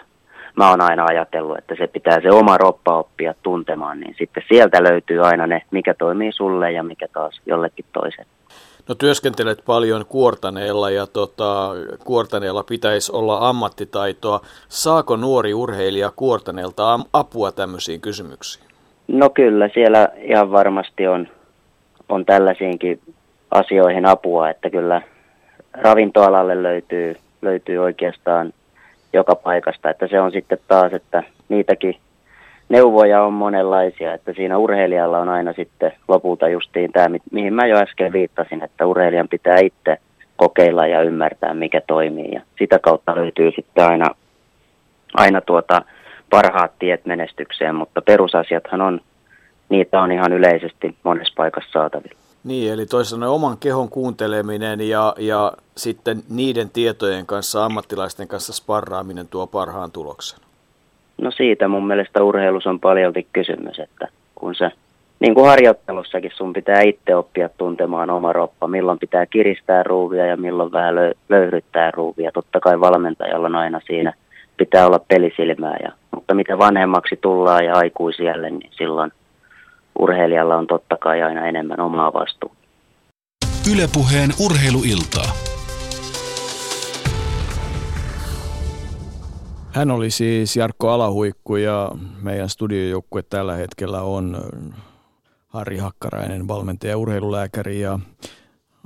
[0.58, 4.84] mä oon aina ajatellut, että se pitää se oma roppa oppia tuntemaan, niin sitten sieltä
[4.84, 8.32] löytyy aina ne, mikä toimii sulle ja mikä taas jollekin toiselle.
[8.90, 11.70] No työskentelet paljon kuortaneella ja tota,
[12.04, 14.42] kuortaneella pitäisi olla ammattitaitoa.
[14.70, 18.68] Saako nuori urheilija kuortaneelta apua tämmöisiin kysymyksiin?
[19.08, 21.28] No kyllä, siellä ihan varmasti on,
[22.10, 23.00] on tällaisiinkin
[23.52, 25.02] asioihin apua, että kyllä
[25.74, 28.54] ravintoalalle löytyy, löytyy oikeastaan
[29.14, 29.90] joka paikasta.
[29.90, 31.96] Että se on sitten taas, että niitäkin
[32.70, 37.78] neuvoja on monenlaisia, että siinä urheilijalla on aina sitten lopulta justiin tämä, mihin mä jo
[37.78, 39.98] äsken viittasin, että urheilijan pitää itse
[40.36, 42.32] kokeilla ja ymmärtää, mikä toimii.
[42.32, 44.06] Ja sitä kautta löytyy sitten aina,
[45.14, 45.82] aina tuota
[46.30, 49.02] parhaat tiet menestykseen, mutta perusasiathan on,
[49.70, 52.27] niitä on ihan yleisesti monessa paikassa saatavilla.
[52.48, 59.28] Niin, eli toisaalta oman kehon kuunteleminen ja, ja sitten niiden tietojen kanssa, ammattilaisten kanssa sparraaminen
[59.28, 60.40] tuo parhaan tuloksen.
[61.22, 64.72] No siitä mun mielestä urheilus on paljolti kysymys, että kun se,
[65.20, 70.38] niin kuin harjoittelussakin sun pitää itse oppia tuntemaan oma roppa, milloin pitää kiristää ruuvia ja
[70.38, 72.32] milloin vähän lö- löyryttää ruuvia.
[72.32, 74.14] Totta kai valmentajalla on aina siinä,
[74.58, 79.12] pitää olla pelisilmää, ja, mutta mitä vanhemmaksi tullaan ja aikuisielle, niin silloin
[80.00, 82.56] urheilijalla on totta kai aina enemmän omaa vastuuta.
[83.74, 85.32] Ylepuheen urheiluiltaa.
[89.72, 91.92] Hän oli siis Jarkko Alahuikku ja
[92.22, 94.38] meidän studiojoukkue tällä hetkellä on
[95.48, 98.00] Harri Hakkarainen, valmentaja ja urheilulääkäri ja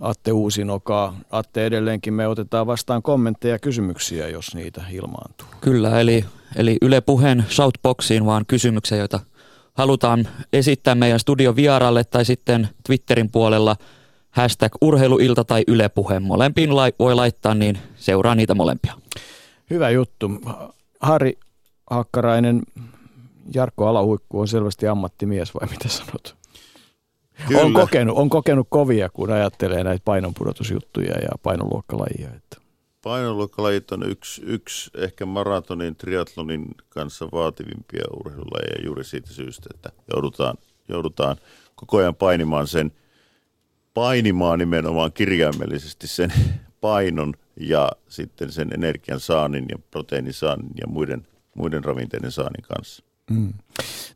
[0.01, 1.13] Atte Uusinoka.
[1.31, 5.47] Atte, edelleenkin me otetaan vastaan kommentteja ja kysymyksiä, jos niitä ilmaantuu.
[5.61, 6.25] Kyllä, eli,
[6.55, 9.19] eli Yle Puheen shoutboxiin vaan kysymyksiä, joita
[9.81, 13.75] halutaan esittää meidän studion vieralle tai sitten Twitterin puolella
[14.31, 16.23] hashtag urheiluilta tai Yle Puheen.
[16.23, 18.93] Molempiin voi laittaa, niin seuraa niitä molempia.
[19.69, 20.31] Hyvä juttu.
[20.99, 21.37] Harri
[21.89, 22.61] Hakkarainen,
[23.53, 26.35] Jarkko Alahuikku on selvästi ammattimies vai mitä sanot?
[27.47, 27.61] Kyllä.
[27.61, 32.29] On kokenut, on kokenut kovia, kun ajattelee näitä painonpudotusjuttuja ja painoluokkalajia.
[32.35, 32.60] Että.
[33.01, 40.57] Painoluokkalajit on yksi, yksi ehkä maratonin, triatlonin kanssa vaativimpia urheilulajeja juuri siitä syystä, että joudutaan,
[40.89, 41.37] joudutaan
[41.75, 42.91] koko ajan painimaan sen,
[43.93, 46.33] painimaan nimenomaan kirjaimellisesti sen
[46.81, 53.03] painon ja sitten sen energian saannin ja proteiinin saannin ja muiden, muiden ravinteiden saannin kanssa.
[53.29, 53.53] Mm.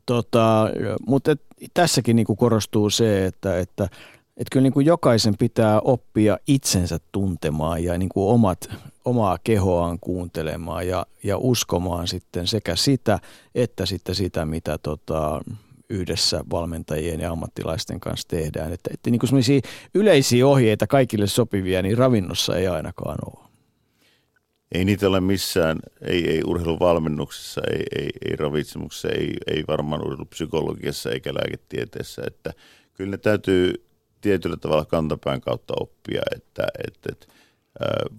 [0.06, 0.70] Tota,
[1.08, 1.42] mutta et,
[1.74, 3.90] tässäkin niinku korostuu se, että, että
[4.38, 8.70] et kyllä niinku jokaisen pitää oppia itsensä tuntemaan ja niinku omat,
[9.06, 13.20] omaa kehoaan kuuntelemaan ja, ja uskomaan sitten sekä sitä
[13.56, 15.42] että sitten sitä, mitä tota,
[15.90, 18.74] yhdessä valmentajien ja ammattilaisten kanssa tehdään.
[18.74, 19.62] Että, että niin kuin
[19.94, 23.46] yleisiä ohjeita kaikille sopivia, niin ravinnossa ei ainakaan ole.
[24.72, 31.12] Ei niitä ole missään, ei, ei urheiluvalmennuksessa, ei, ei, ei ravitsemuksessa, ei, ei varmaan urheilupsykologiassa
[31.12, 32.22] eikä lääketieteessä.
[32.28, 32.54] Että
[32.94, 33.86] kyllä ne täytyy
[34.26, 36.22] tietyllä tavalla kantapään kautta oppia.
[36.36, 37.28] Että, että, että,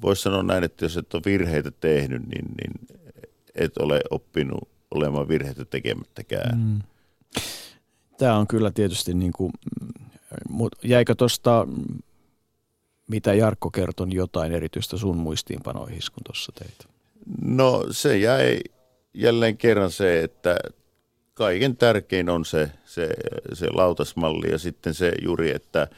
[0.02, 3.00] Voisi sanoa näin, että jos et ole virheitä tehnyt, niin, niin
[3.54, 6.58] et ole oppinut olemaan virheitä tekemättäkään.
[6.58, 6.82] Mm.
[8.18, 9.52] Tämä on kyllä tietysti, niin kuin,
[10.48, 11.68] mutta jäikö tuosta,
[13.08, 16.88] mitä Jarkko kertoi, jotain erityistä sun muistiinpanoihin, kun tuossa teit?
[17.42, 18.60] No se jäi
[19.14, 20.56] jälleen kerran se, että
[21.36, 23.08] kaiken tärkein on se, se,
[23.52, 25.88] se lautasmalli ja sitten se juuri, että,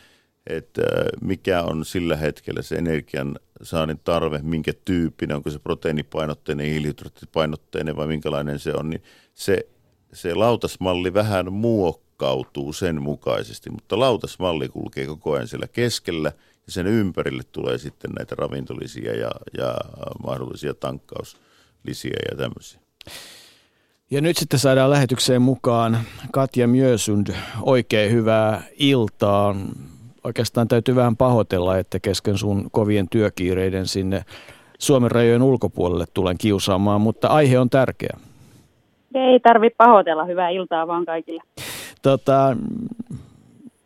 [0.47, 0.82] että
[1.20, 8.06] mikä on sillä hetkellä se energian saannin tarve, minkä tyyppinen, onko se proteiinipainotteinen, hiilihydraattipainotteinen vai
[8.06, 9.02] minkälainen se on, niin
[9.35, 9.66] se,
[10.12, 16.32] se lautasmalli vähän muokkautuu sen mukaisesti, mutta lautasmalli kulkee koko ajan siellä keskellä
[16.66, 19.74] ja sen ympärille tulee sitten näitä ravintolisia ja, ja
[20.23, 22.81] mahdollisia tankkauslisiä ja tämmöisiä.
[24.11, 25.99] Ja nyt sitten saadaan lähetykseen mukaan
[26.33, 27.27] Katja Mjösund.
[27.63, 29.55] Oikein hyvää iltaa.
[30.25, 34.25] Oikeastaan täytyy vähän pahoitella, että kesken sun kovien työkiireiden sinne
[34.79, 38.17] Suomen rajojen ulkopuolelle tulen kiusaamaan, mutta aihe on tärkeä.
[39.15, 40.25] Ei tarvitse pahoitella.
[40.25, 41.43] Hyvää iltaa vaan kaikille.
[42.03, 42.57] Tota,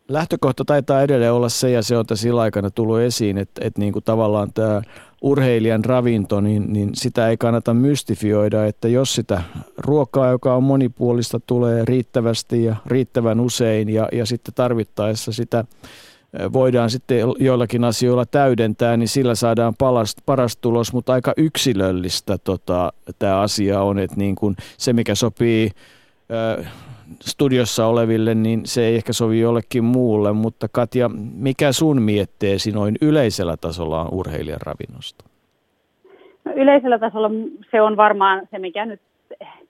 [0.09, 3.93] lähtökohta taitaa edelleen olla se, ja se on tässä aikana tullut esiin, että, että niin
[3.93, 4.83] kuin tavallaan tämä
[5.23, 9.43] urheilijan ravinto, niin, niin sitä ei kannata mystifioida, että jos sitä
[9.77, 15.65] ruokaa, joka on monipuolista, tulee riittävästi ja riittävän usein, ja, ja sitten tarvittaessa sitä
[16.53, 22.93] voidaan sitten joillakin asioilla täydentää, niin sillä saadaan paras, paras tulos, mutta aika yksilöllistä tota,
[23.19, 25.71] tämä asia on, että niin kuin se mikä sopii
[27.21, 32.97] studiossa oleville, niin se ei ehkä sovi jollekin muulle, mutta Katja, mikä sun mietteesi noin
[33.03, 35.25] yleisellä tasolla on urheilijan ravinnosta?
[36.45, 37.31] No, yleisellä tasolla
[37.71, 39.01] se on varmaan se, mikä nyt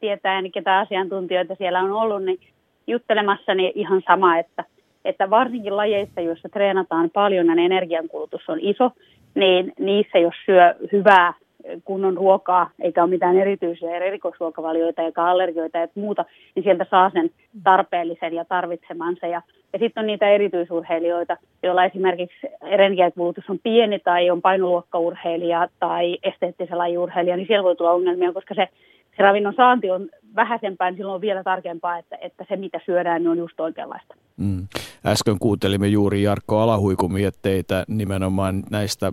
[0.01, 2.41] tietää, niin ketä asiantuntijoita siellä on ollut, niin
[2.87, 4.65] juttelemassa niin ihan sama, että,
[5.05, 8.91] että varsinkin lajeissa, joissa treenataan paljon ja energiankulutus on iso,
[9.35, 11.35] niin niissä jos syö hyvää
[11.85, 16.25] kunnon ruokaa, eikä ole mitään erityisiä erikoisruokavalioita eikä allergioita ja muuta,
[16.55, 17.31] niin sieltä saa sen
[17.65, 19.27] tarpeellisen ja tarvitsemansa.
[19.27, 26.19] Ja, ja sitten on niitä erityisurheilijoita, joilla esimerkiksi energiakulutus on pieni tai on painoluokkaurheilija tai
[26.23, 28.69] esteettisen lajiurheilija, niin siellä voi tulla ongelmia, koska se,
[29.17, 33.23] se ravinnon saanti on vähäisempää, niin silloin on vielä tarkempaa, että, että se mitä syödään
[33.23, 34.15] niin on just oikeanlaista.
[34.37, 34.67] Mm.
[35.07, 39.13] Äsken kuuntelimme juuri Jarkko Alahuikun mietteitä nimenomaan näistä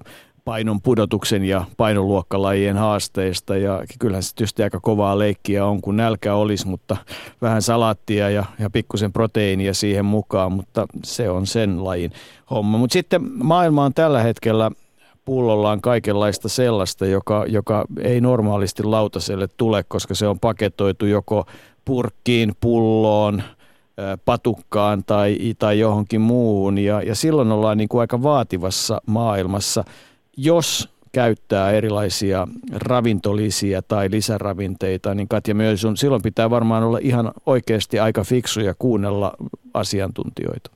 [0.50, 3.58] painon pudotuksen ja painoluokkalajien haasteista.
[3.58, 6.98] Ja kyllähän se tietysti aika kovaa leikkiä on, kun nälkä olisi, mutta
[7.42, 12.12] vähän salaattia ja, ja pikkusen proteiinia siihen mukaan, mutta se on sen lajin
[12.52, 12.78] homma.
[12.78, 14.72] Mutta sitten maailma on tällä hetkellä
[15.26, 21.46] pullollaan kaikenlaista sellaista, joka, joka ei normaalisti lautaselle tule, koska se on paketoitu joko
[21.86, 23.44] purkkiin, pulloon,
[24.26, 26.78] patukkaan tai, tai johonkin muuhun.
[26.78, 29.84] Ja, ja silloin ollaan niin kuin aika vaativassa maailmassa,
[30.44, 37.32] jos käyttää erilaisia ravintolisia tai lisäravinteita, niin Katja myös on, silloin pitää varmaan olla ihan
[37.46, 39.32] oikeasti aika fiksuja kuunnella
[39.74, 40.72] asiantuntijoita.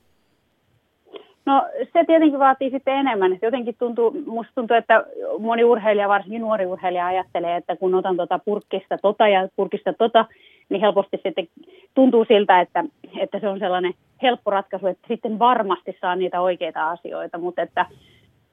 [1.46, 3.38] No se tietenkin vaatii sitten enemmän.
[3.42, 5.04] Jotenkin tuntuu, musta tuntuu, että
[5.38, 10.24] moni urheilija, varsinkin nuori urheilija ajattelee, että kun otan tuota purkista tota ja purkista tota,
[10.68, 11.48] niin helposti sitten
[11.94, 12.84] tuntuu siltä, että,
[13.18, 17.86] että se on sellainen helppo ratkaisu, että sitten varmasti saa niitä oikeita asioita, mutta että,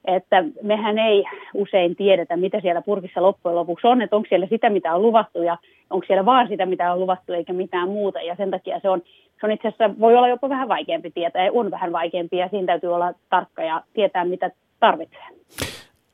[0.05, 1.23] että mehän ei
[1.53, 5.43] usein tiedetä, mitä siellä purkissa loppujen lopuksi on, että onko siellä sitä, mitä on luvattu
[5.43, 5.57] ja
[5.89, 9.01] onko siellä vaan sitä, mitä on luvattu eikä mitään muuta ja sen takia se on,
[9.39, 12.65] se on itse asiassa, voi olla jopa vähän vaikeampi tietää on vähän vaikeampi ja siinä
[12.65, 15.27] täytyy olla tarkka ja tietää, mitä tarvitsee.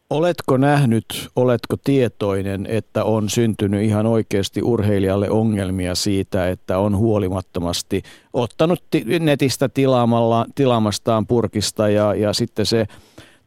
[0.09, 1.05] Oletko nähnyt,
[1.35, 8.01] oletko tietoinen, että on syntynyt ihan oikeasti urheilijalle ongelmia siitä, että on huolimattomasti
[8.33, 8.79] ottanut
[9.19, 12.85] netistä tilaamalla, tilaamastaan purkista ja, ja sitten se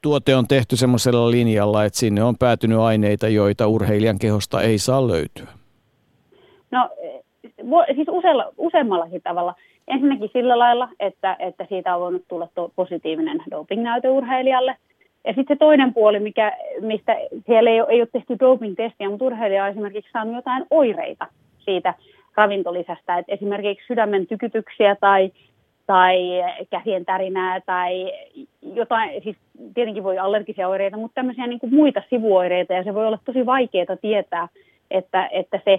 [0.03, 5.09] tuote on tehty semmoisella linjalla, että sinne on päätynyt aineita, joita urheilijan kehosta ei saa
[5.09, 5.49] löytyä?
[6.71, 6.91] No
[7.95, 9.55] siis usealla, useammallakin tavalla.
[9.89, 14.77] Ensinnäkin sillä lailla, että, että siitä on voinut tulla positiivinen dopingnäyte urheilijalle–
[15.25, 17.17] ja sitten se toinen puoli, mikä, mistä
[17.47, 21.27] siellä ei ole, ei ole tehty doping-testiä, mutta urheilija on esimerkiksi saanut jotain oireita
[21.59, 21.95] siitä
[22.37, 23.19] ravintolisästä.
[23.19, 25.33] Et esimerkiksi sydämen tykytyksiä tai,
[25.91, 26.19] tai
[26.71, 28.13] käsien tärinää tai
[28.63, 29.37] jotain, siis
[29.75, 32.73] tietenkin voi allergisia oireita, mutta tämmöisiä niin kuin muita sivuoireita.
[32.73, 34.49] Ja se voi olla tosi vaikeaa tietää,
[34.91, 35.79] että, että se,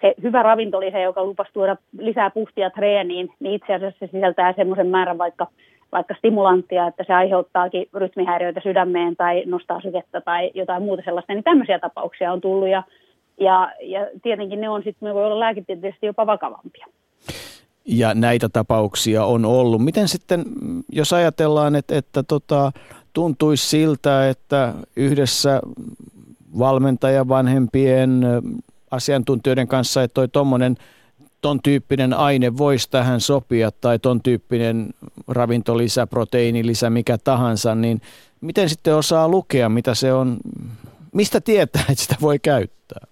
[0.00, 4.86] se hyvä ravintolisä, joka lupasi tuoda lisää puhtia treeniin, niin itse asiassa se sisältää semmoisen
[4.86, 5.46] määrän vaikka
[5.92, 11.44] vaikka stimulanttia, että se aiheuttaakin rytmihäiriöitä sydämeen tai nostaa sykettä tai jotain muuta sellaista, niin
[11.44, 12.82] tämmöisiä tapauksia on tullut ja,
[13.40, 16.86] ja, ja tietenkin ne on sitten, me voi olla lääketieteellisesti jopa vakavampia.
[17.86, 19.84] Ja näitä tapauksia on ollut.
[19.84, 20.44] Miten sitten,
[20.92, 22.72] jos ajatellaan, että, että tota,
[23.12, 25.60] tuntuisi siltä, että yhdessä
[26.58, 28.22] valmentajan, vanhempien,
[28.90, 30.76] asiantuntijoiden kanssa, että toi tuommoinen–
[31.46, 34.94] ton tyyppinen aine voisi tähän sopia tai ton tyyppinen
[35.28, 38.00] ravintolisä, proteiinilisä, mikä tahansa, niin
[38.40, 40.36] miten sitten osaa lukea, mitä se on,
[41.12, 43.06] mistä tietää, että sitä voi käyttää?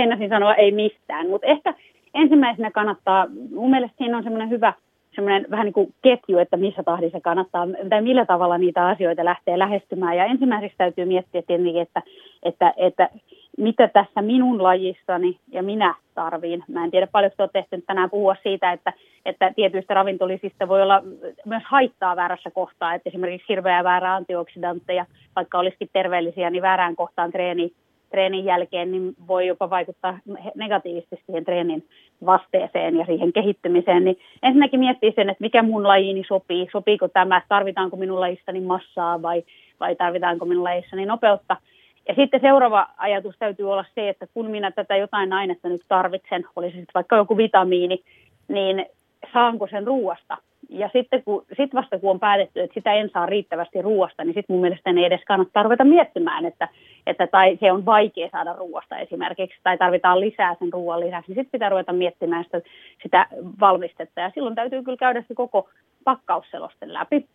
[0.00, 1.74] Vennasin sanoa ei mistään, mutta ehkä
[2.14, 4.72] ensimmäisenä kannattaa, mun mielestä siinä on semmoinen hyvä
[5.14, 9.58] semmoinen vähän niin kuin ketju, että missä tahdissa kannattaa, tai millä tavalla niitä asioita lähtee
[9.58, 10.16] lähestymään.
[10.16, 12.02] Ja ensimmäiseksi täytyy miettiä tietenkin, että,
[12.42, 13.10] että, että
[13.58, 16.64] mitä tässä minun lajissani ja minä tarviin.
[16.68, 18.92] Mä en tiedä paljon olet tehty tänään puhua siitä, että,
[19.26, 21.02] että tietyistä ravintolisista voi olla
[21.44, 25.06] myös haittaa väärässä kohtaa, että esimerkiksi hirveä väärä antioksidantteja,
[25.36, 27.72] vaikka olisikin terveellisiä, niin väärään kohtaan treeni,
[28.10, 30.18] treenin jälkeen niin voi jopa vaikuttaa
[30.54, 31.88] negatiivisesti siihen treenin
[32.26, 34.04] vasteeseen ja siihen kehittymiseen.
[34.04, 39.22] Niin ensinnäkin miettii sen, että mikä mun lajiini sopii, sopiiko tämä, tarvitaanko minun lajissani massaa
[39.22, 39.42] vai,
[39.80, 41.56] vai tarvitaanko minun lajissani nopeutta–
[42.08, 46.44] ja sitten seuraava ajatus täytyy olla se, että kun minä tätä jotain ainetta nyt tarvitsen,
[46.56, 48.02] olisi sitten vaikka joku vitamiini,
[48.48, 48.86] niin
[49.32, 50.36] saanko sen ruuasta?
[50.68, 54.34] Ja sitten kun, sit vasta kun on päätetty, että sitä en saa riittävästi ruuasta, niin
[54.34, 56.68] sitten mun mielestä ei edes kannattaa ruveta miettimään, että,
[57.06, 61.36] että tai se on vaikea saada ruuasta esimerkiksi, tai tarvitaan lisää sen ruoan lisäksi, niin
[61.36, 62.60] sitten pitää ruveta miettimään sitä,
[63.02, 63.26] sitä
[63.60, 64.20] valmistetta.
[64.20, 65.68] Ja silloin täytyy kyllä käydä se koko
[66.04, 67.26] pakkausselosten läpi.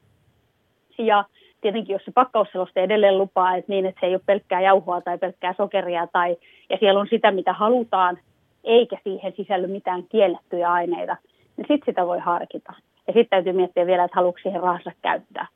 [0.97, 1.25] Ja
[1.61, 5.17] tietenkin jos se pakkausseloste edelleen lupaa, että niin, että se ei ole pelkkää jauhoa tai
[5.17, 6.37] pelkkää sokeria tai,
[6.69, 8.17] ja siellä on sitä, mitä halutaan,
[8.63, 11.17] eikä siihen sisälly mitään kiellettyjä aineita,
[11.57, 12.73] niin sitten sitä voi harkita.
[13.07, 15.47] Ja sitten täytyy miettiä vielä, että haluatko siihen rahansa käyttää.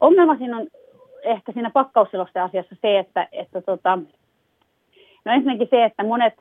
[0.00, 0.66] Ongelma siinä on
[1.22, 3.98] ehkä siinä pakkausselosten asiassa se, että, että tota,
[5.24, 6.34] no ensinnäkin se, että monet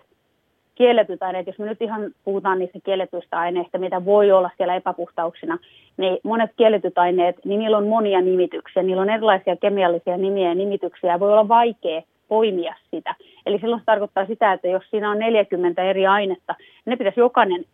[0.76, 5.58] kielletyt aineet, jos me nyt ihan puhutaan niistä kielletyistä aineista, mitä voi olla siellä epäpuhtauksina,
[5.98, 10.56] niin monet kielletyt aineet, niin niillä on monia nimityksiä, niillä on erilaisia kemiallisia nimiä ja
[10.56, 13.16] nimityksiä, voi olla vaikea poimia sitä.
[13.46, 17.20] Eli silloin se tarkoittaa sitä, että jos siinä on 40 eri ainetta, niin ne pitäisi
[17.20, 17.66] jokainen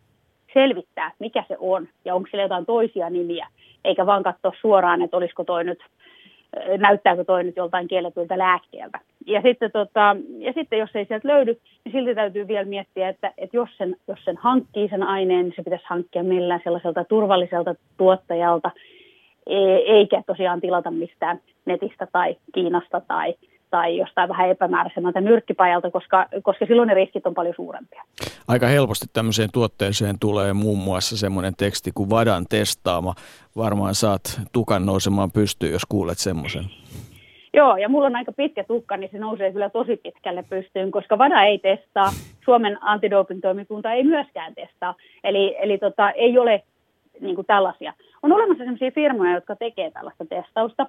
[0.60, 3.48] selvittää, mikä se on, ja onko sillä jotain toisia nimiä,
[3.84, 5.80] eikä vaan katsoa suoraan, että olisiko toi nyt
[6.77, 8.99] näyttääkö toi nyt joltain kielletyltä lääkkeeltä.
[9.27, 13.34] Ja sitten, tota, ja sitten jos ei sieltä löydy, niin silti täytyy vielä miettiä, että,
[13.38, 17.76] että jos, sen, jos sen hankkii sen aineen, niin se pitäisi hankkia millään sellaiselta turvalliselta
[17.98, 18.72] tuottajalta,
[19.48, 23.36] e- eikä tosiaan tilata mistään netistä tai Kiinasta tai,
[23.69, 28.03] tai jostain vähän epämääräisemmältä nyrkkipajalta, koska, koska silloin ne riskit on paljon suurempia.
[28.47, 33.13] Aika helposti tämmöiseen tuotteeseen tulee muun muassa semmoinen teksti kuin Vadan testaama.
[33.57, 36.63] Varmaan saat tukan nousemaan pystyyn, jos kuulet semmoisen.
[37.53, 41.17] Joo, ja mulla on aika pitkä tukka, niin se nousee kyllä tosi pitkälle pystyyn, koska
[41.17, 42.11] VADA ei testaa,
[42.45, 46.63] Suomen antidoping-toimikunta ei myöskään testaa, eli, eli tota, ei ole
[47.21, 47.93] niin kuin tällaisia.
[48.23, 50.87] On olemassa sellaisia firmoja, jotka tekee tällaista testausta,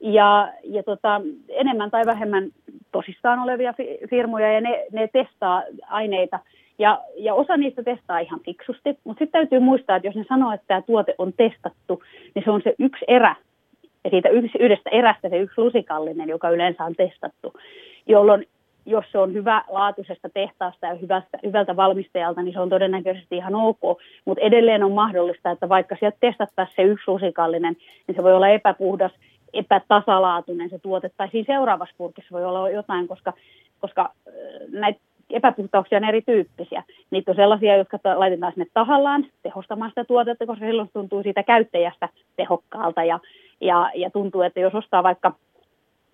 [0.00, 2.50] ja, ja tota, enemmän tai vähemmän
[2.92, 3.74] tosissaan olevia
[4.10, 6.38] firmoja, ja ne, ne testaa aineita,
[6.78, 10.52] ja, ja osa niistä testaa ihan fiksusti, mutta sitten täytyy muistaa, että jos ne sanoo,
[10.52, 12.02] että tämä tuote on testattu,
[12.34, 13.36] niin se on se yksi erä
[14.04, 14.28] ja siitä
[14.60, 17.52] yhdestä erästä se yksi lusikallinen, joka yleensä on testattu,
[18.06, 18.46] jolloin
[18.86, 23.54] jos se on hyvä laatuisesta tehtaasta ja hyvästä, hyvältä valmistajalta, niin se on todennäköisesti ihan
[23.54, 23.80] ok.
[24.24, 28.48] Mutta edelleen on mahdollista, että vaikka sieltä testattaisiin se yksi lusikallinen, niin se voi olla
[28.48, 29.12] epäpuhdas,
[29.58, 31.10] epätasalaatuinen se tuote.
[31.16, 33.32] Tai siinä seuraavassa purkissa voi olla jotain, koska,
[33.80, 34.12] koska
[34.68, 35.00] näitä
[35.30, 36.82] epäpuhtauksia on erityyppisiä.
[37.10, 42.08] Niitä on sellaisia, jotka laitetaan sinne tahallaan tehostamaan sitä tuotetta, koska silloin tuntuu siitä käyttäjästä
[42.36, 43.04] tehokkaalta.
[43.04, 43.20] Ja,
[43.60, 45.32] ja, ja tuntuu, että jos ostaa vaikka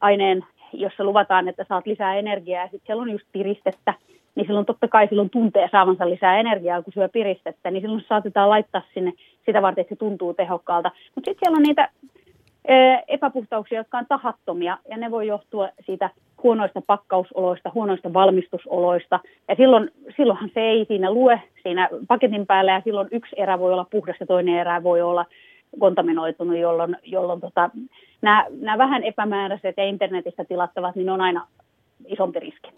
[0.00, 3.94] aineen, jossa luvataan, että saat lisää energiaa ja sitten siellä on just piristettä,
[4.34, 8.50] niin silloin totta kai silloin tuntee saavansa lisää energiaa, kun syö piristettä, niin silloin saatetaan
[8.50, 9.12] laittaa sinne
[9.46, 10.90] sitä varten, että se tuntuu tehokkaalta.
[11.14, 11.88] Mutta sitten siellä on niitä
[13.08, 16.10] epäpuhtauksia, jotka on tahattomia, ja ne voi johtua siitä
[16.42, 19.20] huonoista pakkausoloista, huonoista valmistusoloista.
[19.48, 23.72] Ja silloin, silloinhan se ei siinä lue siinä paketin päällä, ja silloin yksi erä voi
[23.72, 25.26] olla puhdas ja toinen erä voi olla
[25.78, 27.70] kontaminoitunut, jolloin, jolloin tota,
[28.22, 31.46] nämä, nämä vähän epämääräiset ja internetistä tilattavat, niin on aina
[32.06, 32.68] isompi riski.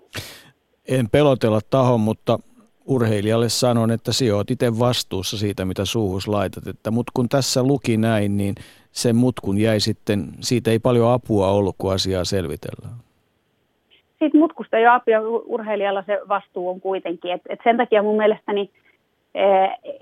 [0.88, 2.38] En pelotella tahon, mutta
[2.86, 6.64] urheilijalle sanon, että sinä itse vastuussa siitä, mitä suuhus laitat.
[6.90, 8.54] Mutta kun tässä luki näin, niin
[8.94, 12.94] sen mutkun jäi sitten, siitä ei paljon apua ollut, kun asiaa selvitellään.
[14.18, 17.32] Siitä mutkusta ei ole apua, urheilijalla se vastuu on kuitenkin.
[17.32, 18.70] Et, et sen takia mun mielestäni
[19.34, 19.94] Eh,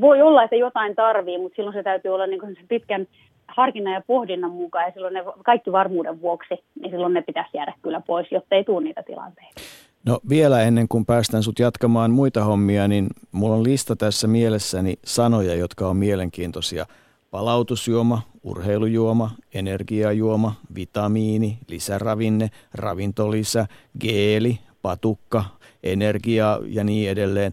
[0.00, 3.06] voi olla, että jotain tarvii, mutta silloin se täytyy olla niin kuin pitkän
[3.48, 7.74] harkinnan ja pohdinnan mukaan ja silloin ne kaikki varmuuden vuoksi, niin silloin ne pitäisi jäädä
[7.82, 9.60] kyllä pois, jotta ei tule niitä tilanteita.
[10.06, 14.94] No vielä ennen kuin päästään sut jatkamaan muita hommia, niin mulla on lista tässä mielessäni
[15.04, 16.86] sanoja, jotka on mielenkiintoisia.
[17.34, 23.66] Palautusjuoma, urheilujuoma, energiajuoma, vitamiini, lisäravinne, ravintolisä,
[24.00, 25.44] geeli, patukka,
[25.82, 27.52] energia ja niin edelleen.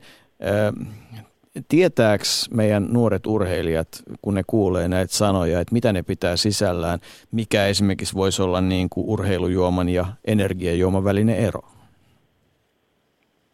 [1.67, 3.87] Tietääks meidän nuoret urheilijat,
[4.21, 6.99] kun ne kuulee näitä sanoja, että mitä ne pitää sisällään,
[7.31, 11.61] mikä esimerkiksi voisi olla niin kuin urheilujuoman ja energiajuoman välinen ero?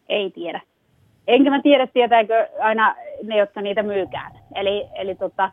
[0.09, 0.61] Ei tiedä.
[1.27, 4.31] Enkä mä tiedä, tietääkö aina ne, jotka niitä myykään.
[4.55, 5.51] Eli, eli tota,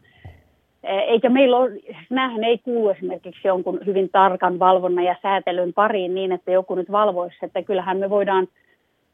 [0.87, 1.71] eikä meillä ole,
[2.11, 6.93] näähän ei kuulu esimerkiksi jonkun hyvin tarkan valvonnan ja säätelyn pariin niin, että joku nyt
[6.93, 8.49] valvoisi, että kyllähän me voidaan–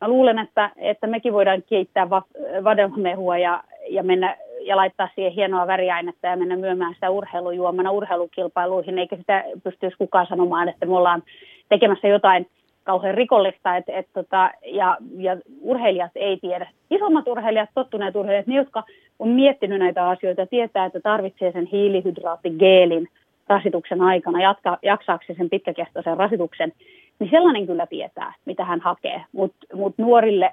[0.01, 2.23] mä luulen, että, että mekin voidaan keittää va,
[2.65, 8.99] vadelmamehua ja, ja, mennä, ja laittaa siihen hienoa väriainetta ja mennä myymään sitä urheilujuomana urheilukilpailuihin,
[8.99, 11.23] eikä sitä pystyisi kukaan sanomaan, että me ollaan
[11.69, 12.47] tekemässä jotain
[12.85, 16.71] kauhean rikollista, et, et, tota, ja, ja urheilijat ei tiedä.
[16.91, 18.83] Isommat urheilijat, tottuneet urheilijat, ne, jotka
[19.19, 23.09] on miettinyt näitä asioita, tietää, että tarvitsee sen hiilihydraattigeelin
[23.49, 26.73] rasituksen aikana, jatka, jaksaakseen sen pitkäkestoisen rasituksen,
[27.19, 29.25] niin sellainen kyllä tietää, mitä hän hakee.
[29.33, 30.53] Mutta mut nuorille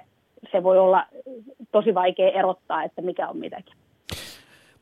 [0.52, 1.04] se voi olla
[1.72, 3.74] tosi vaikea erottaa, että mikä on mitäkin.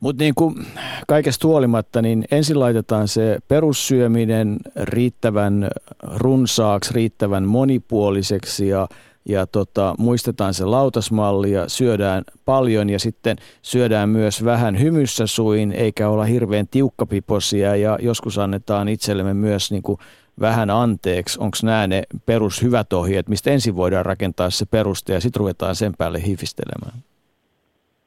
[0.01, 0.67] Mutta niin kuin
[1.09, 5.69] kaikesta huolimatta, niin ensin laitetaan se perussyöminen riittävän
[6.03, 8.89] runsaaksi, riittävän monipuoliseksi ja,
[9.29, 15.73] ja tota, muistetaan se lautasmalli ja syödään paljon ja sitten syödään myös vähän hymyssä suin,
[15.73, 19.99] eikä olla hirveän tiukkapiposia ja joskus annetaan itsellemme myös niin kuin
[20.41, 21.39] vähän anteeksi?
[21.41, 25.93] Onko nämä ne perushyvät ohjeet, mistä ensin voidaan rakentaa se peruste ja sitten ruvetaan sen
[25.99, 27.03] päälle hifistelemään?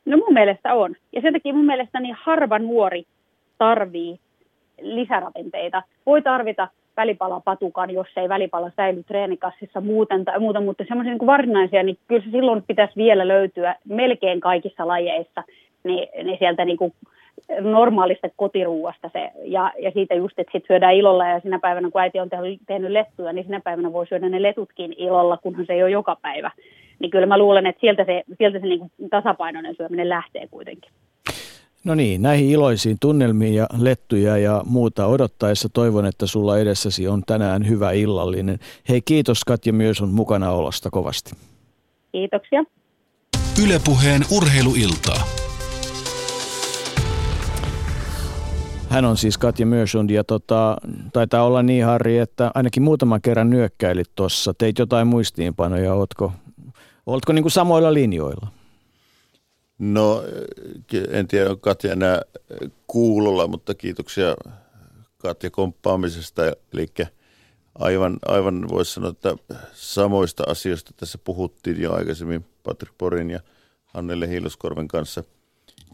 [0.10, 0.96] No mun mielestä on.
[1.14, 3.04] Ja sen takia mun mielestä niin harva nuori
[3.58, 4.20] tarvii
[4.82, 5.84] lisäravinteita.
[6.06, 6.68] Voi tarvita
[6.98, 12.24] välipalapatukan, jos ei välipala säily treenikassissa muuten, tai muuta, mutta semmoisia niin varsinaisia, niin kyllä
[12.24, 15.44] se silloin pitäisi vielä löytyä melkein kaikissa lajeissa,
[15.84, 16.94] niin, niin sieltä niin kuin
[17.62, 22.02] normaalista kotiruuasta se, ja, ja siitä just, että sit syödään ilolla ja sinä päivänä, kun
[22.02, 25.74] äiti on tehnyt, tehnyt lettuja, niin sinä päivänä voi syödä ne letutkin ilolla, kunhan se
[25.74, 26.52] ei ole joka päivä.
[27.00, 30.92] Niin kyllä mä luulen, että sieltä se, sieltä se niin kuin tasapainoinen syöminen lähtee kuitenkin.
[31.84, 37.24] No niin, näihin iloisiin tunnelmiin ja lettuja ja muuta odottaessa toivon, että sulla edessäsi on
[37.28, 38.60] tänään hyvä illallinen.
[38.90, 41.32] Hei kiitos Katja myös on mukana olosta kovasti.
[42.12, 42.64] Kiitoksia.
[43.64, 45.39] Ylepuheen urheiluiltaa.
[48.90, 50.78] Hän on siis Katja Mörsund ja tota,
[51.14, 54.54] taitaa olla niin Harri, että ainakin muutaman kerran nyökkäilit tuossa.
[54.58, 56.32] Teit jotain muistiinpanoja, ootko,
[57.06, 58.48] oletko niin kuin samoilla linjoilla?
[59.80, 60.24] No
[61.12, 62.22] en tiedä, on Katja enää
[62.88, 64.36] kuulolla, mutta kiitoksia
[65.18, 66.42] Katja komppaamisesta.
[66.74, 66.88] Eli
[67.76, 69.36] aivan, aivan voisi sanoa, että
[69.74, 73.40] samoista asioista tässä puhuttiin jo aikaisemmin Patrick Porin ja
[73.86, 75.24] Hannele Hiiloskorven kanssa.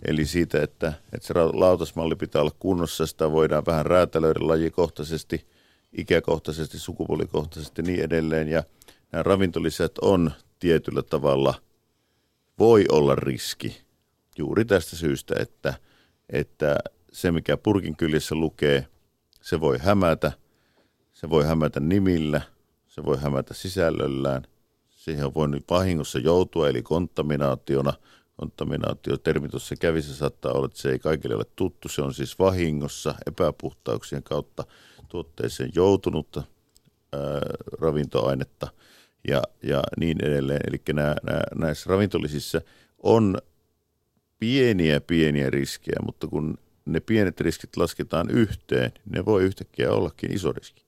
[0.07, 5.47] Eli siitä, että, että se lautasmalli pitää olla kunnossa, sitä voidaan vähän räätälöidä lajikohtaisesti,
[5.93, 8.47] ikäkohtaisesti, sukupuolikohtaisesti ja niin edelleen.
[8.47, 8.63] Ja
[9.11, 11.53] nämä ravintolisät on tietyllä tavalla,
[12.59, 13.81] voi olla riski
[14.37, 15.73] juuri tästä syystä, että,
[16.29, 16.75] että
[17.11, 18.87] se mikä purkin kyljessä lukee,
[19.41, 20.31] se voi hämätä,
[21.13, 22.41] se voi hämätä nimillä,
[22.87, 24.43] se voi hämätä sisällöllään,
[24.89, 27.93] siihen on voinut vahingossa joutua, eli kontaminaationa.
[28.37, 31.89] Kontaminaatiotermi tuossa kävi, se saattaa olla, että se ei kaikille ole tuttu.
[31.89, 34.63] Se on siis vahingossa epäpuhtauksien kautta
[35.09, 36.43] tuotteeseen joutunutta
[37.13, 37.21] ää,
[37.81, 38.67] ravintoainetta
[39.27, 40.61] ja, ja niin edelleen.
[40.67, 42.61] Eli nämä, nämä, näissä ravintolisissa
[43.03, 43.37] on
[44.39, 50.51] pieniä pieniä riskejä, mutta kun ne pienet riskit lasketaan yhteen, ne voi yhtäkkiä ollakin iso
[50.51, 50.84] riski.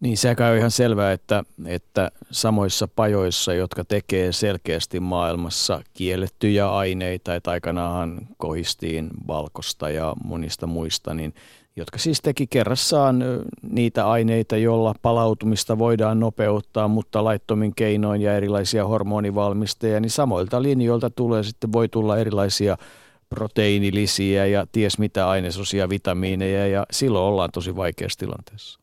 [0.00, 7.34] Niin sekä on ihan selvää, että, että samoissa pajoissa, jotka tekee selkeästi maailmassa kiellettyjä aineita,
[7.34, 11.34] että aikanaan kohistiin valkosta ja monista muista, niin
[11.76, 13.24] jotka siis teki kerrassaan
[13.62, 21.10] niitä aineita, joilla palautumista voidaan nopeuttaa, mutta laittomin keinoin ja erilaisia hormonivalmisteja, niin samoilta linjoilta
[21.10, 22.76] tulee sitten, voi tulla erilaisia
[23.28, 28.79] proteiinilisiä ja ties mitä ainesosia, vitamiineja ja silloin ollaan tosi vaikeassa tilanteessa.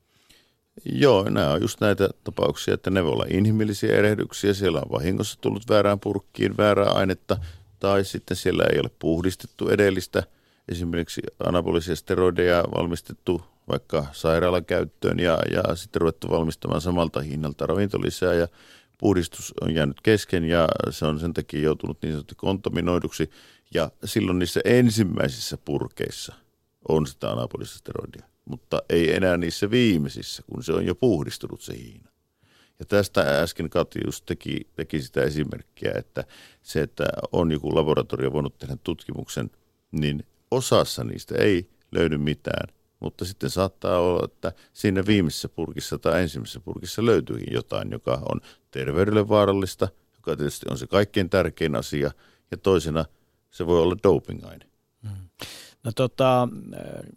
[0.85, 4.53] Joo, nämä on just näitä tapauksia, että ne voi olla inhimillisiä erehdyksiä.
[4.53, 7.37] Siellä on vahingossa tullut väärään purkkiin väärää ainetta
[7.79, 10.23] tai sitten siellä ei ole puhdistettu edellistä.
[10.69, 18.33] Esimerkiksi anabolisia steroideja valmistettu vaikka sairaalan käyttöön ja, ja sitten ruvettu valmistamaan samalta hinnalta ravintolisää
[18.33, 18.47] ja
[18.97, 23.29] puhdistus on jäänyt kesken ja se on sen takia joutunut niin sanotusti kontaminoiduksi.
[23.73, 26.35] Ja silloin niissä ensimmäisissä purkeissa
[26.89, 31.73] on sitä anabolista steroidia mutta ei enää niissä viimeisissä, kun se on jo puhdistunut se
[31.77, 32.09] hiina.
[32.79, 36.23] Ja tästä äsken Kati just teki, teki sitä esimerkkiä, että
[36.61, 39.51] se, että on joku laboratorio voinut tehdä tutkimuksen,
[39.91, 42.67] niin osassa niistä ei löydy mitään,
[42.99, 48.41] mutta sitten saattaa olla, että siinä viimeisessä purkissa tai ensimmäisessä purkissa löytyykin jotain, joka on
[48.71, 52.11] terveydelle vaarallista, joka tietysti on se kaikkein tärkein asia,
[52.51, 53.05] ja toisena
[53.49, 54.65] se voi olla dopingaine.
[55.01, 55.29] Hmm.
[55.83, 56.47] No tota,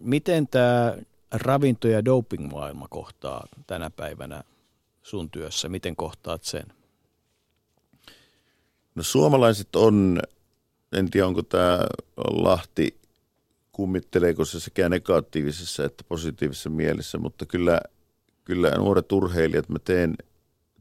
[0.01, 0.97] miten tämä
[1.35, 4.45] ravinto- ja doping-maailma kohtaa tänä päivänä
[5.03, 5.69] sun työssä?
[5.69, 6.67] Miten kohtaat sen?
[8.95, 10.23] No suomalaiset on,
[10.93, 11.79] en tiedä onko tämä
[12.17, 13.01] Lahti,
[13.73, 17.81] kummitteleeko se sekä negatiivisessa että positiivisessa mielessä, mutta kyllä,
[18.45, 20.15] kyllä nuoret urheilijat, mä teen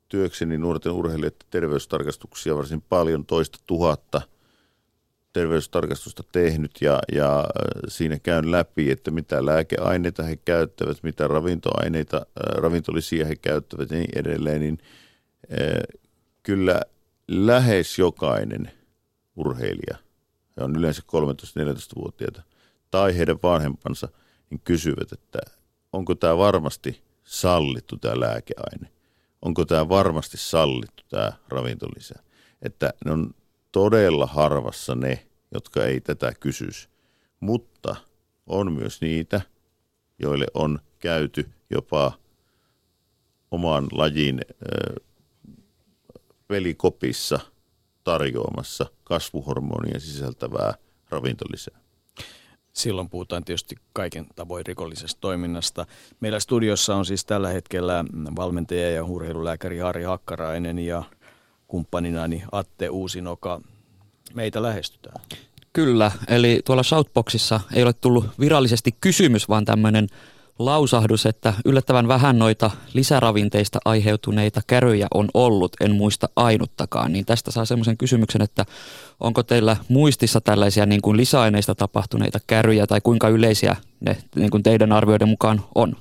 [0.09, 4.21] työkseni nuorten urheilijoiden terveystarkastuksia varsin paljon, toista tuhatta–
[5.33, 7.45] terveystarkastusta tehnyt ja, ja
[7.87, 14.19] siinä käyn läpi, että mitä lääkeaineita he käyttävät, mitä ravintoaineita, ravintolisia he käyttävät ja niin
[14.19, 14.77] edelleen, niin
[16.43, 16.81] kyllä
[17.27, 18.71] lähes jokainen
[19.35, 19.97] urheilija,
[20.57, 22.43] he on yleensä 13-14-vuotiaita,
[22.91, 24.07] tai heidän vanhempansa,
[24.49, 25.39] niin kysyvät, että
[25.93, 28.91] onko tämä varmasti sallittu tämä lääkeaine,
[29.41, 32.15] onko tämä varmasti sallittu tämä ravintolisä.
[32.61, 33.33] Että ne on
[33.71, 36.89] todella harvassa ne, jotka ei tätä kysyisi.
[37.39, 37.95] Mutta
[38.47, 39.41] on myös niitä,
[40.19, 42.11] joille on käyty jopa
[43.51, 44.41] oman lajin
[46.47, 47.39] pelikopissa
[48.03, 50.73] tarjoamassa kasvuhormonia sisältävää
[51.09, 51.79] ravintolisää.
[52.73, 55.85] Silloin puhutaan tietysti kaiken tavoin rikollisesta toiminnasta.
[56.19, 58.05] Meillä studiossa on siis tällä hetkellä
[58.35, 61.03] valmentaja ja urheilulääkäri Harri Hakkarainen ja
[61.69, 63.61] kumppaninani Atte Uusinoka
[64.33, 65.21] meitä lähestytään.
[65.73, 70.07] Kyllä, eli tuolla Shoutboxissa ei ole tullut virallisesti kysymys, vaan tämmöinen
[70.59, 77.13] lausahdus, että yllättävän vähän noita lisäravinteista aiheutuneita käryjä on ollut, en muista ainuttakaan.
[77.13, 78.65] Niin tästä saa semmoisen kysymyksen, että
[79.19, 84.63] onko teillä muistissa tällaisia niin kuin lisäaineista tapahtuneita käryjä tai kuinka yleisiä ne niin kuin
[84.63, 85.95] teidän arvioiden mukaan on?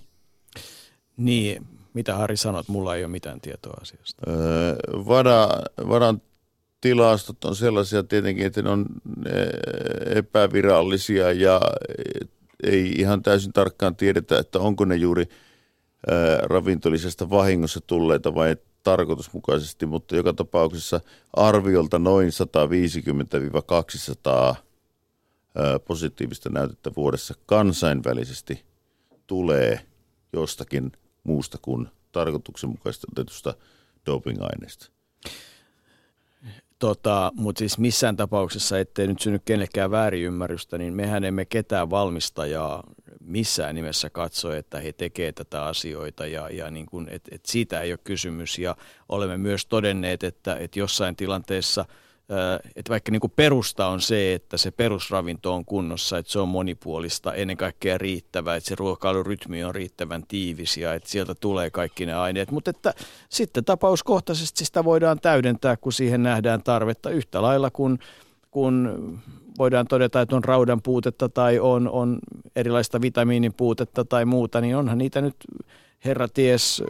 [1.17, 1.67] Niin,
[1.99, 4.23] mitä Harri sanot, mulla ei ole mitään tietoa asiasta.
[4.29, 4.77] Öö,
[5.07, 5.49] vada,
[5.89, 6.23] vadan
[6.81, 8.87] tilastot on sellaisia tietenkin, että ne on
[10.15, 11.61] epävirallisia ja
[12.63, 15.29] ei ihan täysin tarkkaan tiedetä, että onko ne juuri
[16.43, 21.01] ravintolisesta vahingossa tulleita vai tarkoitusmukaisesti, mutta joka tapauksessa
[21.33, 22.31] arviolta noin
[24.53, 24.57] 150-200
[25.87, 28.65] positiivista näytettä vuodessa kansainvälisesti
[29.27, 29.81] tulee
[30.33, 30.93] jostakin
[31.25, 33.55] muusta kuin tarkoituksenmukaista otetusta
[34.07, 34.91] dopingaineesta.
[36.79, 42.85] Tota, Mutta siis missään tapauksessa, ettei nyt synny kenellekään väärinymmärrystä, niin mehän emme ketään valmistajaa
[43.21, 47.81] missään nimessä katso, että he tekevät tätä asioita ja, ja niin kuin, et, et siitä
[47.81, 48.59] ei ole kysymys.
[48.59, 48.77] Ja
[49.09, 51.85] olemme myös todenneet, että, että jossain tilanteessa–
[52.77, 56.49] että vaikka niin kuin perusta on se, että se perusravinto on kunnossa, että se on
[56.49, 62.07] monipuolista, ennen kaikkea riittävää, että se ruokailurytmi on riittävän tiivis ja että sieltä tulee kaikki
[62.07, 62.51] ne aineet.
[62.51, 62.95] Mutta että
[63.29, 67.99] sitten tapauskohtaisesti sitä voidaan täydentää, kun siihen nähdään tarvetta yhtä lailla kuin
[68.51, 68.99] kun
[69.59, 72.19] voidaan todeta, että on raudan puutetta tai on, on
[72.57, 75.37] erilaista vitamiinin puutetta tai muuta, niin onhan niitä nyt
[76.05, 76.83] herra ties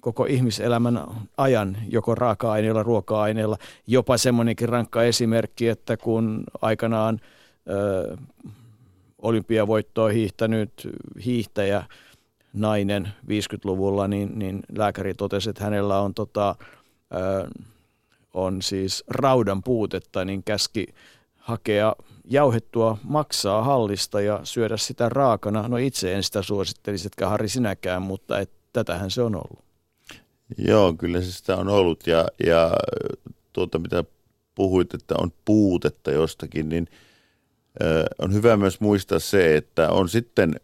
[0.00, 1.06] koko ihmiselämän
[1.36, 3.56] ajan joko raaka-aineilla, ruoka-aineilla.
[3.86, 7.20] Jopa semmoinenkin rankka esimerkki, että kun aikanaan
[7.68, 8.16] ö,
[9.18, 10.88] olympiavoittoa hiihtänyt
[11.24, 11.82] hiihtäjä
[12.52, 16.54] nainen 50-luvulla, niin, niin lääkäri totesi, että hänellä on, tota,
[17.14, 17.48] ö,
[18.34, 20.86] on siis raudan puutetta, niin käski
[21.36, 21.94] hakea
[22.24, 25.68] jauhettua maksaa hallista ja syödä sitä raakana.
[25.68, 29.67] No itse en sitä suosittelisi, etkä Harri sinäkään, mutta et, tätähän se on ollut.
[30.56, 32.70] Joo, kyllä se sitä on ollut ja, ja
[33.52, 34.04] tuota mitä
[34.54, 36.88] puhuit, että on puutetta jostakin, niin
[37.82, 40.54] ö, on hyvä myös muistaa se, että on sitten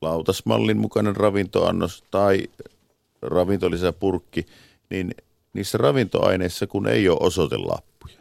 [0.00, 2.48] lautasmallin mukainen ravintoannos tai
[3.22, 4.46] ravintolisäpurkki,
[4.90, 5.14] niin
[5.52, 8.18] niissä ravintoaineissa kun ei ole osoitelappuja.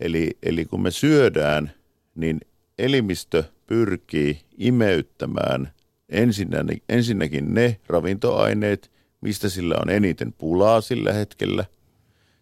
[0.00, 1.72] Eli, eli kun me syödään,
[2.14, 2.40] niin
[2.78, 5.72] elimistö pyrkii imeyttämään
[6.08, 8.90] ensinnäkin, ensinnäkin ne ravintoaineet,
[9.24, 11.64] mistä sillä on eniten pulaa sillä hetkellä.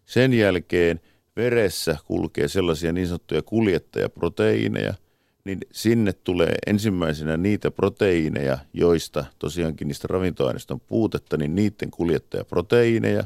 [0.05, 1.01] Sen jälkeen
[1.37, 4.95] veressä kulkee sellaisia niin sanottuja kuljettajaproteiineja,
[5.45, 13.25] niin sinne tulee ensimmäisenä niitä proteiineja, joista tosiaankin niistä ravintoaineista on puutetta, niin niiden kuljettajaproteiineja.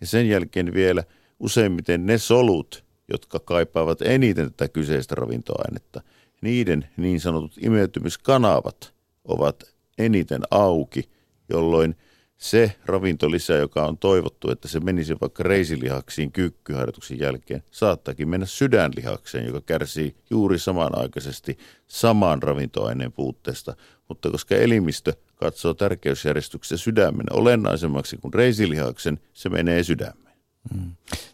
[0.00, 1.04] Ja sen jälkeen vielä
[1.38, 6.00] useimmiten ne solut, jotka kaipaavat eniten tätä kyseistä ravintoainetta,
[6.42, 8.94] niiden niin sanotut imeytymiskanavat
[9.24, 11.08] ovat eniten auki,
[11.48, 11.96] jolloin–
[12.40, 19.46] se ravintolisä, joka on toivottu, että se menisi vaikka reisilihaksiin kyykkyharjoituksen jälkeen, saattaakin mennä sydänlihakseen,
[19.46, 23.76] joka kärsii juuri samanaikaisesti saman ravintoaineen puutteesta.
[24.08, 30.29] Mutta koska elimistö katsoo tärkeysjärjestyksessä sydämen olennaisemmaksi kuin reisilihaksen, se menee sydämeen.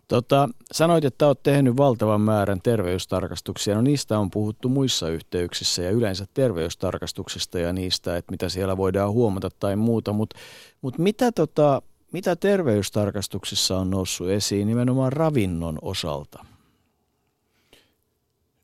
[0.08, 3.74] Tota, sanoit, että olet tehnyt valtavan määrän terveystarkastuksia.
[3.74, 9.12] No niistä on puhuttu muissa yhteyksissä ja yleensä terveystarkastuksista ja niistä, että mitä siellä voidaan
[9.12, 10.12] huomata tai muuta.
[10.12, 10.38] Mutta
[10.82, 11.82] mut mitä, tota,
[12.12, 16.46] mitä terveystarkastuksissa on noussut esiin nimenomaan ravinnon osalta?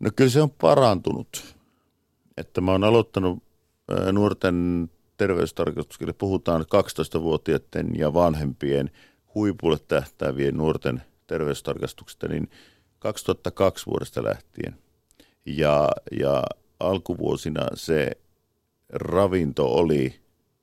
[0.01, 1.55] No kyllä se on parantunut.
[2.37, 3.43] Että mä oon aloittanut
[4.13, 8.91] nuorten terveystarkastuksille, puhutaan 12-vuotiaiden ja vanhempien–
[9.35, 12.51] huipulle tähtäävien nuorten terveystarkastuksista niin
[12.99, 14.79] 2002 vuodesta lähtien.
[15.47, 15.89] Ja,
[16.21, 16.43] ja
[16.81, 18.11] alkuvuosina se
[18.93, 20.21] ravinto oli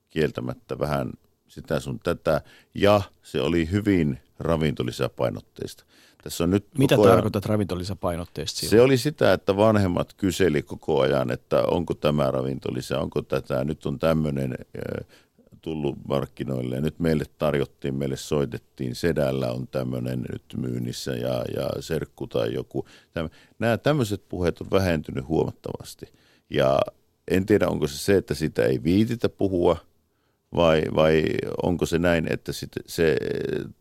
[0.09, 1.11] kieltämättä vähän
[1.47, 2.41] sitä sun tätä,
[2.75, 5.83] ja se oli hyvin ravintolisäpainotteista.
[6.23, 8.67] Tässä on nyt Mitä ajan, tarkoitat ravintolisäpainotteista?
[8.67, 13.85] Se oli sitä, että vanhemmat kyseli koko ajan, että onko tämä ravintolisä, onko tätä, nyt
[13.85, 14.55] on tämmöinen
[15.61, 21.81] tullut markkinoille ja nyt meille tarjottiin, meille soitettiin, Sedällä on tämmöinen nyt myynnissä ja, ja
[21.81, 22.85] serkku tai joku.
[23.59, 26.05] Nämä tämmöiset puheet on vähentynyt huomattavasti
[26.49, 26.79] ja
[27.27, 29.77] en tiedä onko se se, että sitä ei viititä puhua
[30.55, 31.23] vai, vai
[31.63, 33.17] onko se näin, että sit se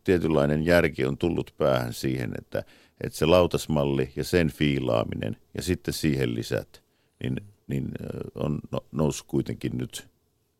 [0.03, 2.63] tietynlainen järki on tullut päähän siihen, että,
[3.03, 6.83] että se lautasmalli ja sen fiilaaminen ja sitten siihen lisät,
[7.23, 7.35] niin,
[7.67, 7.91] niin
[8.35, 10.07] on no, noussut kuitenkin nyt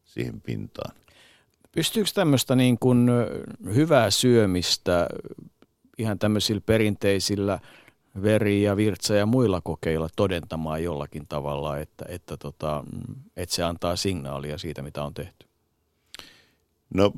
[0.03, 0.95] siihen pintaan.
[1.71, 3.09] Pystyykö tämmöistä niin kuin
[3.75, 5.07] hyvää syömistä
[5.97, 7.59] ihan tämmöisillä perinteisillä
[8.23, 12.83] veri- ja virtsa- ja muilla kokeilla todentamaan jollakin tavalla, että, että, tota,
[13.37, 15.45] että se antaa signaalia siitä, mitä on tehty?
[16.93, 17.11] No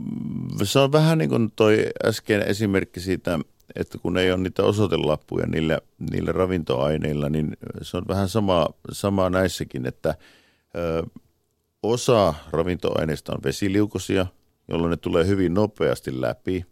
[0.63, 3.39] se on vähän niin kuin toi äsken esimerkki siitä,
[3.75, 5.79] että kun ei ole niitä osoitelappuja niillä,
[6.11, 10.15] niillä ravintoaineilla, niin se on vähän sama, sama näissäkin, että
[10.75, 11.03] ö,
[11.83, 14.25] osa ravintoaineista on vesiliukosia–
[14.67, 16.65] jolloin ne tulee hyvin nopeasti läpi.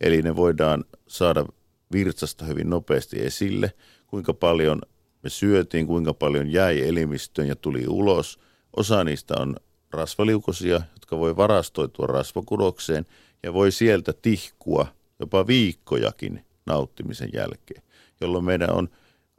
[0.00, 1.46] Eli ne voidaan saada
[1.92, 3.72] virtsasta hyvin nopeasti esille,
[4.06, 4.82] kuinka paljon
[5.22, 8.38] me syötiin, kuinka paljon jäi elimistöön ja tuli ulos.
[8.76, 9.56] Osa niistä on
[9.90, 13.06] rasvaliukosia, jotka voi varastoitua rasvakudokseen
[13.42, 14.86] ja voi sieltä tihkua
[15.20, 17.82] jopa viikkojakin nauttimisen jälkeen,
[18.20, 18.88] jolloin meidän on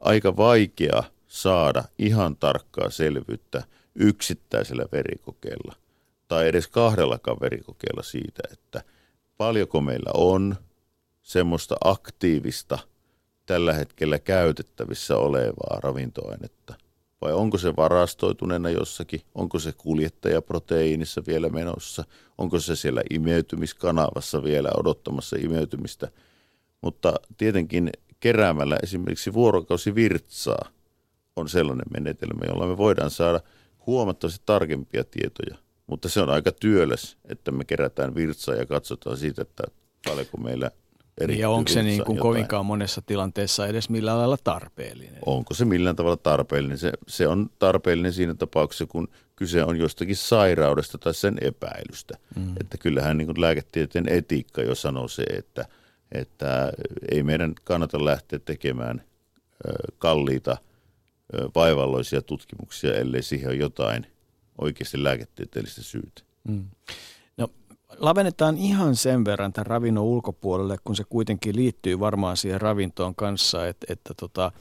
[0.00, 3.62] aika vaikea saada ihan tarkkaa selvyyttä
[3.94, 5.81] yksittäisellä verikokeella
[6.32, 8.82] tai edes kahdellakaan verikokeella siitä, että
[9.36, 10.56] paljonko meillä on
[11.22, 12.78] semmoista aktiivista
[13.46, 16.74] tällä hetkellä käytettävissä olevaa ravintoainetta,
[17.20, 22.04] vai onko se varastoituneena jossakin, onko se kuljettajaproteiinissa vielä menossa,
[22.38, 26.08] onko se siellä imeytymiskanavassa vielä odottamassa imeytymistä.
[26.80, 27.90] Mutta tietenkin
[28.20, 30.68] keräämällä esimerkiksi vuorokausi virtsaa
[31.36, 33.40] on sellainen menetelmä, jolla me voidaan saada
[33.86, 35.71] huomattavasti tarkempia tietoja.
[35.86, 39.64] Mutta se on aika työläs, että me kerätään virtsaa ja katsotaan siitä, että
[40.04, 40.70] paljonko meillä
[41.20, 45.18] eri Ja onko se niin kuin kovinkaan monessa tilanteessa edes millään lailla tarpeellinen?
[45.26, 46.78] Onko se millään tavalla tarpeellinen?
[46.78, 52.18] Se, se on tarpeellinen siinä tapauksessa, kun kyse on jostakin sairaudesta tai sen epäilystä.
[52.36, 52.54] Mm.
[52.60, 55.66] Että kyllähän niin kuin lääketieteen etiikka jo sanoo se, että,
[56.12, 56.72] että
[57.10, 59.02] ei meidän kannata lähteä tekemään
[59.98, 60.56] kalliita
[61.54, 64.06] vaivalloisia tutkimuksia, ellei siihen ole jotain
[64.58, 66.22] oikeasti lääketieteellistä syytä.
[66.48, 66.64] Mm.
[67.36, 67.48] No
[67.98, 73.68] lavennetaan ihan sen verran tämän ravinnon ulkopuolelle, kun se kuitenkin liittyy varmaan siihen ravintoon kanssa,
[73.68, 74.52] että, että tota,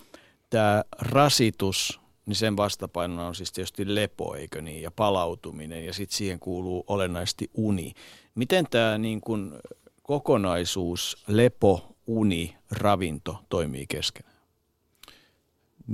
[0.49, 6.17] tämä rasitus, niin sen vastapainona on siis tietysti lepo, eikö niin, ja palautuminen, ja sitten
[6.17, 7.93] siihen kuuluu olennaisesti uni.
[8.35, 9.59] Miten tämä niin kun
[10.03, 14.40] kokonaisuus, lepo, uni, ravinto toimii keskenään?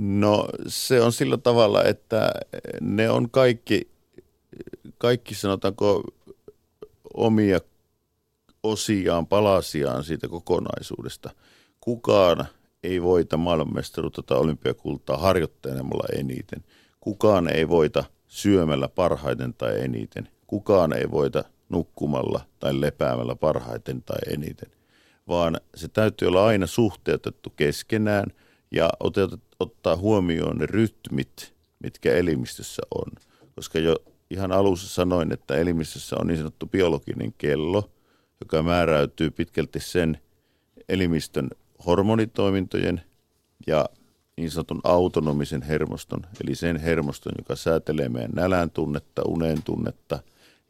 [0.00, 2.32] No se on sillä tavalla, että
[2.80, 3.88] ne on kaikki,
[4.98, 6.02] kaikki sanotaanko
[7.14, 7.60] omia
[8.62, 11.30] osiaan, palasiaan siitä kokonaisuudesta.
[11.80, 12.46] Kukaan
[12.82, 16.64] ei voita maailmanmestaruutta tai olympiakultaa harjoittelemalla eniten.
[17.00, 20.28] Kukaan ei voita syömällä parhaiten tai eniten.
[20.46, 24.70] Kukaan ei voita nukkumalla tai lepäämällä parhaiten tai eniten.
[25.28, 28.26] Vaan se täytyy olla aina suhteutettu keskenään
[28.70, 28.90] ja
[29.60, 33.12] ottaa huomioon ne rytmit, mitkä elimistössä on.
[33.54, 33.96] Koska jo
[34.30, 37.90] ihan alussa sanoin, että elimistössä on niin sanottu biologinen kello,
[38.40, 40.18] joka määräytyy pitkälti sen
[40.88, 41.50] elimistön
[41.86, 43.00] hormonitoimintojen
[43.66, 43.86] ja
[44.36, 50.18] niin sanotun autonomisen hermoston, eli sen hermoston, joka säätelee meidän nälän tunnetta, unen tunnetta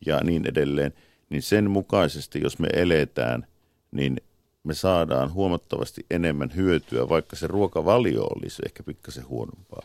[0.07, 0.93] ja niin edelleen,
[1.31, 3.47] niin sen mukaisesti, jos me eletään,
[3.93, 4.16] niin
[4.64, 9.82] me saadaan huomattavasti enemmän hyötyä, vaikka se ruokavalio olisi ehkä pikkasen huonompaa.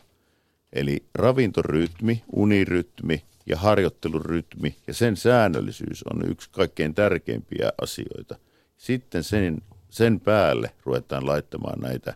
[0.72, 8.36] Eli ravintorytmi, unirytmi ja harjoittelurytmi ja sen säännöllisyys on yksi kaikkein tärkeimpiä asioita.
[8.76, 12.14] Sitten sen, sen päälle ruvetaan laittamaan näitä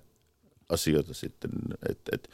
[0.69, 1.51] asioita sitten,
[1.89, 2.31] että et,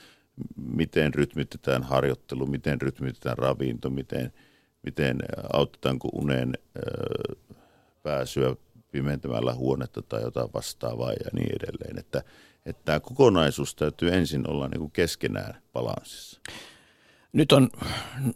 [0.57, 4.33] miten rytmitetään harjoittelu, miten rytmitetään ravinto, miten,
[4.83, 5.19] miten
[5.53, 7.37] autetaanko unen ö,
[8.03, 8.57] pääsyä
[8.95, 11.99] pimentämällä huonetta tai jotain vastaavaa ja niin edelleen.
[11.99, 12.23] Että,
[12.67, 16.41] että tämä kokonaisuus täytyy ensin olla niin kuin keskenään balanssissa.
[17.33, 17.71] Nyt on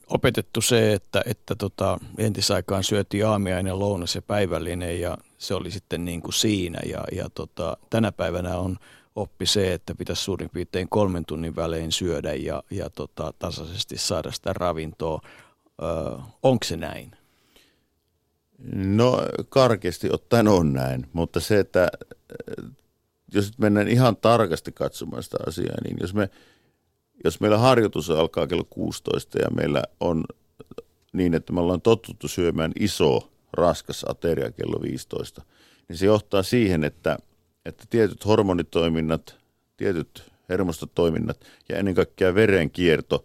[0.09, 6.05] opetettu se, että, että tota, entisaikaan syötiin aamiainen, lounas ja päivällinen ja se oli sitten
[6.05, 6.81] niin kuin siinä.
[6.87, 8.77] Ja, ja tota, tänä päivänä on
[9.15, 14.33] oppi se, että pitäisi suurin piirtein kolmen tunnin välein syödä ja, ja tota, tasaisesti saada
[14.33, 15.21] sitä ravintoa.
[15.83, 17.18] Öö, onko se näin?
[18.75, 21.89] No karkeasti ottaen on näin, mutta se, että
[23.35, 26.31] jos mennään ihan tarkasti katsomaan sitä asiaa, niin jos me
[27.25, 30.25] jos meillä harjoitus alkaa kello 16 ja meillä on
[31.13, 35.43] niin, että me ollaan totuttu syömään iso, raskas ateria kello 15,
[35.89, 37.19] niin se johtaa siihen, että,
[37.65, 39.37] että tietyt hormonitoiminnat,
[39.77, 43.25] tietyt hermostotoiminnat ja ennen kaikkea verenkierto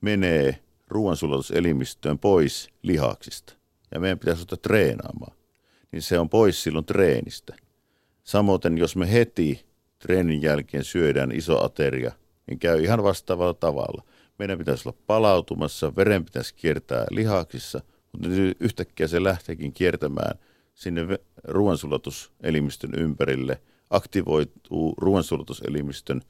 [0.00, 3.61] menee ruoansulatuselimistöön pois lihaksista.
[3.94, 5.36] Ja meidän pitäisi ottaa treenaamaan.
[5.92, 7.56] Niin se on pois silloin treenistä.
[8.24, 9.66] Samoin jos me heti
[9.98, 12.12] treenin jälkeen syödään iso ateria–
[12.46, 14.02] niin käy ihan vastaavalla tavalla.
[14.38, 17.80] Meidän pitäisi olla palautumassa, veren pitäisi kiertää lihaksissa,
[18.12, 20.38] mutta nyt yhtäkkiä se lähteekin kiertämään
[20.74, 23.60] sinne ruoansulatuselimistön ympärille,
[23.90, 26.22] aktivoituu ruoansulatuselimistön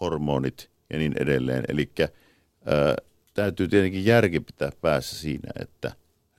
[0.00, 1.64] hormonit ja niin edelleen.
[1.68, 1.92] Eli
[3.34, 5.92] täytyy tietenkin järki pitää päässä siinä, että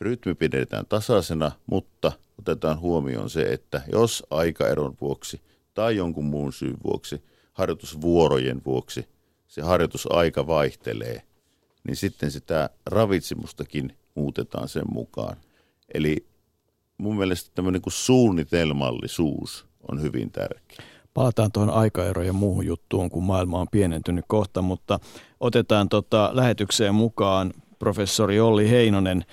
[0.06, 5.42] rytmi pidetään tasaisena, mutta otetaan huomioon se, että jos aikaeron vuoksi
[5.74, 7.22] tai jonkun muun syyn vuoksi–
[7.56, 9.08] harjoitusvuorojen vuoksi
[9.48, 11.22] se harjoitusaika vaihtelee,
[11.88, 15.38] niin sitten sitä ravitsemustakin muutetaan sen mukaan.
[15.94, 16.26] Eli
[16.98, 20.78] mun mielestä tämmöinen kuin suunnitelmallisuus on hyvin tärkeä.
[21.14, 25.00] Palataan tuohon aikaerojen muuhun juttuun, kun maailma on pienentynyt kohta, mutta
[25.40, 29.26] otetaan tota lähetykseen mukaan professori Olli Heinonen.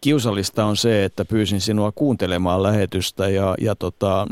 [0.00, 4.26] Kiusallista on se, että pyysin sinua kuuntelemaan lähetystä ja, ja tota,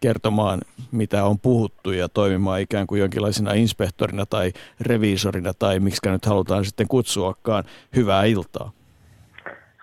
[0.00, 0.60] kertomaan,
[0.92, 6.64] mitä on puhuttu ja toimimaan ikään kuin jonkinlaisena inspektorina tai reviisorina tai miksi nyt halutaan
[6.64, 7.64] sitten kutsuakaan.
[7.96, 8.72] Hyvää iltaa.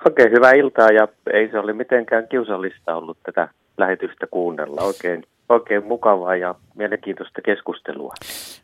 [0.06, 4.82] Oikein hyvää iltaa ja ei se ole mitenkään kiusallista ollut tätä lähetystä kuunnella.
[4.82, 8.14] Oikein, oikein mukavaa ja mielenkiintoista keskustelua.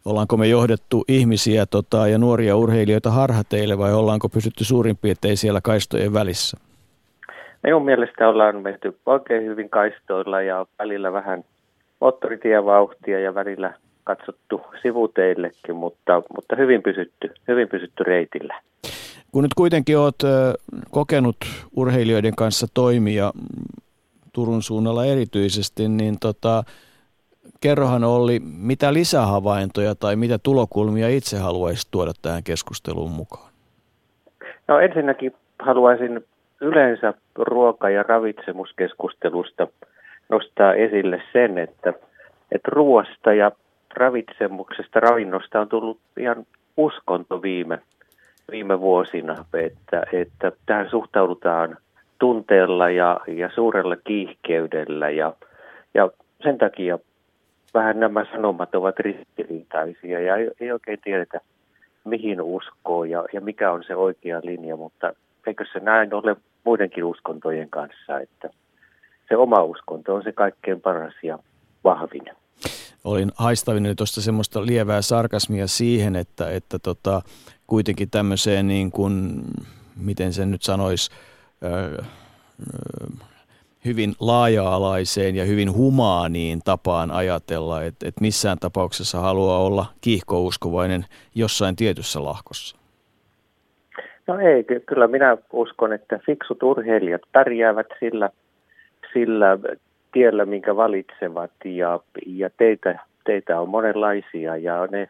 [0.05, 5.61] Ollaanko me johdettu ihmisiä tota, ja nuoria urheilijoita harhateille vai ollaanko pysytty suurin piirtein siellä
[5.61, 6.57] kaistojen välissä?
[7.63, 11.43] Minun mielestä ollaan menty oikein hyvin kaistoilla ja välillä vähän
[12.01, 13.73] moottoritievauhtia ja välillä
[14.03, 18.61] katsottu sivuteillekin, mutta, mutta hyvin, pysytty, hyvin pysytty reitillä.
[19.31, 20.15] Kun nyt kuitenkin olet
[20.91, 21.35] kokenut
[21.75, 23.31] urheilijoiden kanssa toimia
[24.33, 26.63] Turun suunnalla erityisesti, niin tota,
[27.61, 33.53] kerrohan oli, mitä lisähavaintoja tai mitä tulokulmia itse haluaisit tuoda tähän keskusteluun mukaan?
[34.67, 36.25] No ensinnäkin haluaisin
[36.61, 39.67] yleensä ruoka- ja ravitsemuskeskustelusta
[40.29, 41.93] nostaa esille sen, että,
[42.51, 43.51] että ruoasta ja
[43.93, 46.45] ravitsemuksesta, ravinnosta on tullut ihan
[46.77, 47.79] uskonto viime,
[48.51, 51.77] viime vuosina, että, että tähän suhtaudutaan
[52.19, 55.33] tunteella ja, ja suurella kiihkeydellä ja,
[55.93, 56.09] ja
[56.43, 56.99] sen takia
[57.73, 61.39] vähän nämä sanomat ovat ristiriitaisia ja ei, ei oikein tiedetä,
[62.03, 65.13] mihin uskoo ja, ja mikä on se oikea linja, mutta
[65.47, 68.49] eikö se näin ole muidenkin uskontojen kanssa, että
[69.29, 71.39] se oma uskonto on se kaikkein paras ja
[71.83, 72.23] vahvin.
[73.03, 77.21] Olin haistavinen tuosta semmoista lievää sarkasmia siihen, että, että tota,
[77.67, 79.41] kuitenkin tämmöiseen niin kuin,
[79.95, 81.11] miten sen nyt sanoisi,
[83.85, 91.75] hyvin laaja-alaiseen ja hyvin humaaniin tapaan ajatella, että, että missään tapauksessa haluaa olla kiihkouskovainen jossain
[91.75, 92.77] tietyssä lahkossa.
[94.27, 98.29] No ei, kyllä minä uskon, että fiksut urheilijat pärjäävät sillä,
[99.13, 99.57] sillä
[100.11, 105.09] tiellä, minkä valitsevat ja, ja teitä, teitä on monenlaisia ja ne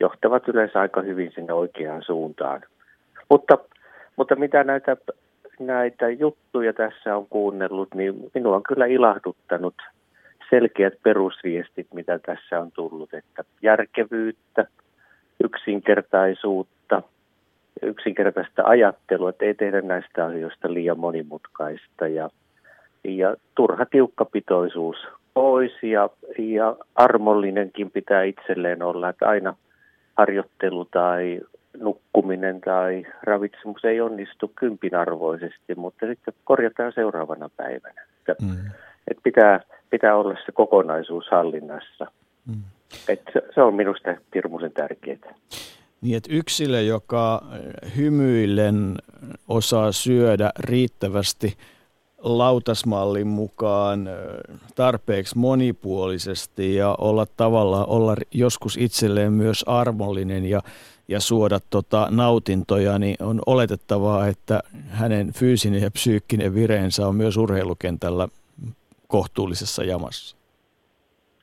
[0.00, 2.62] johtavat yleensä aika hyvin sinne oikeaan suuntaan.
[3.30, 3.58] Mutta,
[4.16, 4.96] mutta mitä näitä,
[5.60, 9.74] näitä juttuja tässä on kuunnellut, niin minua on kyllä ilahduttanut
[10.50, 14.66] selkeät perusviestit, mitä tässä on tullut, että järkevyyttä,
[15.44, 17.02] yksinkertaisuutta,
[17.82, 22.30] yksinkertaista ajattelua, että ei tehdä näistä asioista liian monimutkaista ja,
[23.04, 24.96] ja turha tiukkapitoisuus
[25.34, 29.56] pois ja, ja armollinenkin pitää itselleen olla, että aina
[30.16, 31.40] harjoittelu tai
[31.80, 38.02] nukkuminen tai ravitsemus ei onnistu kympinarvoisesti, mutta sitten korjataan seuraavana päivänä.
[38.18, 38.56] Että, mm.
[39.08, 39.60] että pitää,
[39.90, 42.06] pitää olla se kokonaisuus hallinnassa.
[42.46, 42.62] Mm.
[43.08, 45.34] Että se, se on minusta hirmuisen tärkeää.
[46.00, 47.42] Niin, että yksilö, joka
[47.96, 48.94] hymyillen
[49.48, 51.56] osaa syödä riittävästi
[52.18, 54.08] lautasmallin mukaan
[54.74, 60.60] tarpeeksi monipuolisesti ja olla tavallaan olla joskus itselleen myös armollinen ja,
[61.08, 67.36] ja suoda tota nautintoja, niin on oletettavaa, että hänen fyysinen ja psyykkinen vireensä on myös
[67.36, 68.28] urheilukentällä
[69.08, 70.36] kohtuullisessa jamassa.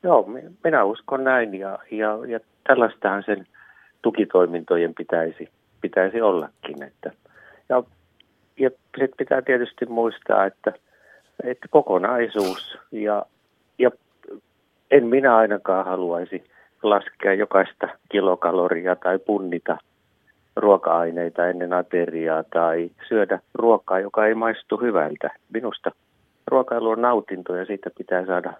[0.03, 0.29] Joo,
[0.63, 3.47] minä uskon näin ja, ja, ja tällaistähän sen–
[4.01, 5.49] tukitoimintojen pitäisi,
[5.81, 6.83] pitäisi ollakin.
[6.83, 7.11] Että,
[7.69, 7.83] ja
[8.59, 10.73] ja sitten pitää tietysti muistaa, että,
[11.43, 13.25] että kokonaisuus ja,
[13.79, 13.91] ja
[14.91, 16.43] en minä ainakaan haluaisi
[16.84, 19.78] laskea jokaista kilokaloria tai punnita
[20.56, 25.30] ruoka-aineita ennen ateriaa tai syödä ruokaa, joka ei maistu hyvältä.
[25.53, 25.91] Minusta
[26.48, 28.53] ruokailu on nautinto ja siitä pitää saada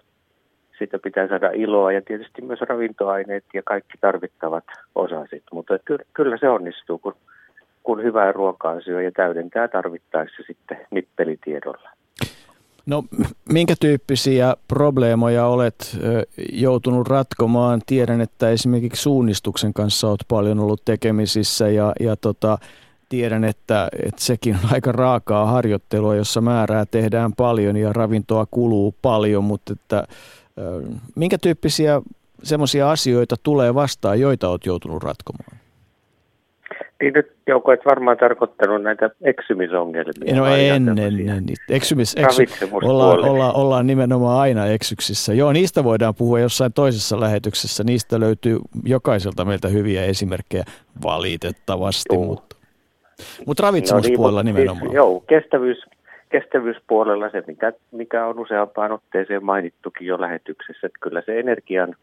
[0.78, 5.42] siitä pitää saada iloa ja tietysti myös ravintoaineet ja kaikki tarvittavat osasit.
[5.52, 5.74] Mutta
[6.14, 7.14] kyllä se onnistuu, kun,
[7.82, 11.90] kun hyvää ruokaa syö ja täydentää tarvittaessa sitten nippelitiedolla.
[12.86, 13.04] No
[13.48, 15.98] minkä tyyppisiä probleemoja olet
[16.52, 17.82] joutunut ratkomaan?
[17.86, 22.58] Tiedän, että esimerkiksi suunnistuksen kanssa olet paljon ollut tekemisissä ja, ja tota,
[23.08, 28.94] tiedän, että, että sekin on aika raakaa harjoittelua, jossa määrää tehdään paljon ja ravintoa kuluu
[29.02, 30.06] paljon, mutta että
[31.14, 32.02] Minkä tyyppisiä
[32.42, 35.61] semmoisia asioita tulee vastaan, joita olet joutunut ratkomaan?
[37.02, 40.36] Niin nyt Jouko, et varmaan tarkoittanut näitä eksymisongelmia.
[40.36, 41.44] No ennen, ennen.
[41.70, 45.34] Eksymis, eksy, ollaan, ollaan, ollaan nimenomaan aina eksyksissä.
[45.34, 47.84] Joo, niistä voidaan puhua jossain toisessa lähetyksessä.
[47.84, 50.64] Niistä löytyy jokaiselta meiltä hyviä esimerkkejä
[51.02, 52.24] valitettavasti, joo.
[52.24, 52.56] mutta,
[53.46, 54.86] mutta ravitsemuspuolella no niin, nimenomaan.
[54.86, 55.78] Siis, joo, kestävyys,
[56.28, 61.94] kestävyyspuolella se, mikä, mikä on useampaan otteeseen mainittukin jo lähetyksessä, että kyllä se energian,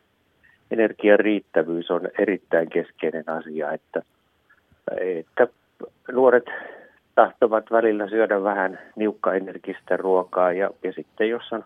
[0.71, 4.01] energian riittävyys on erittäin keskeinen asia, että,
[4.97, 5.47] että
[6.11, 6.45] nuoret
[7.15, 11.63] tahtovat välillä syödä vähän niukkaenergistä ruokaa ja, ja sitten jos on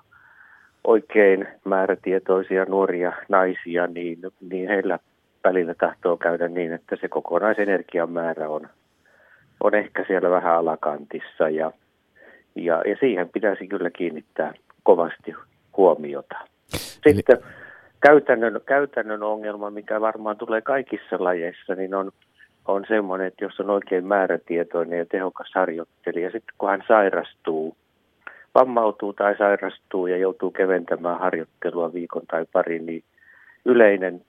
[0.84, 4.20] oikein määrätietoisia nuoria naisia, niin,
[4.50, 5.00] niin heillä
[5.44, 8.70] välillä tahtoo käydä niin, että se kokonaisenergian määrä on,
[9.64, 11.72] on ehkä siellä vähän alakantissa ja,
[12.56, 15.36] ja, ja siihen pitäisi kyllä kiinnittää kovasti
[15.78, 16.36] huomiota.
[16.68, 17.44] Sitten Eli...
[18.02, 22.12] käytännön, käytännön ongelma, mikä varmaan tulee kaikissa lajeissa, niin on,
[22.68, 27.78] on semmoinen, että jos on oikein määrätietoinen ja tehokas harjoittelija, sitten kun hän sairastuu,
[28.56, 33.04] vammautuu tai sairastuu ja joutuu keventämään harjoittelua viikon tai pari, niin
[33.66, 34.22] yleinen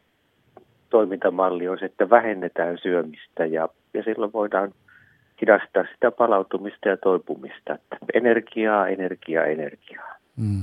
[0.90, 4.72] toimintamalli on se, että vähennetään syömistä ja, ja silloin voidaan
[5.40, 7.74] hidastaa sitä palautumista ja toipumista.
[7.74, 10.16] Että energiaa, energiaa, energiaa.
[10.36, 10.62] Mm.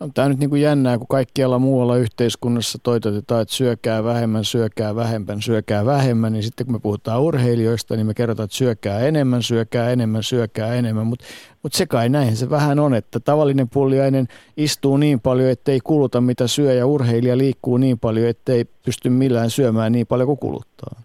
[0.00, 4.96] On tämä nyt niin kuin jännää, kun kaikkialla muualla yhteiskunnassa toitotetaan, että syökää vähemmän, syökää
[4.96, 9.42] vähemmän, syökää vähemmän, niin sitten kun me puhutaan urheilijoista, niin me kerrotaan, että syökää enemmän,
[9.42, 11.24] syökää enemmän, syökää enemmän, mutta
[11.62, 16.20] mut se kai näin se vähän on, että tavallinen pulliainen istuu niin paljon, ettei kuluta
[16.20, 21.00] mitä syö ja urheilija liikkuu niin paljon, ettei pysty millään syömään niin paljon kuin kuluttaa.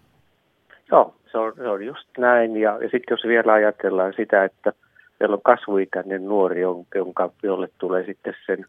[0.90, 4.72] Joo, se on, se on just näin ja, ja sitten jos vielä ajatellaan sitä, että
[5.20, 6.60] meillä on kasvuikäinen nuori,
[6.94, 8.66] jonka, jolle tulee sitten sen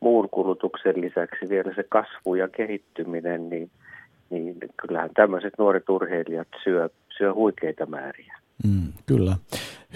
[0.00, 3.70] muun kulutuksen lisäksi vielä se kasvu ja kehittyminen, niin,
[4.30, 6.88] niin kyllähän tämmöiset nuoret urheilijat syö,
[7.18, 8.38] syö huikeita määriä.
[8.64, 9.36] Mm, kyllä.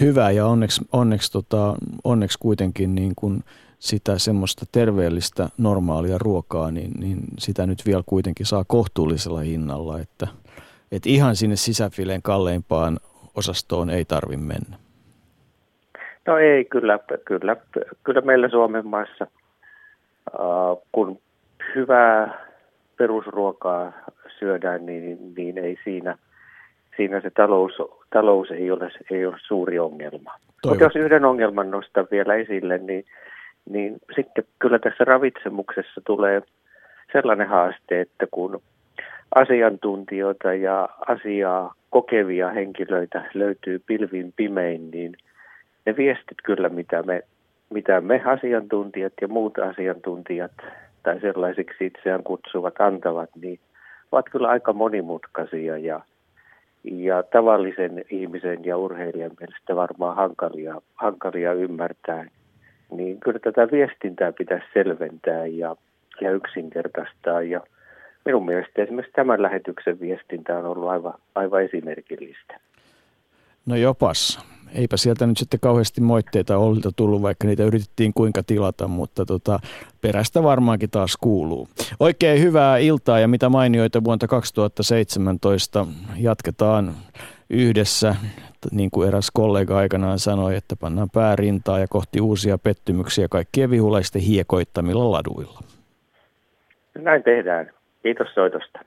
[0.00, 1.74] Hyvä ja onneksi, onneksi, tota,
[2.04, 3.40] onneksi kuitenkin niin kun
[3.78, 10.26] sitä semmoista terveellistä normaalia ruokaa, niin, niin sitä nyt vielä kuitenkin saa kohtuullisella hinnalla, että,
[10.92, 12.98] että ihan sinne sisäfileen kalleimpaan
[13.34, 14.76] osastoon ei tarvi mennä.
[16.26, 17.56] No ei, kyllä, kyllä,
[18.04, 19.26] kyllä meillä Suomen maassa–
[20.92, 21.18] kun
[21.74, 22.46] hyvää
[22.96, 23.92] perusruokaa
[24.38, 26.18] syödään, niin, niin ei siinä,
[26.96, 27.72] siinä se talous,
[28.10, 30.34] talous ei, ole, ei ole suuri ongelma.
[30.66, 33.04] Mutta jos yhden ongelman nostan vielä esille, niin,
[33.70, 36.42] niin sitten kyllä tässä ravitsemuksessa tulee
[37.12, 38.62] sellainen haaste, että kun
[39.34, 45.16] asiantuntijoita ja asiaa kokevia henkilöitä löytyy pilvin pimein, niin
[45.86, 47.22] ne viestit kyllä, mitä me
[47.72, 50.52] mitä me asiantuntijat ja muut asiantuntijat
[51.02, 53.60] tai sellaisiksi itseään kutsuvat antavat, niin
[54.12, 56.00] ovat kyllä aika monimutkaisia ja,
[56.84, 62.26] ja tavallisen ihmisen ja urheilijan mielestä varmaan hankalia, hankalia ymmärtää.
[62.90, 65.76] Niin kyllä tätä viestintää pitäisi selventää ja,
[66.20, 67.60] ja yksinkertaistaa ja
[68.24, 72.60] minun mielestä esimerkiksi tämän lähetyksen viestintä on ollut aivan, aivan esimerkillistä.
[73.66, 78.88] No jopas eipä sieltä nyt sitten kauheasti moitteita Ollilta tullut, vaikka niitä yritettiin kuinka tilata,
[78.88, 79.60] mutta tota,
[80.00, 81.68] perästä varmaankin taas kuuluu.
[82.00, 85.86] Oikein hyvää iltaa ja mitä mainioita vuonna 2017
[86.16, 86.94] jatketaan
[87.50, 88.14] yhdessä,
[88.70, 94.22] niin kuin eräs kollega aikanaan sanoi, että pannaan päärintaa ja kohti uusia pettymyksiä kaikkien vihulaisten
[94.22, 95.60] hiekoittamilla laduilla.
[96.98, 97.70] Näin tehdään.
[98.02, 98.78] Kiitos soitosta.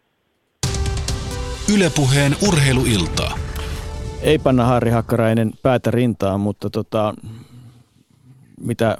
[1.75, 3.44] Ylepuheen urheiluiltaa.
[4.25, 7.13] Ei panna Harri Hakkarainen päätä rintaan, mutta tota,
[8.59, 8.97] mitä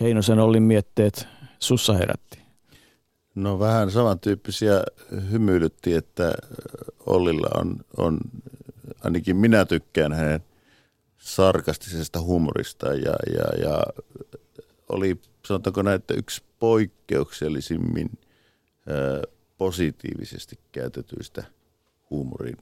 [0.00, 2.38] Heinosen Ollin mietteet sussa herätti?
[3.34, 4.84] No vähän samantyyppisiä
[5.30, 6.32] hymyilytti, että
[7.06, 8.18] Ollilla on, on,
[9.04, 10.40] ainakin minä tykkään hänen
[11.18, 13.82] sarkastisesta humorista ja, ja, ja
[14.88, 18.10] oli sanotaanko näin, että yksi poikkeuksellisimmin
[18.88, 19.22] ää,
[19.58, 21.44] positiivisesti käytetyistä
[22.10, 22.56] huumorin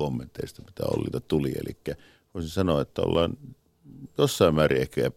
[0.00, 1.52] kommenteista, mitä Ollilta tuli.
[1.52, 1.96] Eli
[2.34, 3.36] voisin sanoa, että ollaan
[4.18, 5.10] jossain määrin ehkä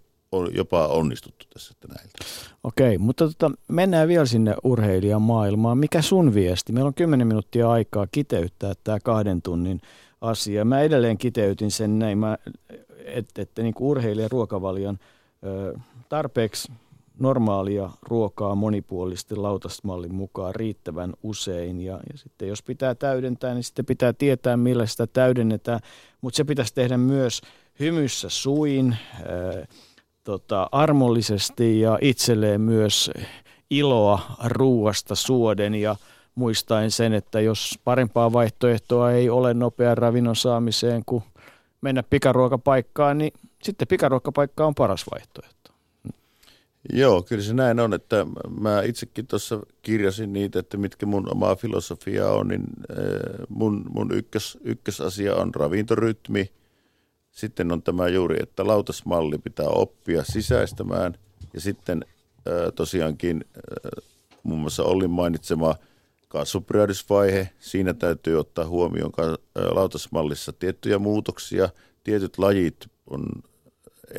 [0.56, 2.18] jopa onnistuttu tässä näiltä.
[2.64, 5.78] Okei, mutta tota, mennään vielä sinne urheilijan maailmaan.
[5.78, 6.74] Mikä sun viesti?
[6.74, 9.82] Meillä on 10 minuuttia aikaa kiteyttää tämä kahden tunnin
[10.22, 10.66] asia.
[10.66, 12.20] Mä edelleen kiteytin sen näin,
[13.06, 15.00] että, että niin urheilijan ruokavalion
[16.10, 16.72] tarpeeksi
[17.20, 21.82] normaalia ruokaa monipuolisesti lautasmallin mukaan riittävän usein.
[21.82, 25.80] Ja, ja sitten jos pitää täydentää, niin sitten pitää tietää, millä sitä täydennetään.
[26.22, 27.42] Mutta se pitäisi tehdä myös
[27.80, 29.66] hymyssä suin, ää,
[30.24, 33.12] tota, armollisesti ja itselleen myös
[33.70, 35.96] iloa ruuasta suoden ja
[36.36, 41.24] muistaen sen, että jos parempaa vaihtoehtoa ei ole nopean ravinnon saamiseen kuin
[41.82, 43.34] mennä pikaruokapaikkaan, niin
[43.64, 45.53] sitten pikaruokapaikka on paras vaihtoehto.
[46.92, 48.26] Joo, kyllä se näin on, että
[48.60, 54.12] mä itsekin tuossa kirjasin niitä, että mitkä mun omaa filosofia on, niin eh, mun, mun
[54.12, 56.52] ykkös, ykkösasia on ravintorytmi.
[57.32, 61.14] Sitten on tämä juuri, että lautasmalli pitää oppia sisäistämään.
[61.54, 62.06] Ja sitten
[62.46, 64.04] eh, tosiaankin eh,
[64.44, 65.76] muun muassa Ollin mainitsema
[66.28, 67.50] kasvupyrähdysvaihe.
[67.60, 69.12] Siinä täytyy ottaa huomioon
[69.56, 71.70] lautasmallissa tiettyjä muutoksia.
[72.04, 73.26] Tietyt lajit on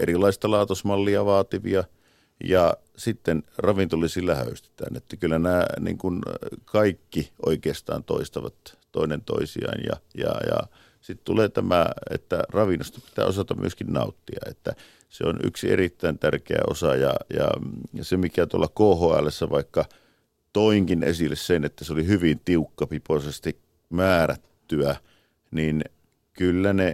[0.01, 1.85] erilaista lautasmallia vaativia–
[2.45, 4.97] ja sitten ravintolisi läheystetään.
[4.97, 6.23] Että kyllä nämä niin kuin
[6.65, 10.59] kaikki oikeastaan toistavat toinen toisiaan ja, ja, ja
[11.01, 14.73] sitten tulee tämä, että ravinnosta pitää osata myöskin nauttia, että
[15.09, 17.49] se on yksi erittäin tärkeä osa ja, ja,
[17.93, 19.85] ja se mikä tuolla KHL vaikka
[20.53, 23.59] toinkin esille sen, että se oli hyvin tiukkapipoisesti
[23.91, 24.97] määrättyä,
[25.51, 25.85] niin
[26.33, 26.93] kyllä ne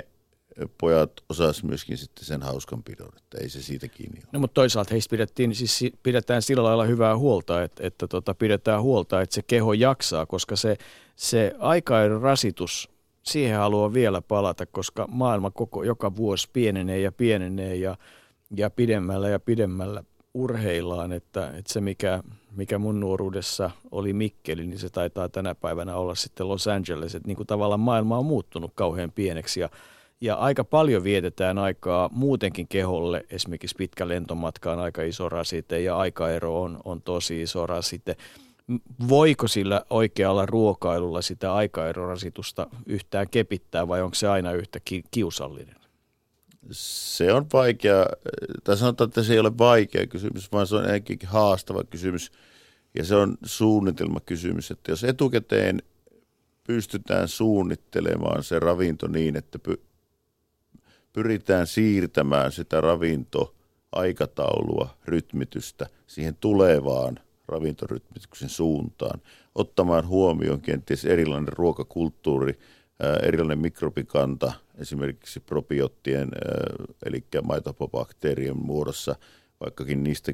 [0.81, 4.29] pojat osas myöskin sitten sen hauskan pidon, että ei se siitä kiinni ole.
[4.33, 8.83] No mutta toisaalta heistä pidettiin, siis pidetään sillä lailla hyvää huolta, että, että tota, pidetään
[8.83, 10.77] huolta, että se keho jaksaa, koska se,
[11.17, 12.89] se aikainen rasitus,
[13.23, 17.97] siihen haluaa vielä palata, koska maailma koko, joka vuosi pienenee ja pienenee ja,
[18.57, 20.05] ja pidemmällä ja pidemmällä
[20.35, 22.23] urheillaan, että, että se mikä,
[22.57, 27.27] mikä mun nuoruudessa oli Mikkeli, niin se taitaa tänä päivänä olla sitten Los Angeles, että
[27.27, 29.69] niin kuin tavallaan maailma on muuttunut kauhean pieneksi ja
[30.21, 35.97] ja aika paljon vietetään aikaa muutenkin keholle, esimerkiksi pitkä lentomatka on aika iso rasite ja
[35.97, 38.17] aikaero on, on tosi iso rasite.
[39.09, 44.81] Voiko sillä oikealla ruokailulla sitä aikaerorasitusta yhtään kepittää vai onko se aina yhtä
[45.11, 45.77] kiusallinen?
[46.71, 48.07] Se on vaikea,
[48.65, 52.33] tai sanotaan, että se ei ole vaikea kysymys, vaan se on ehkä haastava kysymys
[52.95, 55.83] ja se on suunnitelmakysymys, että jos etukäteen
[56.67, 59.59] pystytään suunnittelemaan se ravinto niin, että
[61.13, 69.21] pyritään siirtämään sitä ravintoaikataulua, rytmitystä siihen tulevaan ravintorytmityksen suuntaan,
[69.55, 72.59] ottamaan huomioon kenties erilainen ruokakulttuuri,
[73.23, 76.29] erilainen mikrobikanta, esimerkiksi probiottien,
[77.07, 79.17] eli maitopobakteerien muodossa,
[79.61, 80.33] vaikkakin niistä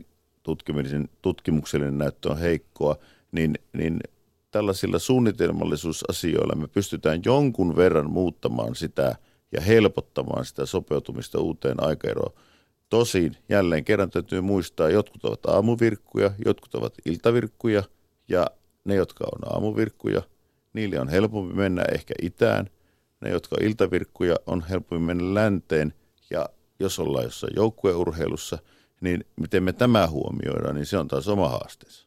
[1.22, 2.96] tutkimuksellinen näyttö on heikkoa,
[3.32, 4.00] niin, niin
[4.50, 9.14] tällaisilla suunnitelmallisuusasioilla me pystytään jonkun verran muuttamaan sitä–
[9.56, 12.32] ja helpottamaan sitä sopeutumista uuteen aikaeroon.
[12.88, 17.82] Tosin jälleen kerran täytyy muistaa, jotkut ovat aamuvirkkuja, jotkut ovat iltavirkkuja
[18.28, 18.46] ja
[18.84, 20.22] ne, jotka on aamuvirkkuja,
[20.72, 22.70] niille on helpompi mennä ehkä itään.
[23.20, 25.94] Ne, jotka on iltavirkkuja, on helpompi mennä länteen
[26.30, 26.48] ja
[26.80, 28.58] jos ollaan jossain joukkueurheilussa,
[29.00, 32.06] niin miten me tämä huomioidaan, niin se on taas oma haasteensa.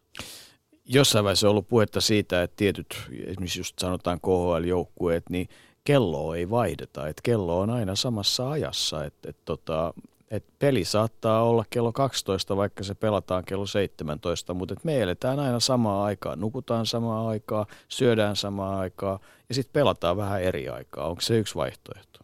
[0.86, 5.50] Jossain vaiheessa on ollut puhetta siitä, että tietyt, esimerkiksi just sanotaan KHL-joukkueet, niin
[5.90, 9.94] kelloa ei vaihdeta, että kello on aina samassa ajassa, että et tota,
[10.32, 15.40] et peli saattaa olla kello 12, vaikka se pelataan kello 17, mutta et me eletään
[15.40, 21.08] aina samaa aikaa, nukutaan samaa aikaa, syödään samaa aikaa ja sitten pelataan vähän eri aikaa.
[21.08, 22.20] Onko se yksi vaihtoehto?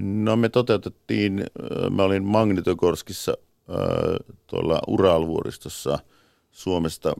[0.00, 1.44] No me toteutettiin,
[1.90, 3.34] mä olin Magnitogorskissa
[4.46, 5.98] tuolla Uralvuoristossa
[6.50, 7.12] Suomesta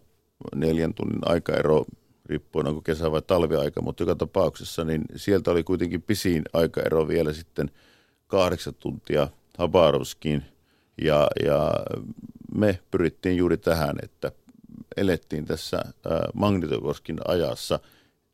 [0.55, 1.85] neljän tunnin aikaero
[2.27, 7.33] riippuen onko kesä- vai talviaika, mutta joka tapauksessa, niin sieltä oli kuitenkin pisin aikaero vielä
[7.33, 7.71] sitten
[8.27, 9.29] kahdeksan tuntia
[9.59, 10.45] Habarovskiin,
[11.03, 11.73] ja, ja
[12.55, 14.33] me pyrittiin juuri tähän, että
[14.97, 15.81] elettiin tässä
[16.35, 17.81] Magnitogoskin ajassa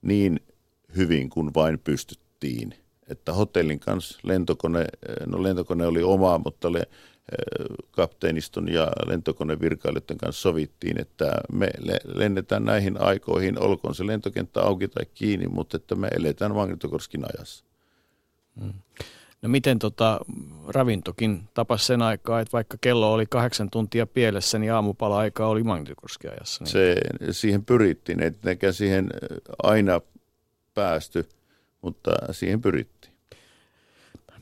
[0.02, 0.40] niin
[0.96, 2.74] hyvin kuin vain pystyttiin.
[3.08, 4.86] Että hotellin kanssa lentokone,
[5.26, 6.82] no lentokone oli oma, mutta le,
[7.90, 11.70] kapteeniston ja lentokonevirkailijoiden kanssa sovittiin, että me
[12.04, 17.64] lennetään näihin aikoihin, olkoon se lentokenttä auki tai kiinni, mutta että me eletään Magnitogorskin ajassa.
[18.60, 18.72] Hmm.
[19.42, 20.20] No miten tota,
[20.68, 26.30] ravintokin tapasi sen aikaa, että vaikka kello oli kahdeksan tuntia pielessä, niin aamupala-aika oli Magnitogorskin
[26.30, 26.64] ajassa.
[26.64, 26.72] Niin.
[26.72, 26.96] Se,
[27.30, 29.10] siihen pyrittiin, että siihen
[29.62, 30.00] aina
[30.74, 31.28] päästy,
[31.82, 33.11] mutta siihen pyrittiin.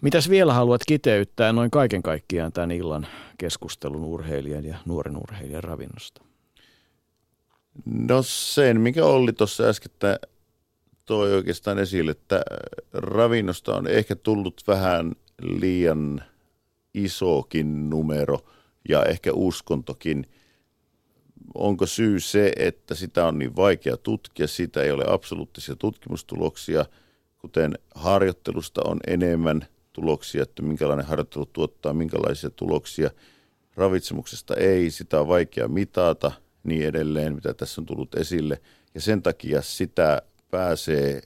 [0.01, 3.07] Mitäs vielä haluat kiteyttää noin kaiken kaikkiaan tämän illan
[3.39, 6.23] keskustelun urheilijan ja nuoren urheilijan ravinnosta?
[7.85, 9.93] No sen, mikä Olli tuossa äsken
[11.05, 12.43] toi oikeastaan esille, että
[12.93, 15.13] ravinnosta on ehkä tullut vähän
[15.43, 16.23] liian
[16.95, 18.39] isokin numero
[18.89, 20.27] ja ehkä uskontokin.
[21.55, 26.85] Onko syy se, että sitä on niin vaikea tutkia, siitä ei ole absoluuttisia tutkimustuloksia,
[27.39, 33.11] kuten harjoittelusta on enemmän– tuloksia, että minkälainen harjoittelu tuottaa minkälaisia tuloksia.
[33.77, 38.61] Ravitsemuksesta ei, sitä on vaikea mitata, niin edelleen, mitä tässä on tullut esille.
[38.95, 41.23] Ja sen takia sitä pääsee,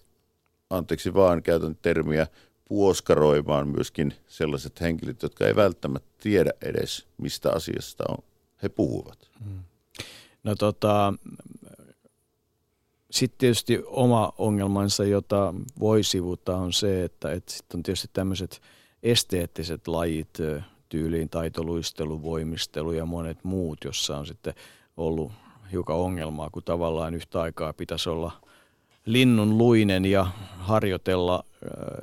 [0.70, 2.26] anteeksi vaan käytän termiä,
[2.68, 8.24] puoskaroimaan myöskin sellaiset henkilöt, jotka ei välttämättä tiedä edes, mistä asiasta on,
[8.62, 9.30] he puhuvat.
[9.44, 9.62] Hmm.
[10.44, 11.14] No tota,
[13.14, 18.62] sitten tietysti oma ongelmansa, jota voi sivuta, on se, että, että sitten on tietysti tämmöiset
[19.02, 20.38] esteettiset lajit,
[20.88, 24.54] tyyliin taitoluistelu, voimistelu ja monet muut, jossa on sitten
[24.96, 25.32] ollut
[25.72, 28.32] hiukan ongelmaa, kun tavallaan yhtä aikaa pitäisi olla
[29.06, 30.26] linnun luinen ja
[30.58, 31.44] harjoitella,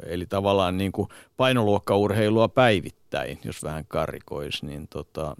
[0.05, 5.35] eli tavallaan niin kuin painoluokkaurheilua päivittäin, jos vähän karikoisi, niin tota,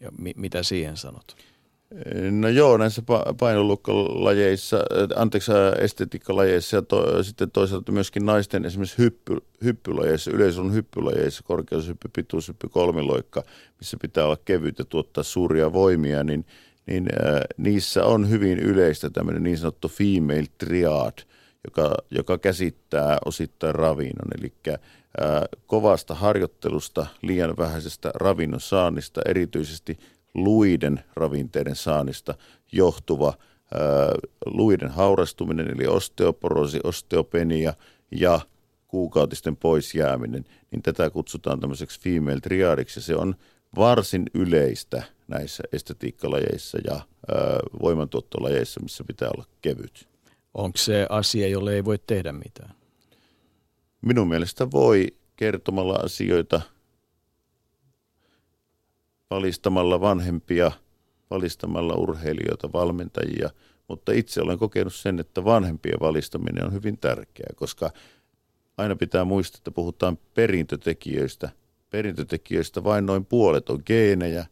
[0.00, 1.36] Ja mi- mitä siihen sanot?
[2.30, 3.02] No joo, näissä
[3.40, 4.84] painoluokkalajeissa,
[5.16, 12.68] anteeksi estetiikkalajeissa ja to, sitten toisaalta myöskin naisten esimerkiksi hyppy, hyppylajeissa, yleisurun hyppylajeissa, korkeushyppy, pituushyppy,
[12.68, 13.42] kolmiloikka,
[13.78, 16.46] missä pitää olla kevyt ja tuottaa suuria voimia, niin,
[16.86, 21.18] niin äh, niissä on hyvin yleistä tämmöinen niin sanottu female triad,
[21.64, 24.78] joka, joka käsittää osittain ravinnon, eli äh,
[25.66, 29.98] kovasta harjoittelusta, liian vähäisestä ravinnon saannista, erityisesti
[30.34, 32.34] luiden ravinteiden saannista
[32.72, 33.34] johtuva
[33.74, 33.80] ää,
[34.46, 37.74] luiden haurastuminen, eli osteoporosi, osteopenia
[38.10, 38.40] ja
[38.88, 43.00] kuukautisten poisjääminen, niin tätä kutsutaan tämmöiseksi female triadiksi.
[43.00, 43.34] Se on
[43.76, 50.08] varsin yleistä näissä estetiikkalajeissa ja ää, voimantuottolajeissa, missä pitää olla kevyt.
[50.54, 52.74] Onko se asia, jolle ei voi tehdä mitään?
[54.00, 55.06] Minun mielestä voi
[55.36, 56.60] kertomalla asioita–
[59.30, 60.72] valistamalla vanhempia,
[61.30, 63.50] valistamalla urheilijoita, valmentajia,
[63.88, 67.90] mutta itse olen kokenut sen, että vanhempien valistaminen on hyvin tärkeää, koska
[68.76, 71.50] aina pitää muistaa, että puhutaan perintötekijöistä.
[71.90, 74.46] Perintötekijöistä vain noin puolet on geenejä,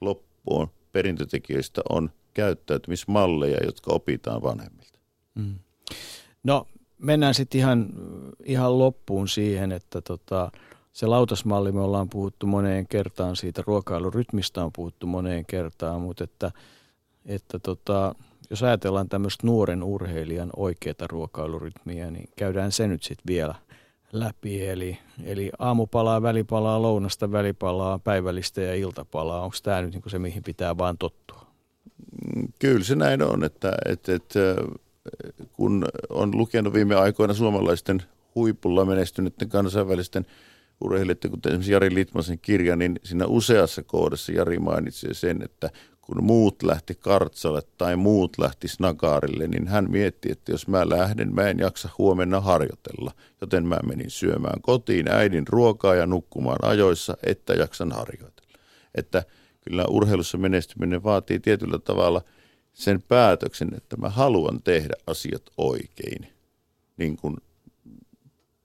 [0.00, 4.98] loppuun perintötekijöistä on käyttäytymismalleja, jotka opitaan vanhemmilta.
[5.34, 5.58] Mm.
[6.44, 6.66] No
[6.98, 7.88] mennään sitten ihan,
[8.44, 10.52] ihan loppuun siihen, että tota,
[10.92, 16.50] se lautasmalli, me ollaan puhuttu moneen kertaan siitä, ruokailurytmistä on puhuttu moneen kertaan, mutta että,
[17.26, 18.14] että tota,
[18.50, 23.54] jos ajatellaan tämmöistä nuoren urheilijan oikeaa ruokailurytmiä, niin käydään se nyt sitten vielä
[24.12, 24.66] läpi.
[24.66, 29.42] Eli, eli aamupalaa, välipalaa, lounasta, välipalaa, päivällistä ja iltapalaa.
[29.42, 31.46] Onko tämä nyt niinku se, mihin pitää vaan tottua?
[32.58, 34.38] Kyllä se näin on, että, että, että
[35.52, 38.02] kun on lukenut viime aikoina suomalaisten
[38.34, 40.26] huipulla menestyneiden kansainvälisten–
[40.84, 46.24] urheilijoiden, kuten esimerkiksi Jari Litmasen kirja, niin siinä useassa kohdassa Jari mainitsi sen, että kun
[46.24, 51.48] muut lähti kartsalle tai muut lähti snagaarille, niin hän mietti, että jos mä lähden, mä
[51.48, 57.52] en jaksa huomenna harjoitella, joten mä menin syömään kotiin äidin ruokaa ja nukkumaan ajoissa, että
[57.52, 58.58] jaksan harjoitella.
[58.94, 59.24] Että
[59.60, 62.22] kyllä urheilussa menestyminen vaatii tietyllä tavalla
[62.72, 66.26] sen päätöksen, että mä haluan tehdä asiat oikein,
[66.96, 67.36] niin kuin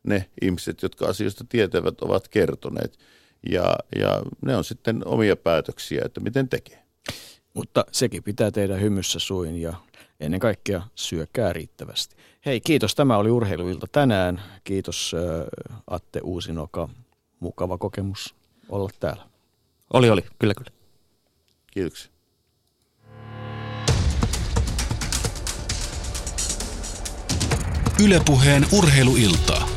[0.07, 2.99] ne ihmiset, jotka asioista tietävät, ovat kertoneet.
[3.49, 6.83] Ja, ja ne on sitten omia päätöksiä, että miten tekee.
[7.53, 9.73] Mutta sekin pitää tehdä hymyssä suin ja
[10.19, 12.15] ennen kaikkea syökää riittävästi.
[12.45, 12.95] Hei, kiitos.
[12.95, 14.41] Tämä oli Urheiluilta tänään.
[14.63, 15.15] Kiitos
[15.87, 16.89] Atte Uusinoka.
[17.39, 18.35] Mukava kokemus
[18.69, 19.23] olla täällä.
[19.93, 20.21] Oli, oli.
[20.39, 20.71] Kyllä, kyllä.
[21.71, 22.11] Kiitoksia.
[28.03, 29.76] Ylepuheen urheiluiltaa.